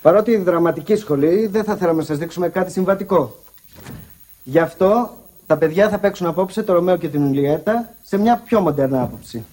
Παρότι 0.01 0.31
η 0.31 0.37
δραματική 0.37 0.95
σχολή 0.95 1.47
δεν 1.47 1.63
θα 1.63 1.75
θέλαμε 1.75 1.99
να 1.99 2.05
σας 2.05 2.17
δείξουμε 2.17 2.49
κάτι 2.49 2.71
συμβατικό. 2.71 3.43
Γι' 4.43 4.59
αυτό 4.59 5.17
τα 5.47 5.57
παιδιά 5.57 5.89
θα 5.89 5.99
παίξουν 5.99 6.27
απόψε 6.27 6.63
το 6.63 6.73
Ρωμαίο 6.73 6.97
και 6.97 7.09
την 7.09 7.23
Ουλιέτα 7.23 7.89
σε 8.03 8.17
μια 8.17 8.41
πιο 8.45 8.59
μοντέρνα 8.59 9.01
άποψη. 9.01 9.45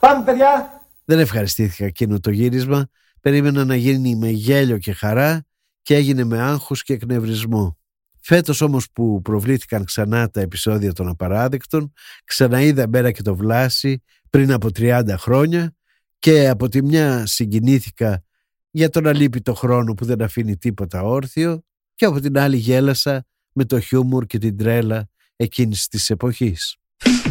Πάμε, 0.00 0.24
παιδιά! 0.24 0.80
Δεν 1.04 1.18
ευχαριστήθηκα 1.18 1.84
εκείνο 1.84 2.20
το 2.20 2.30
γύρισμα. 2.30 2.86
Περίμενα 3.20 3.64
να 3.64 3.74
γίνει 3.74 4.16
με 4.16 4.28
γέλιο 4.28 4.78
και 4.78 4.92
χαρά 4.92 5.44
και 5.82 5.94
έγινε 5.94 6.24
με 6.24 6.40
άγχος 6.40 6.82
και 6.82 6.92
εκνευρισμό. 6.92 7.76
Φέτος 8.20 8.60
όμως 8.60 8.90
που 8.92 9.22
προβλήθηκαν 9.22 9.84
ξανά 9.84 10.30
τα 10.30 10.40
επεισόδια 10.40 10.92
των 10.92 11.08
απαράδεκτων, 11.08 11.92
ξαναείδα 12.24 12.88
μέρα 12.88 13.10
και 13.10 13.22
το 13.22 13.36
Βλάση 13.36 14.02
πριν 14.30 14.52
από 14.52 14.68
30 14.78 15.14
χρόνια 15.18 15.74
και 16.18 16.48
από 16.48 16.68
τη 16.68 16.82
μια 16.82 17.26
συγκινήθηκα 17.26 18.22
για 18.70 18.90
τον 18.90 19.06
αλήπητο 19.06 19.54
χρόνο 19.54 19.94
που 19.94 20.04
δεν 20.04 20.22
αφήνει 20.22 20.56
τίποτα 20.56 21.02
όρθιο 21.02 21.62
και 21.94 22.04
από 22.04 22.20
την 22.20 22.38
άλλη 22.38 22.56
γέλασα 22.56 23.26
με 23.52 23.64
το 23.64 23.80
χιούμορ 23.80 24.26
και 24.26 24.38
την 24.38 24.56
τρέλα 24.56 25.08
εκείνης 25.36 25.88
της 25.88 26.10
εποχής. 26.10 26.76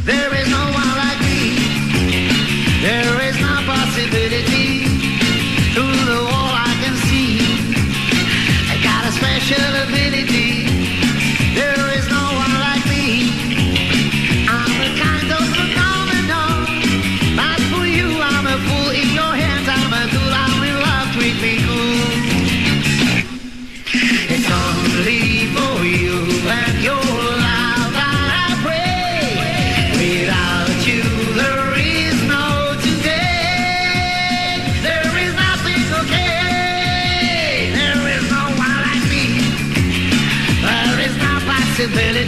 There 0.05 0.33
is 0.33 0.47
no 0.49 0.98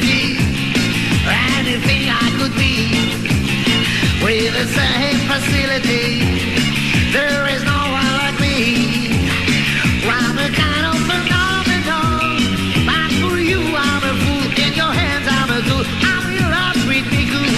possibility. 0.02 0.38
Anything 1.58 2.04
I 2.10 2.28
could 2.38 2.56
be 2.64 2.76
with 4.24 4.54
the 4.60 4.68
same 4.80 5.20
facility. 5.32 6.08
There 7.18 7.43
is 7.54 7.62
no 7.64 7.82
one 7.99 8.12
like 8.22 8.38
me. 8.39 8.58
I'm 10.20 10.38
a 10.38 10.49
kind 10.62 10.86
of 10.91 10.97
phenomenon. 11.10 12.20
But 12.88 13.12
for 13.22 13.38
you, 13.49 13.62
I'm 13.86 14.04
a 14.12 14.14
fool. 14.22 14.45
In 14.66 14.74
your 14.82 14.93
hands, 15.02 15.28
I'm 15.38 15.52
a 15.58 15.60
tool. 15.68 15.86
I'm 16.12 16.26
in 16.38 16.45
love 16.56 16.80
with 16.89 17.08
me 17.14 17.24
good. 17.34 17.49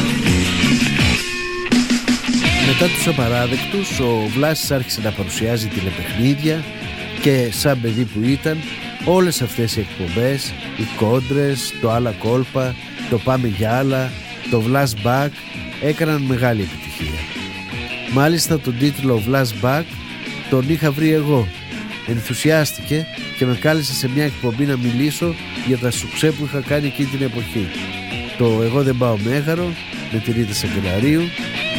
Μετά 2.67 2.85
τους 2.93 3.07
απαράδεκτους, 3.07 3.99
ο 3.99 4.27
Βλάσης 4.33 4.71
άρχισε 4.71 5.01
να 5.01 5.11
παρουσιάζει 5.11 5.67
τηλεπαιχνίδια 5.67 6.63
και 7.21 7.49
σαν 7.51 7.81
παιδί 7.81 8.03
που 8.03 8.23
ήταν, 8.23 8.57
όλες 9.05 9.41
αυτές 9.41 9.75
οι 9.75 9.79
εκπομπές, 9.79 10.53
οι 10.77 10.83
κόντρες, 10.97 11.73
το 11.81 11.91
άλλα 11.91 12.11
κόλπα, 12.11 12.75
το 13.09 13.17
πάμε 13.17 13.47
για 13.47 13.77
άλλα, 13.77 14.11
το 14.51 14.61
Βλάς 14.61 14.95
Back 15.05 15.29
έκαναν 15.81 16.21
μεγάλη 16.21 16.61
επιτυχία. 16.61 17.19
Μάλιστα 18.13 18.59
τον 18.59 18.77
τίτλο 18.77 19.17
Βλάς 19.17 19.53
Back 19.61 19.83
τον 20.49 20.69
είχα 20.69 20.91
βρει 20.91 21.11
εγώ. 21.11 21.47
Ενθουσιάστηκε 22.07 23.05
και 23.37 23.45
με 23.45 23.55
κάλεσε 23.55 23.93
σε 23.93 24.09
μια 24.09 24.25
εκπομπή 24.25 24.65
να 24.65 24.77
μιλήσω 24.77 25.35
για 25.67 25.77
τα 25.77 25.91
σουξέ 25.91 26.31
που 26.31 26.45
είχα 26.45 26.61
κάνει 26.67 26.87
εκείνη 26.87 27.07
την 27.07 27.21
εποχή. 27.21 27.67
Το 28.37 28.61
«Εγώ 28.63 28.83
δεν 28.83 28.97
πάω 28.97 29.17
μέγαρο» 29.17 29.73
με 30.11 30.19
τη 30.19 30.31
Ρίτα 30.31 30.53
Σαγκελαρίου 30.53 31.21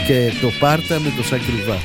και 0.07 0.33
το 0.41 0.49
«Πάρτα» 0.61 1.01
με 1.01 1.13
το 1.17 1.23
Σάκη 1.23 1.51
Λουβά. 1.51 1.79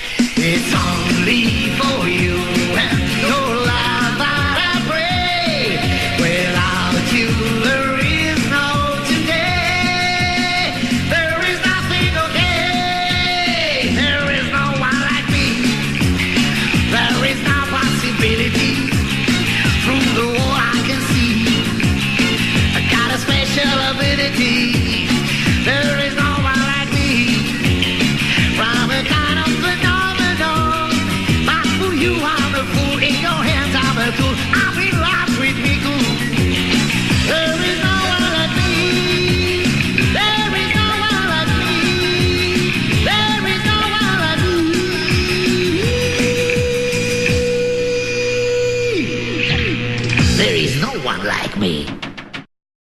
There 50.39 50.57
is 50.65 50.73
no 50.81 50.91
one 51.11 51.21
like 51.33 51.59
me. 51.59 51.99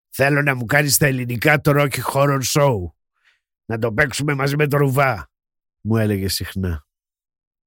Θέλω 0.10 0.41
να 0.41 0.56
μου 0.56 0.66
κάνεις 0.66 0.97
τα 0.97 1.06
ελληνικά 1.06 1.62
το 1.62 1.72
Rocky 1.76 1.99
Horror 2.14 2.41
Show. 2.53 2.78
Να 3.66 3.78
το 3.78 3.93
παίξουμε 3.93 4.34
μαζί 4.34 4.56
με 4.56 4.68
το 4.68 4.78
Ρουβά. 4.78 5.32
μου 5.82 5.97
έλεγε 5.97 6.28
συχνά. 6.28 6.88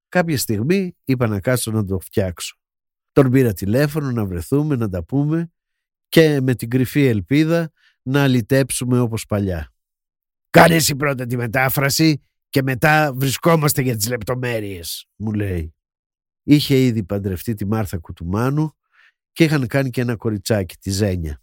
Κάποια 0.09 0.39
στιγμή 0.39 0.97
είπα 1.05 1.27
να 1.27 1.41
κάτσω 1.41 1.71
να 1.71 1.85
το 1.85 1.99
φτιάξω. 1.99 2.57
Τον 3.13 3.31
πήρα 3.31 3.53
τηλέφωνο 3.53 4.11
να 4.11 4.25
βρεθούμε, 4.25 4.77
να 4.77 4.89
τα 4.89 5.05
πούμε 5.05 5.53
και 6.09 6.41
με 6.41 6.55
την 6.55 6.71
κρυφή 6.71 7.07
ελπίδα 7.07 7.71
να 8.03 8.27
λυτέψουμε 8.27 9.01
όπως 9.01 9.27
παλιά. 9.27 9.73
Κάνες 10.51 10.77
εσύ 10.77 10.97
πρώτα 10.97 11.27
τη 11.27 11.37
μετάφραση 11.37 12.23
και 12.49 12.63
μετά 12.63 13.13
βρισκόμαστε 13.15 13.83
για 13.83 13.97
τις 13.97 14.09
λεπτομέρειες, 14.09 15.09
μου 15.17 15.33
λέει. 15.33 15.75
Είχε 16.43 16.77
ήδη 16.77 17.05
παντρευτεί 17.05 17.55
τη 17.55 17.67
Μάρθα 17.67 17.99
Κουτουμάνου 17.99 18.78
και 19.39 19.45
είχαν 19.45 19.67
κάνει 19.67 19.91
και 19.91 20.01
ένα 20.01 20.17
κοριτσάκι, 20.17 20.77
τη 20.77 20.91
Ζένια. 20.91 21.41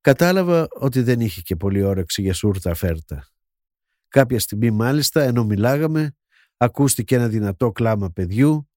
Κατάλαβα 0.00 0.66
ότι 0.70 1.02
δεν 1.02 1.20
είχε 1.20 1.40
και 1.40 1.56
πολύ 1.56 1.82
όρεξη 1.82 2.22
για 2.22 2.34
σούρτα 2.34 2.74
φέρτα. 2.74 3.28
Κάποια 4.08 4.40
στιγμή 4.40 4.70
μάλιστα, 4.70 5.22
ενώ 5.22 5.44
μιλάγαμε, 5.44 6.16
ακούστηκε 6.56 7.14
ένα 7.14 7.28
δυνατό 7.28 7.72
κλάμα 7.72 8.10
παιδιού. 8.10 8.68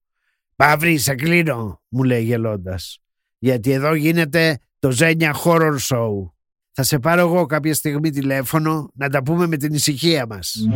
«Παύρη, 0.56 0.98
σε 0.98 1.14
κλείνω», 1.14 1.82
μου 1.88 2.02
λέει 2.02 2.22
γελώντας. 2.22 2.98
«Γιατί 3.38 3.70
εδώ 3.70 3.94
γίνεται 3.94 4.58
το 4.78 4.90
Ζένια 4.90 5.36
Horror 5.44 5.76
Show. 5.88 6.30
Θα 6.72 6.82
σε 6.82 6.98
πάρω 6.98 7.20
εγώ 7.20 7.46
κάποια 7.46 7.74
στιγμή 7.74 8.10
τηλέφωνο 8.10 8.90
να 8.94 9.08
τα 9.08 9.22
πούμε 9.22 9.46
με 9.46 9.56
την 9.56 9.74
ησυχία 9.74 10.26
μας». 10.26 10.66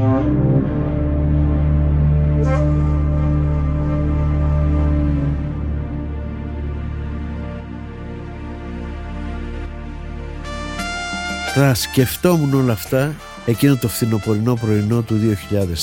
Θα 11.59 11.75
σκεφτόμουν 11.75 12.55
όλα 12.55 12.73
αυτά 12.73 13.15
εκείνο 13.47 13.77
το 13.77 13.89
φθινοπορεινό 13.89 14.55
πρωινό 14.55 15.03
του 15.03 15.21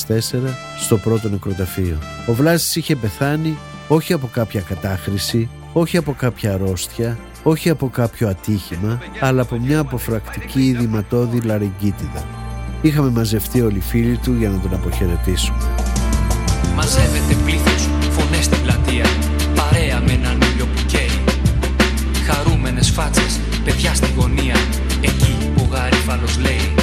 2004 0.08 0.18
στο 0.78 0.96
πρώτο 0.96 1.28
νεκροταφείο. 1.28 1.98
Ο 2.26 2.32
Βλάσης 2.32 2.76
είχε 2.76 2.96
πεθάνει 2.96 3.58
όχι 3.88 4.12
από 4.12 4.26
κάποια 4.32 4.60
κατάχρηση, 4.60 5.48
όχι 5.72 5.96
από 5.96 6.12
κάποια 6.12 6.52
αρρώστια, 6.52 7.18
όχι 7.42 7.70
από 7.70 7.88
κάποιο 7.88 8.28
ατύχημα, 8.28 9.02
αλλά 9.20 9.42
από 9.42 9.58
μια 9.58 9.78
αποφρακτική 9.78 10.66
ειδηματώδη 10.66 11.40
λαρεγκίτιδα. 11.40 12.24
Είχαμε 12.82 13.10
μαζευτεί 13.10 13.60
όλοι 13.60 13.76
οι 13.76 13.80
φίλοι 13.80 14.16
του 14.16 14.34
για 14.38 14.48
να 14.48 14.58
τον 14.58 14.74
αποχαιρετήσουμε. 14.74 15.58
Μαζεύεται 16.74 17.34
πλήθος, 17.44 17.88
φωνές 18.10 18.44
στην 18.44 18.62
πλατεία 18.62 19.04
Παρέα 19.54 20.00
με 20.00 20.12
έναν 20.12 20.40
ήλιο 20.52 20.64
που 20.64 20.82
καίει 20.86 21.20
Χαρούμενες 22.26 22.90
φάτσες, 22.90 23.40
παιδιά 23.64 23.94
στη 23.94 24.08
γωνία 24.16 24.33
Εκεί 24.33 24.33
που 26.18 26.20
ο 26.20 26.30
γαρίφαλος 26.30 26.38
λέει 26.38 26.74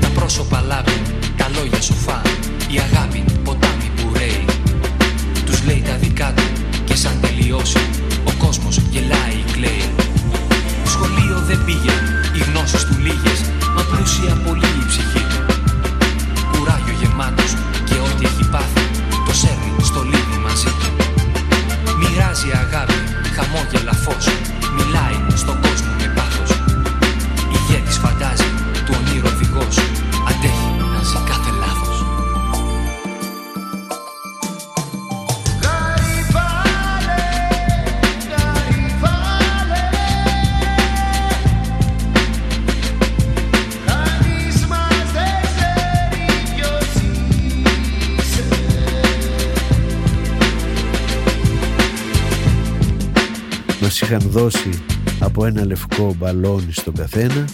Τα 0.00 0.08
πρόσωπα 0.08 0.60
λάμπη, 0.60 1.02
τα 1.36 1.48
λόγια 1.56 1.80
σοφά 1.80 2.22
Η 2.68 2.78
αγάπη, 2.78 3.24
ποτάμι 3.44 3.90
που 3.96 4.12
ρέει 4.16 4.44
Τους 5.46 5.64
λέει 5.66 5.82
τα 5.86 5.96
δικά 5.96 6.32
του 6.36 6.42
και 6.84 6.94
σαν 6.94 7.20
τελειώσει 7.20 7.78
Ο 8.24 8.32
κόσμος 8.38 8.80
γελάει, 8.90 9.38
κλαίει. 9.52 9.88
Σχολείο 10.84 11.38
δεν 11.46 11.64
πήγε, 11.64 11.94
οι 12.34 12.38
γνώσεις 12.50 12.84
του 12.84 12.96
λίγες 12.98 13.40
Μα 13.76 13.82
πλούσια 13.82 14.34
πολύ 14.46 14.66
η 14.82 14.86
ψυχή 14.88 15.26
του 15.28 15.53
είχαν 54.16 54.30
δώσει 54.30 54.70
από 55.20 55.46
ένα 55.46 55.64
λευκό 55.64 56.14
μπαλόνι 56.18 56.72
στον 56.72 56.94
καθένα 56.94 57.44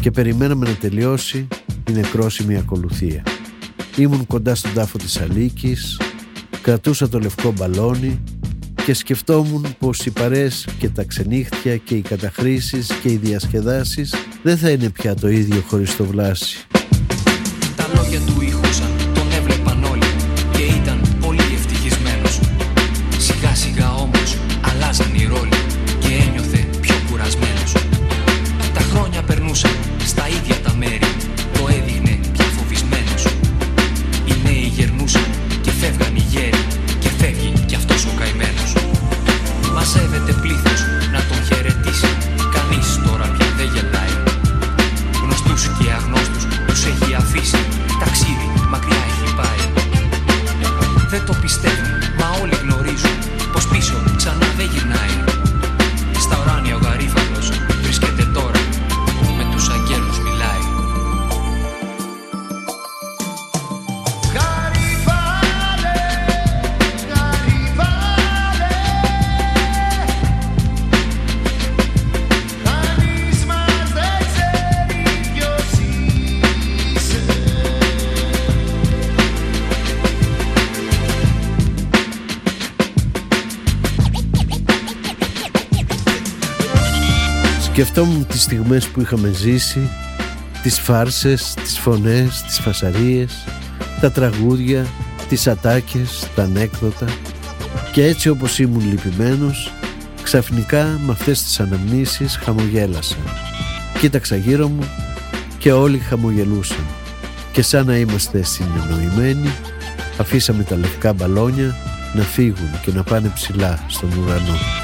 και 0.00 0.10
περιμέναμε 0.10 0.66
να 0.68 0.74
τελειώσει 0.74 1.48
η 1.88 1.92
νεκρόσιμη 1.92 2.56
ακολουθία. 2.56 3.22
Ήμουν 3.96 4.26
κοντά 4.26 4.54
στον 4.54 4.72
τάφο 4.74 4.98
της 4.98 5.20
Αλίκης, 5.20 6.00
κρατούσα 6.62 7.08
το 7.08 7.18
λευκό 7.18 7.52
μπαλόνι 7.52 8.22
και 8.84 8.94
σκεφτόμουν 8.94 9.66
πως 9.78 10.06
οι 10.06 10.10
παρές 10.10 10.68
και 10.78 10.88
τα 10.88 11.04
ξενύχτια 11.04 11.76
και 11.76 11.94
οι 11.94 12.00
καταχρήσεις 12.00 12.92
και 13.02 13.08
οι 13.08 13.16
διασκεδάσεις 13.16 14.14
δεν 14.42 14.58
θα 14.58 14.70
είναι 14.70 14.90
πια 14.90 15.14
το 15.14 15.28
ίδιο 15.28 15.62
χωρίς 15.68 15.96
το 15.96 16.04
βλάση. 16.04 16.66
Σκεφτόμουν 87.74 88.26
τις 88.26 88.42
στιγμές 88.42 88.86
που 88.88 89.00
είχαμε 89.00 89.28
ζήσει, 89.28 89.90
τις 90.62 90.80
φάρσες, 90.80 91.54
τις 91.54 91.78
φωνές, 91.78 92.42
τις 92.42 92.58
φασαρίες, 92.58 93.44
τα 94.00 94.10
τραγούδια, 94.10 94.86
τις 95.28 95.46
ατάκες, 95.46 96.28
τα 96.34 96.42
ανέκδοτα 96.42 97.06
και 97.92 98.04
έτσι 98.04 98.28
όπως 98.28 98.58
ήμουν 98.58 98.88
λυπημένος, 98.90 99.72
ξαφνικά 100.22 101.00
με 101.06 101.12
αυτές 101.12 101.42
τις 101.42 101.60
αναμνήσεις 101.60 102.36
χαμογέλασα. 102.36 103.16
Κοίταξα 104.00 104.36
γύρω 104.36 104.68
μου 104.68 104.88
και 105.58 105.72
όλοι 105.72 105.98
χαμογελούσαν 105.98 106.84
και 107.52 107.62
σαν 107.62 107.86
να 107.86 107.96
είμαστε 107.96 108.42
συνεννοημένοι 108.42 109.50
αφήσαμε 110.18 110.62
τα 110.62 110.76
λευκά 110.76 111.12
μπαλόνια 111.12 111.76
να 112.14 112.22
φύγουν 112.22 112.80
και 112.82 112.92
να 112.92 113.02
πάνε 113.02 113.30
ψηλά 113.34 113.84
στον 113.88 114.10
ουρανό. 114.12 114.83